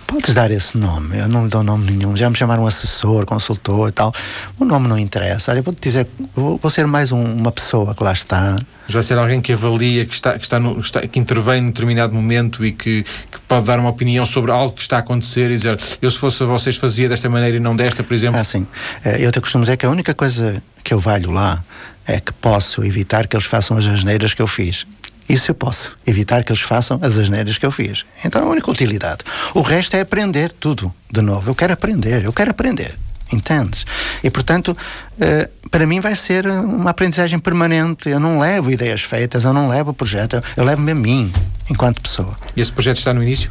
Podes 0.06 0.34
dar 0.34 0.50
esse 0.50 0.76
nome, 0.76 1.18
eu 1.18 1.26
não 1.28 1.44
lhe 1.44 1.48
dou 1.48 1.62
nome 1.62 1.90
nenhum. 1.90 2.16
Já 2.16 2.28
me 2.28 2.36
chamaram 2.36 2.66
assessor, 2.66 3.24
consultor 3.24 3.88
e 3.88 3.92
tal. 3.92 4.12
O 4.58 4.64
nome 4.64 4.86
não 4.86 4.98
interessa. 4.98 5.50
Olha, 5.50 5.62
vou-te 5.62 5.80
dizer, 5.80 6.06
vou, 6.34 6.58
vou, 6.58 6.70
ser 6.70 6.86
mais 6.86 7.10
um, 7.10 7.20
uma 7.20 7.50
pessoa 7.50 7.94
que 7.94 8.04
lá 8.04 8.12
está. 8.12 8.56
Já 8.86 8.94
vai 8.94 9.02
ser 9.02 9.18
alguém 9.18 9.40
que 9.40 9.52
avalia, 9.52 10.04
que, 10.04 10.14
está, 10.14 10.38
que, 10.38 10.44
está, 10.44 10.60
no, 10.60 10.78
está 10.78 11.00
que 11.00 11.18
intervém 11.18 11.62
em 11.62 11.66
determinado 11.66 12.14
momento 12.14 12.64
e 12.64 12.72
que, 12.72 13.02
que, 13.02 13.38
pode 13.48 13.64
dar 13.64 13.80
uma 13.80 13.88
opinião 13.88 14.26
sobre 14.26 14.50
algo 14.50 14.74
que 14.74 14.82
está 14.82 14.96
a 14.96 15.00
acontecer 15.00 15.50
e 15.50 15.56
dizer, 15.56 15.80
eu 16.02 16.10
se 16.10 16.18
fosse 16.18 16.42
a 16.42 16.46
vocês 16.46 16.76
fazia 16.76 17.08
desta 17.08 17.28
maneira 17.30 17.56
e 17.56 17.60
não 17.60 17.74
desta, 17.74 18.02
por 18.02 18.14
exemplo. 18.14 18.38
Ah, 18.38 18.44
sim. 18.44 18.66
Eh, 19.04 19.24
eu 19.24 19.32
te 19.32 19.40
costumo 19.40 19.64
dizer 19.64 19.78
que 19.78 19.86
a 19.86 19.90
única 19.90 20.14
coisa 20.14 20.62
que 20.82 20.92
eu 20.92 21.00
valho 21.00 21.30
lá 21.30 21.64
é 22.06 22.20
que 22.20 22.32
posso 22.34 22.84
evitar 22.84 23.26
que 23.26 23.34
eles 23.34 23.46
façam 23.46 23.76
as 23.76 23.86
asneiras 23.86 24.34
que 24.34 24.42
eu 24.42 24.46
fiz. 24.46 24.86
Isso 25.28 25.50
eu 25.50 25.54
posso 25.54 25.96
evitar 26.06 26.44
que 26.44 26.52
eles 26.52 26.62
façam 26.62 26.98
as 27.02 27.18
asneiras 27.18 27.56
que 27.56 27.64
eu 27.64 27.70
fiz. 27.70 28.04
Então 28.24 28.42
é 28.42 28.44
a 28.44 28.48
única 28.48 28.70
utilidade. 28.70 29.24
O 29.54 29.62
resto 29.62 29.96
é 29.96 30.00
aprender 30.00 30.52
tudo 30.52 30.92
de 31.10 31.20
novo. 31.20 31.50
Eu 31.50 31.54
quero 31.54 31.72
aprender, 31.72 32.24
eu 32.24 32.32
quero 32.32 32.50
aprender. 32.50 32.98
Entendes? 33.32 33.86
E 34.22 34.30
portanto, 34.30 34.76
uh, 34.76 35.68
para 35.68 35.86
mim 35.86 35.98
vai 36.00 36.14
ser 36.14 36.46
uma 36.46 36.90
aprendizagem 36.90 37.38
permanente. 37.38 38.08
Eu 38.08 38.20
não 38.20 38.38
levo 38.38 38.70
ideias 38.70 39.02
feitas, 39.02 39.44
eu 39.44 39.52
não 39.52 39.68
levo 39.68 39.90
o 39.90 39.94
projeto, 39.94 40.42
eu 40.56 40.64
levo-me 40.64 40.92
a 40.92 40.94
mim, 40.94 41.32
enquanto 41.70 42.02
pessoa. 42.02 42.36
E 42.54 42.60
esse 42.60 42.72
projeto 42.72 42.98
está 42.98 43.14
no 43.14 43.22
início? 43.22 43.50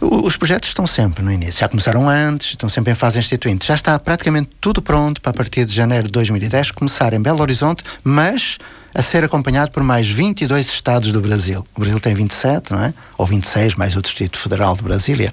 Os 0.00 0.36
projetos 0.36 0.68
estão 0.68 0.86
sempre 0.86 1.24
no 1.24 1.32
início, 1.32 1.60
já 1.60 1.68
começaram 1.68 2.08
antes, 2.08 2.50
estão 2.50 2.68
sempre 2.68 2.92
em 2.92 2.94
fase 2.94 3.18
instituinte. 3.18 3.66
Já 3.66 3.74
está 3.74 3.98
praticamente 3.98 4.50
tudo 4.60 4.80
pronto 4.80 5.20
para 5.20 5.30
a 5.30 5.34
partir 5.34 5.64
de 5.64 5.74
janeiro 5.74 6.06
de 6.06 6.12
2010 6.12 6.70
começar 6.70 7.12
em 7.12 7.20
Belo 7.20 7.40
Horizonte, 7.40 7.82
mas 8.04 8.58
a 8.98 9.02
ser 9.02 9.22
acompanhado 9.22 9.70
por 9.70 9.84
mais 9.84 10.08
22 10.08 10.66
estados 10.66 11.12
do 11.12 11.20
Brasil. 11.20 11.64
O 11.76 11.80
Brasil 11.80 12.00
tem 12.00 12.14
27, 12.14 12.72
não 12.72 12.82
é? 12.82 12.92
Ou 13.16 13.24
26, 13.24 13.76
mais 13.76 13.94
o 13.94 14.02
Distrito 14.02 14.36
Federal 14.36 14.74
de 14.74 14.82
Brasília. 14.82 15.32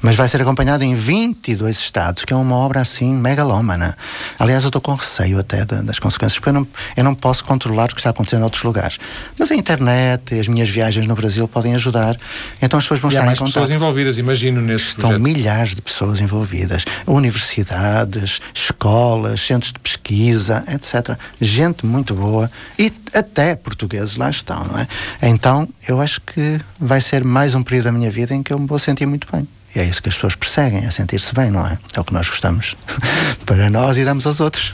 Mas 0.00 0.16
vai 0.16 0.26
ser 0.26 0.40
acompanhado 0.40 0.82
em 0.82 0.94
22 0.94 1.76
estados, 1.76 2.24
que 2.24 2.32
é 2.32 2.36
uma 2.36 2.56
obra 2.56 2.80
assim 2.80 3.12
megalómana. 3.12 3.98
Aliás, 4.38 4.62
eu 4.62 4.68
estou 4.68 4.80
com 4.80 4.94
receio 4.94 5.38
até 5.38 5.66
das 5.66 5.98
consequências, 5.98 6.38
porque 6.38 6.48
eu 6.48 6.54
não, 6.54 6.66
eu 6.96 7.04
não 7.04 7.14
posso 7.14 7.44
controlar 7.44 7.90
o 7.90 7.94
que 7.94 8.00
está 8.00 8.08
acontecendo 8.08 8.40
em 8.40 8.44
outros 8.44 8.62
lugares. 8.62 8.98
Mas 9.38 9.50
a 9.50 9.54
internet 9.54 10.34
e 10.34 10.40
as 10.40 10.48
minhas 10.48 10.70
viagens 10.70 11.06
no 11.06 11.14
Brasil 11.14 11.46
podem 11.46 11.74
ajudar. 11.74 12.16
Então 12.62 12.78
as 12.78 12.84
pessoas 12.86 13.00
vão 13.00 13.10
e 13.10 13.12
estar 13.12 13.24
há 13.24 13.26
mais 13.26 13.38
em 13.38 13.40
contato. 13.40 13.54
pessoas 13.56 13.70
envolvidas, 13.72 14.16
imagino, 14.16 14.62
nesse 14.62 14.86
Estão 14.86 15.10
projeto. 15.10 15.22
milhares 15.22 15.74
de 15.74 15.82
pessoas 15.82 16.18
envolvidas. 16.18 16.86
Universidades, 17.06 18.40
escolas, 18.54 19.42
centros 19.42 19.74
de 19.74 19.80
pesquisa, 19.80 20.64
etc. 20.66 21.18
Gente 21.38 21.84
muito 21.84 22.14
boa 22.14 22.50
e 22.78 22.85
até 23.12 23.54
portugueses 23.54 24.16
lá 24.16 24.30
estão, 24.30 24.64
não 24.64 24.78
é? 24.78 24.86
Então, 25.22 25.68
eu 25.86 26.00
acho 26.00 26.20
que 26.20 26.60
vai 26.80 27.00
ser 27.00 27.24
mais 27.24 27.54
um 27.54 27.62
período 27.62 27.84
da 27.84 27.92
minha 27.92 28.10
vida 28.10 28.34
em 28.34 28.42
que 28.42 28.52
eu 28.52 28.58
me 28.58 28.66
vou 28.66 28.78
sentir 28.78 29.06
muito 29.06 29.26
bem. 29.30 29.46
E 29.74 29.78
é 29.78 29.84
isso 29.84 30.02
que 30.02 30.08
as 30.08 30.14
pessoas 30.14 30.34
perseguem, 30.34 30.84
é 30.84 30.90
sentir-se 30.90 31.34
bem, 31.34 31.50
não 31.50 31.66
é? 31.66 31.78
É 31.94 32.00
o 32.00 32.04
que 32.04 32.12
nós 32.12 32.28
gostamos 32.28 32.74
para 33.44 33.68
nós 33.68 33.98
e 33.98 34.04
damos 34.04 34.26
aos 34.26 34.40
outros. 34.40 34.72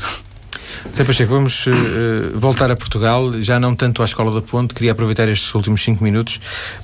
Zé 0.94 1.04
Pacheco, 1.04 1.32
vamos 1.32 1.66
uh, 1.66 1.72
voltar 2.34 2.70
a 2.70 2.76
Portugal, 2.76 3.40
já 3.40 3.58
não 3.58 3.74
tanto 3.74 4.02
à 4.02 4.04
Escola 4.04 4.32
da 4.32 4.42
Ponte. 4.42 4.74
Queria 4.74 4.92
aproveitar 4.92 5.28
estes 5.28 5.54
últimos 5.54 5.82
cinco 5.82 6.04
minutos 6.04 6.40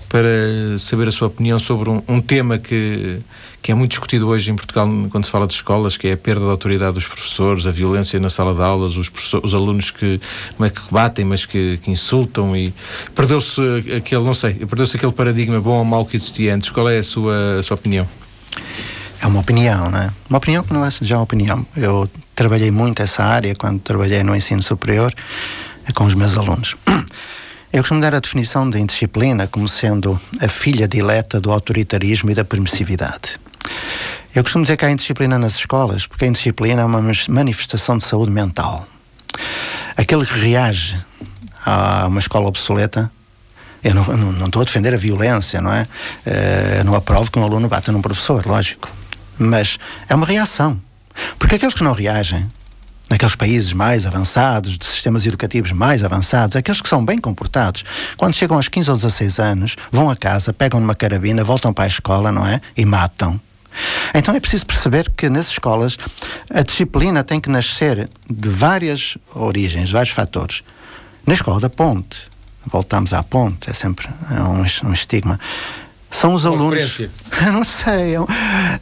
para 0.09 0.79
saber 0.79 1.09
a 1.09 1.13
sua 1.13 1.29
opinião 1.29 1.59
sobre 1.59 1.91
um, 1.91 2.03
um, 2.09 2.21
tema 2.21 2.59
que, 2.59 3.21
que 3.63 3.73
é 3.73 3.75
muito 3.75 3.91
discutido 3.91 4.29
hoje 4.29 4.51
em 4.51 4.57
Portugal 4.57 4.89
quando 5.11 5.25
se 5.25 5.31
fala 5.31 5.47
de 5.47 5.55
escolas, 5.55 5.97
que 5.97 6.09
é 6.09 6.13
a 6.13 6.17
perda 6.17 6.45
da 6.45 6.51
autoridade 6.51 6.95
dos 6.95 7.07
professores, 7.07 7.67
a 7.67 7.71
violência 7.71 8.19
na 8.21 8.31
sala 8.31 8.55
de 8.55 8.63
aulas, 8.63 8.97
os, 8.97 9.11
os 9.43 9.55
alunos 9.55 9.91
que 9.91 10.21
não 10.59 10.67
é 10.67 10.71
que 10.71 10.81
batem, 10.91 11.25
mas 11.25 11.45
que, 11.45 11.79
que 11.79 11.91
insultam 11.91 12.57
e 12.57 12.73
perdeu-se 13.15 13.61
aquele, 13.97 14.23
não 14.23 14.35
sei, 14.35 14.55
perdeu-se 14.55 14.97
aquele 14.97 15.13
paradigma 15.13 15.61
bom 15.61 15.79
ou 15.79 15.85
mau 15.85 16.05
que 16.07 16.17
existia 16.17 16.55
antes. 16.55 16.71
Qual 16.71 16.89
é 16.89 16.99
a 16.99 17.03
sua, 17.03 17.59
a 17.59 17.63
sua 17.63 17.75
opinião? 17.75 18.09
É 19.21 19.27
uma 19.27 19.41
opinião, 19.41 19.91
não 19.91 19.99
é? 19.99 20.11
Uma 20.29 20.39
opinião 20.39 20.63
que 20.63 20.73
não 20.73 20.85
é 20.85 20.91
já 21.03 21.21
opinião. 21.21 21.67
Eu 21.77 22.09
trabalhei 22.35 22.71
muito 22.71 23.03
essa 23.03 23.25
área 23.25 23.55
quando 23.55 23.81
trabalhei 23.81 24.23
no 24.23 24.35
ensino 24.35 24.63
superior 24.63 25.13
com 25.95 26.05
os 26.05 26.15
meus 26.15 26.37
alunos. 26.37 26.77
Eu 27.71 27.83
costumo 27.83 28.01
dar 28.01 28.15
a 28.15 28.21
definição 28.21 28.69
de 28.69 28.79
indisciplina 28.79 29.47
como 29.47 29.69
sendo 29.69 30.19
a 30.41 30.49
filha 30.49 30.89
dileta 30.89 31.39
do 31.39 31.51
autoritarismo 31.51 32.31
e 32.31 32.35
da 32.35 32.43
permissividade. 32.43 33.39
Eu 34.35 34.43
costumo 34.43 34.65
dizer 34.65 34.77
que 34.77 34.85
há 34.85 34.91
indisciplina 34.91 35.39
nas 35.39 35.57
escolas, 35.57 36.07
porque 36.07 36.25
a 36.25 36.29
indisciplina 36.29 36.83
é 36.83 36.85
uma 36.85 37.03
manifestação 37.29 37.97
de 37.97 38.05
saúde 38.05 38.31
mental. 38.31 38.87
Aquele 39.97 40.25
que 40.25 40.39
reage 40.39 40.97
a 41.67 42.07
uma 42.07 42.21
escola 42.21 42.47
obsoleta 42.47 43.11
eu 43.83 43.95
não, 43.95 44.05
não, 44.05 44.47
estou 44.47 44.63
a 44.63 44.65
defender 44.65 44.93
a 44.93 44.97
violência, 44.97 45.61
não 45.61 45.73
é? 45.73 45.87
Uh, 46.27 46.85
não 46.85 46.95
aprovo 46.95 47.31
que 47.31 47.39
um 47.39 47.45
aluno 47.45 47.69
bata 47.69 47.93
num 47.93 48.03
professor, 48.03 48.45
lógico. 48.45 48.91
Mas 49.39 49.79
é 50.09 50.15
uma 50.15 50.27
reação. 50.27 50.81
Porque 51.39 51.55
aqueles 51.55 51.75
que 51.75 51.85
não 51.85 51.93
reagem, 51.93 52.51
naqueles 53.09 53.37
países 53.37 53.73
mais 53.73 54.05
avançados, 54.05 54.77
de 54.77 54.85
sistemas 54.85 55.25
educativos 55.27 55.73
mais 55.73 56.03
avançados, 56.03 56.57
aqueles 56.57 56.81
que 56.81 56.89
são 56.89 57.05
bem 57.05 57.19
comportados, 57.19 57.85
quando 58.17 58.35
chegam 58.35 58.57
aos 58.57 58.69
15 58.69 58.91
ou 58.91 58.97
16 58.97 59.39
anos, 59.39 59.77
vão 59.93 60.11
a 60.11 60.17
casa, 60.17 60.53
pegam 60.53 60.81
numa 60.81 60.95
carabina, 60.95 61.45
voltam 61.45 61.73
para 61.73 61.85
a 61.85 61.89
escola, 61.89 62.33
não 62.33 62.47
é? 62.47 62.61
E 62.77 62.85
matam. 62.85 63.41
Então 64.15 64.35
é 64.35 64.41
preciso 64.41 64.67
perceber 64.67 65.11
que 65.13 65.29
nas 65.29 65.49
escolas 65.49 65.97
a 66.51 66.63
disciplina 66.63 67.23
tem 67.23 67.41
que 67.41 67.49
nascer 67.49 68.09
de 68.29 68.49
várias 68.49 69.17
origens, 69.35 69.91
vários 69.91 70.13
fatores. 70.13 70.63
Na 71.27 71.35
escola 71.35 71.61
da 71.61 71.69
ponte, 71.69 72.27
voltamos 72.67 73.13
à 73.13 73.23
ponte, 73.23 73.71
é 73.71 73.73
sempre 73.73 74.09
um, 74.31 74.89
um 74.89 74.93
estigma. 74.93 75.39
São 76.11 76.33
os 76.33 76.47
alunos. 76.47 77.03
Não 77.53 77.63
sei, 77.65 78.15
é, 78.15 78.19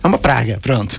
é, 0.02 0.06
uma 0.06 0.18
praga, 0.18 0.58
pronto. 0.62 0.98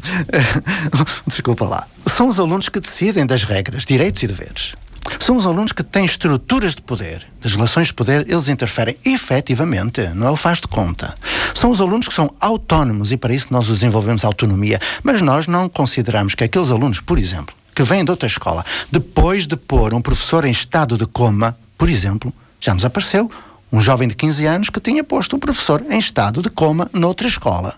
Desculpa 1.26 1.66
lá. 1.66 1.88
São 2.06 2.28
os 2.28 2.40
alunos 2.40 2.70
que 2.70 2.80
decidem 2.80 3.26
das 3.26 3.44
regras, 3.44 3.86
direitos 3.86 4.24
e 4.24 4.28
deveres. 4.28 4.76
São 5.20 5.38
os 5.38 5.46
alunos 5.46 5.72
que 5.72 5.84
têm 5.84 6.06
estruturas 6.06 6.76
de 6.76 6.82
poder, 6.82 7.26
das 7.42 7.54
relações 7.54 7.88
de 7.88 7.94
poder, 7.94 8.26
eles 8.30 8.50
interferem 8.50 8.98
efetivamente, 9.06 10.06
não 10.10 10.28
é 10.28 10.32
o 10.32 10.36
faz 10.36 10.60
de 10.60 10.68
conta. 10.68 11.16
São 11.58 11.72
os 11.72 11.82
alunos 11.82 12.08
que 12.08 12.14
são 12.14 12.32
autónomos 12.40 13.12
e 13.12 13.18
para 13.18 13.34
isso 13.34 13.48
nós 13.50 13.66
desenvolvemos 13.66 14.24
autonomia, 14.24 14.80
mas 15.02 15.24
nós 15.24 15.48
não 15.48 15.68
consideramos 15.68 16.36
que 16.36 16.44
aqueles 16.44 16.70
alunos, 16.70 17.00
por 17.00 17.18
exemplo, 17.18 17.56
que 17.74 17.82
vêm 17.82 18.06
de 18.06 18.12
outra 18.12 18.28
escola, 18.28 18.64
depois 18.92 19.48
de 19.48 19.58
pôr 19.58 19.92
um 19.92 20.00
professor 20.00 20.46
em 20.46 20.52
estado 20.52 21.00
de 21.00 21.08
coma, 21.08 21.58
por 21.76 21.90
exemplo, 21.90 22.32
já 22.60 22.76
nos 22.76 22.86
apareceu 22.86 23.32
um 23.74 23.82
jovem 23.82 24.08
de 24.08 24.14
15 24.14 24.46
anos 24.46 24.70
que 24.70 24.80
tinha 24.80 25.04
posto 25.04 25.36
o 25.36 25.40
professor 25.40 25.84
em 25.90 25.98
estado 25.98 26.44
de 26.44 26.50
coma 26.52 26.92
noutra 26.94 27.28
escola. 27.28 27.74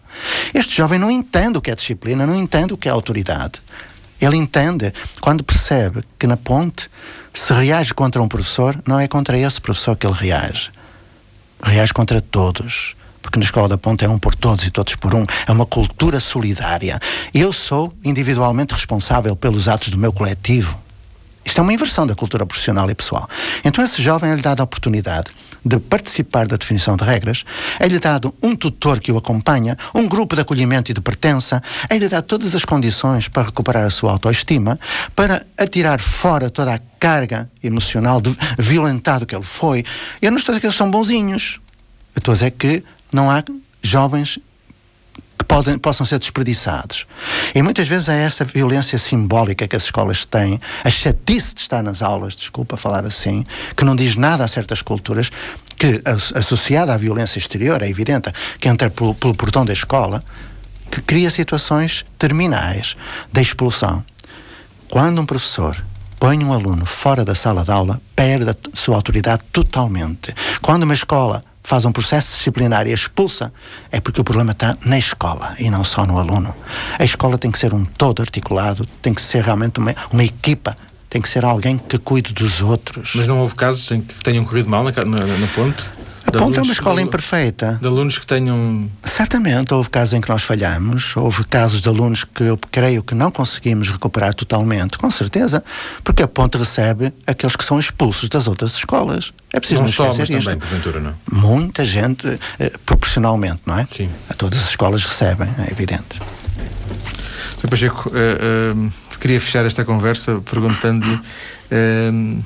Este 0.54 0.76
jovem 0.76 1.00
não 1.00 1.10
entende 1.10 1.58
o 1.58 1.62
que 1.62 1.72
é 1.72 1.76
disciplina, 1.76 2.28
não 2.28 2.36
entende 2.36 2.74
o 2.74 2.78
que 2.78 2.90
é 2.90 2.92
autoridade. 2.92 3.62
Ele 4.20 4.36
entende 4.36 4.94
quando 5.22 5.42
percebe 5.42 6.04
que 6.20 6.28
na 6.28 6.36
ponte, 6.36 6.92
se 7.34 7.54
reage 7.54 7.94
contra 7.94 8.22
um 8.22 8.28
professor, 8.28 8.78
não 8.86 9.00
é 9.00 9.08
contra 9.08 9.38
esse 9.40 9.62
professor 9.62 9.96
que 9.96 10.06
ele 10.06 10.18
reage. 10.20 10.70
Reage 11.64 11.94
contra 11.94 12.20
todos. 12.20 12.99
Porque 13.22 13.38
na 13.38 13.46
escola 13.46 13.68
da 13.68 13.78
ponte 13.78 14.06
é 14.06 14.10
um 14.10 14.18
por 14.18 14.36
todos 14.36 14.66
e 14.66 14.72
todos 14.72 14.96
por 14.96 15.14
um. 15.14 15.26
É 15.48 15.52
uma 15.52 15.66
cultura 15.66 16.20
solidária. 16.20 17.00
Eu 17.34 17.52
sou 17.54 17.94
individualmente 18.04 18.74
responsável 18.74 19.36
pelos 19.36 19.68
atos 19.68 19.90
do 19.90 19.98
meu 19.98 20.12
coletivo. 20.12 20.78
Isto 21.44 21.60
é 21.60 21.62
uma 21.62 21.74
inversão 21.74 22.06
da 22.06 22.14
cultura 22.14 22.46
profissional 22.46 22.90
e 22.92 22.96
pessoal. 22.96 23.28
Então, 23.66 23.84
esse 23.84 24.04
jovem 24.04 24.30
é-lhe 24.32 24.42
dado 24.42 24.62
a 24.62 24.64
oportunidade 24.64 25.32
de 25.66 25.80
participar 25.80 26.48
da 26.48 26.56
definição 26.56 26.96
de 26.96 27.04
regras, 27.04 27.44
é-lhe 27.80 28.00
dado 28.00 28.34
um 28.42 28.56
tutor 28.56 29.00
que 29.00 29.12
o 29.12 29.18
acompanha, 29.18 29.78
um 29.94 30.08
grupo 30.08 30.36
de 30.36 30.42
acolhimento 30.42 30.92
e 30.92 30.94
de 30.94 31.02
pertença, 31.02 31.62
é-lhe 31.90 32.08
dado 32.08 32.24
todas 32.24 32.56
as 32.56 32.64
condições 32.64 33.28
para 33.28 33.44
recuperar 33.44 33.86
a 33.86 33.90
sua 33.90 34.12
autoestima, 34.12 34.80
para 35.16 35.46
atirar 35.58 36.00
fora 36.00 36.50
toda 36.50 36.76
a 36.76 36.80
carga 37.00 37.50
emocional 37.64 38.22
de 38.22 38.36
violentado 38.58 39.26
que 39.26 39.36
ele 39.36 39.44
foi. 39.44 39.84
Eu 40.22 40.32
não 40.32 40.38
estou 40.38 40.54
a 40.54 40.56
dizer 40.56 40.62
que 40.62 40.68
eles 40.68 40.78
são 40.78 40.90
bonzinhos. 40.90 41.60
Eu 42.16 42.20
estou 42.20 42.32
a 42.32 42.36
dizer 42.36 42.52
que 42.52 42.84
não 43.14 43.30
há 43.30 43.44
jovens 43.82 44.40
que 45.38 45.46
podem, 45.46 45.78
possam 45.78 46.06
ser 46.06 46.20
desperdiçados. 46.20 47.08
E 47.56 47.62
muitas 47.62 47.88
vezes 47.88 48.10
é 48.10 48.24
essa 48.24 48.44
violência 48.44 49.00
simbólica 49.00 49.68
que 49.68 49.76
as 49.76 49.84
escolas 49.84 50.26
têm, 50.26 50.60
a 50.84 50.90
chatice 50.90 51.56
de 51.56 51.62
estar 51.62 51.82
nas 51.82 52.02
aulas, 52.02 52.36
desculpa 52.36 52.76
falar 52.76 53.06
assim, 53.06 53.46
que 53.76 53.86
não 53.86 53.96
diz 53.96 54.16
nada 54.16 54.44
a 54.44 54.48
certas 54.48 54.82
culturas, 54.82 55.30
que 55.78 56.02
associada 56.36 56.94
à 56.94 56.98
violência 56.98 57.40
exterior, 57.40 57.82
é 57.82 57.88
evidente, 57.88 58.32
que 58.60 58.68
entra 58.68 58.90
pelo, 58.90 59.16
pelo 59.16 59.34
portão 59.34 59.66
da 59.66 59.72
escola, 59.72 60.22
que 60.92 61.02
cria 61.02 61.30
situações 61.30 62.06
terminais 62.18 62.98
da 63.32 63.42
expulsão. 63.42 64.04
Quando 64.90 65.22
um 65.22 65.26
professor 65.26 65.82
põe 66.20 66.44
um 66.44 66.52
aluno 66.52 66.86
fora 66.86 67.24
da 67.24 67.34
sala 67.34 67.64
de 67.64 67.72
aula, 67.72 68.02
perde 68.14 68.50
a 68.50 68.56
sua 68.74 68.98
autoridade 68.98 69.42
totalmente. 69.54 70.36
Quando 70.62 70.84
uma 70.84 70.94
escola 70.94 71.46
faz 71.70 71.86
um 71.86 71.92
processo 71.92 72.36
disciplinar 72.36 72.88
e 72.88 72.92
expulsa, 72.92 73.54
é 73.92 74.02
porque 74.02 74.20
o 74.20 74.24
problema 74.24 74.54
está 74.54 74.76
na 74.84 74.98
escola 74.98 75.56
e 75.60 75.70
não 75.70 75.84
só 75.84 76.04
no 76.04 76.18
aluno. 76.18 76.56
A 76.98 77.04
escola 77.04 77.38
tem 77.38 77.52
que 77.52 77.60
ser 77.60 77.76
um 77.76 77.86
todo 77.86 78.24
articulado, 78.24 78.88
tem 79.04 79.14
que 79.14 79.22
ser 79.22 79.44
realmente 79.44 79.78
uma, 79.78 79.96
uma 80.12 80.24
equipa, 80.24 80.76
tem 81.08 81.22
que 81.22 81.30
ser 81.30 81.46
alguém 81.46 81.78
que 81.78 82.00
cuide 82.00 82.34
dos 82.34 82.60
outros. 82.60 83.12
Mas 83.14 83.28
não 83.28 83.38
houve 83.40 83.54
casos 83.54 83.92
em 83.92 84.02
que 84.02 84.16
tenham 84.24 84.44
corrido 84.46 84.68
mal 84.68 84.84
na, 84.84 84.92
na, 84.92 85.38
na 85.38 85.48
ponte? 85.54 85.86
A 86.30 86.32
ponte 86.32 86.60
é 86.60 86.62
uma 86.62 86.72
escola 86.72 86.98
de, 86.98 87.08
imperfeita. 87.08 87.80
De 87.82 87.88
alunos 87.88 88.18
que 88.20 88.26
tenham. 88.26 88.90
Certamente, 89.04 89.74
houve 89.74 89.90
casos 89.90 90.14
em 90.14 90.22
que 90.22 90.30
nós 90.30 90.44
falhamos, 90.44 91.16
houve 91.18 91.44
casos 91.44 91.82
de 91.82 91.90
alunos 91.90 92.24
que 92.24 92.44
eu 92.44 92.60
creio 92.72 93.02
que 93.02 93.16
não 93.16 93.32
conseguimos 93.32 93.90
recuperar 93.90 94.34
totalmente, 94.34 94.98
com 94.98 95.10
certeza, 95.10 95.64
porque 96.04 96.22
a 96.22 96.28
ponte 96.28 96.58
recebe 96.58 97.12
aqueles 97.26 97.56
que 97.56 97.64
são 97.64 97.80
expulsos 97.80 98.30
das 98.30 98.48
outras 98.48 98.76
escolas. 98.76 99.34
É 99.52 99.60
preciso 99.60 99.82
não, 99.82 99.88
não 99.88 99.94
só, 99.94 100.06
mas 100.06 100.30
isto. 100.30 100.40
também, 100.40 100.60
porventura, 100.60 101.00
não? 101.00 101.14
Muita 101.32 101.84
gente, 101.84 102.40
eh, 102.60 102.72
proporcionalmente, 102.86 103.62
não 103.66 103.80
é? 103.80 103.88
Sim. 103.92 104.10
A 104.30 104.34
todas 104.36 104.60
as 104.60 104.70
escolas 104.70 105.04
recebem, 105.04 105.50
é 105.68 105.72
evidente. 105.72 106.20
Sr. 107.60 107.70
Pacheco, 107.70 108.10
uh, 108.10 108.78
uh, 108.78 108.92
queria 109.20 109.40
fechar 109.42 109.66
esta 109.66 109.84
conversa 109.84 110.42
perguntando-lhe. 110.46 111.16
Uh, 111.72 112.40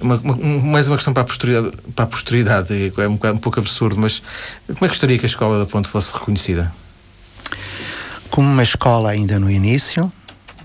uma, 0.00 0.16
uma, 0.16 0.36
mais 0.36 0.88
uma 0.88 0.96
questão 0.96 1.12
para 1.12 1.22
a 1.22 1.26
posteridade, 1.26 1.76
para 1.94 2.04
a 2.04 2.08
posteridade 2.08 2.92
é 2.96 3.08
um, 3.08 3.18
um 3.34 3.38
pouco 3.38 3.60
absurdo, 3.60 3.96
mas 3.98 4.22
como 4.66 4.78
é 4.78 4.82
que 4.82 4.88
gostaria 4.88 5.18
que 5.18 5.24
a 5.24 5.28
Escola 5.28 5.58
da 5.58 5.66
Ponte 5.66 5.88
fosse 5.88 6.12
reconhecida? 6.12 6.72
Como 8.30 8.50
uma 8.50 8.62
escola 8.62 9.10
ainda 9.10 9.38
no 9.38 9.50
início, 9.50 10.12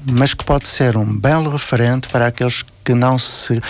mas 0.05 0.33
que 0.33 0.43
pode 0.43 0.67
ser 0.67 0.97
um 0.97 1.17
belo 1.17 1.49
referente 1.49 2.09
para 2.09 2.27
aqueles 2.27 2.63
que 2.83 2.93
não 2.93 3.17
se 3.17 3.53
uh, 3.53 3.61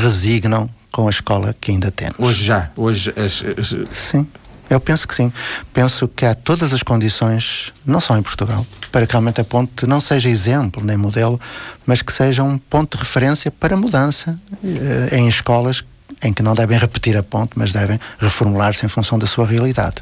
resignam 0.00 0.68
com 0.90 1.06
a 1.06 1.10
escola 1.10 1.54
que 1.60 1.70
ainda 1.70 1.90
temos. 1.90 2.16
Hoje 2.18 2.44
já? 2.44 2.70
Hoje 2.76 3.14
as, 3.16 3.44
as... 3.58 3.76
Sim. 3.90 4.26
Eu 4.70 4.78
penso 4.78 5.06
que 5.06 5.14
sim. 5.14 5.32
Penso 5.74 6.06
que 6.06 6.24
há 6.24 6.32
todas 6.32 6.72
as 6.72 6.80
condições, 6.80 7.72
não 7.84 8.00
só 8.00 8.16
em 8.16 8.22
Portugal, 8.22 8.64
para 8.92 9.04
que 9.04 9.12
realmente 9.12 9.40
a 9.40 9.44
ponte 9.44 9.84
não 9.84 10.00
seja 10.00 10.28
exemplo 10.28 10.82
nem 10.82 10.96
modelo, 10.96 11.40
mas 11.84 12.00
que 12.00 12.12
seja 12.12 12.44
um 12.44 12.56
ponto 12.56 12.96
de 12.96 13.02
referência 13.02 13.50
para 13.50 13.76
mudança 13.76 14.38
eh, 14.64 15.18
em 15.18 15.28
escolas 15.28 15.82
em 16.22 16.32
que 16.32 16.42
não 16.42 16.54
devem 16.54 16.78
repetir 16.78 17.16
a 17.16 17.22
ponte, 17.22 17.52
mas 17.56 17.72
devem 17.72 17.98
reformular-se 18.18 18.84
em 18.86 18.88
função 18.88 19.18
da 19.18 19.26
sua 19.26 19.46
realidade. 19.46 19.96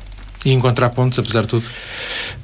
E 0.44 0.52
encontrar 0.52 0.90
pontos, 0.90 1.18
apesar 1.18 1.42
de 1.42 1.48
tudo? 1.48 1.66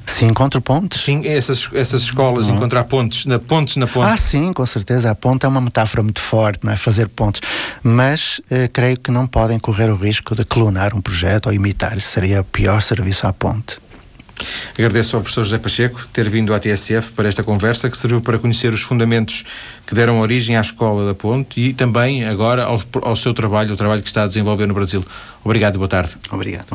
Se 0.05 0.25
encontro 0.25 0.61
pontos. 0.61 1.03
Sim, 1.03 1.25
essas, 1.25 1.69
essas 1.73 2.03
escolas, 2.03 2.47
não. 2.47 2.55
encontrar 2.55 2.83
pontos, 2.83 3.25
na, 3.25 3.39
pontos 3.39 3.75
na 3.77 3.87
ponte. 3.87 4.07
Ah, 4.07 4.17
sim, 4.17 4.53
com 4.53 4.65
certeza. 4.65 5.09
A 5.09 5.15
ponte 5.15 5.45
é 5.45 5.49
uma 5.49 5.61
metáfora 5.61 6.03
muito 6.03 6.21
forte, 6.21 6.63
não 6.63 6.71
é? 6.71 6.77
Fazer 6.77 7.07
pontos. 7.07 7.41
Mas 7.81 8.41
eh, 8.49 8.69
creio 8.71 8.99
que 8.99 9.11
não 9.11 9.25
podem 9.25 9.57
correr 9.57 9.89
o 9.89 9.95
risco 9.95 10.35
de 10.35 10.45
clonar 10.45 10.95
um 10.95 11.01
projeto 11.01 11.47
ou 11.47 11.53
imitar. 11.53 11.97
Isso 11.97 12.09
seria 12.09 12.41
o 12.41 12.43
pior 12.43 12.81
serviço 12.81 13.25
à 13.25 13.33
ponte. 13.33 13.79
Agradeço 14.73 15.15
ao 15.15 15.21
professor 15.21 15.43
José 15.45 15.57
Pacheco 15.57 16.05
ter 16.11 16.29
vindo 16.29 16.53
à 16.53 16.59
TSF 16.59 17.13
para 17.13 17.27
esta 17.27 17.43
conversa 17.43 17.89
que 17.89 17.97
serviu 17.97 18.21
para 18.21 18.37
conhecer 18.37 18.73
os 18.73 18.81
fundamentos 18.81 19.45
que 19.87 19.95
deram 19.95 20.19
origem 20.19 20.57
à 20.57 20.61
Escola 20.61 21.05
da 21.05 21.13
Ponte 21.13 21.59
e 21.59 21.73
também 21.73 22.25
agora 22.25 22.63
ao, 22.65 22.81
ao 23.01 23.15
seu 23.15 23.33
trabalho, 23.33 23.73
o 23.73 23.77
trabalho 23.77 24.01
que 24.01 24.09
está 24.09 24.23
a 24.23 24.27
desenvolver 24.27 24.67
no 24.67 24.73
Brasil. 24.73 25.03
Obrigado 25.43 25.75
e 25.75 25.77
boa 25.77 25.87
tarde. 25.87 26.17
Obrigado. 26.31 26.65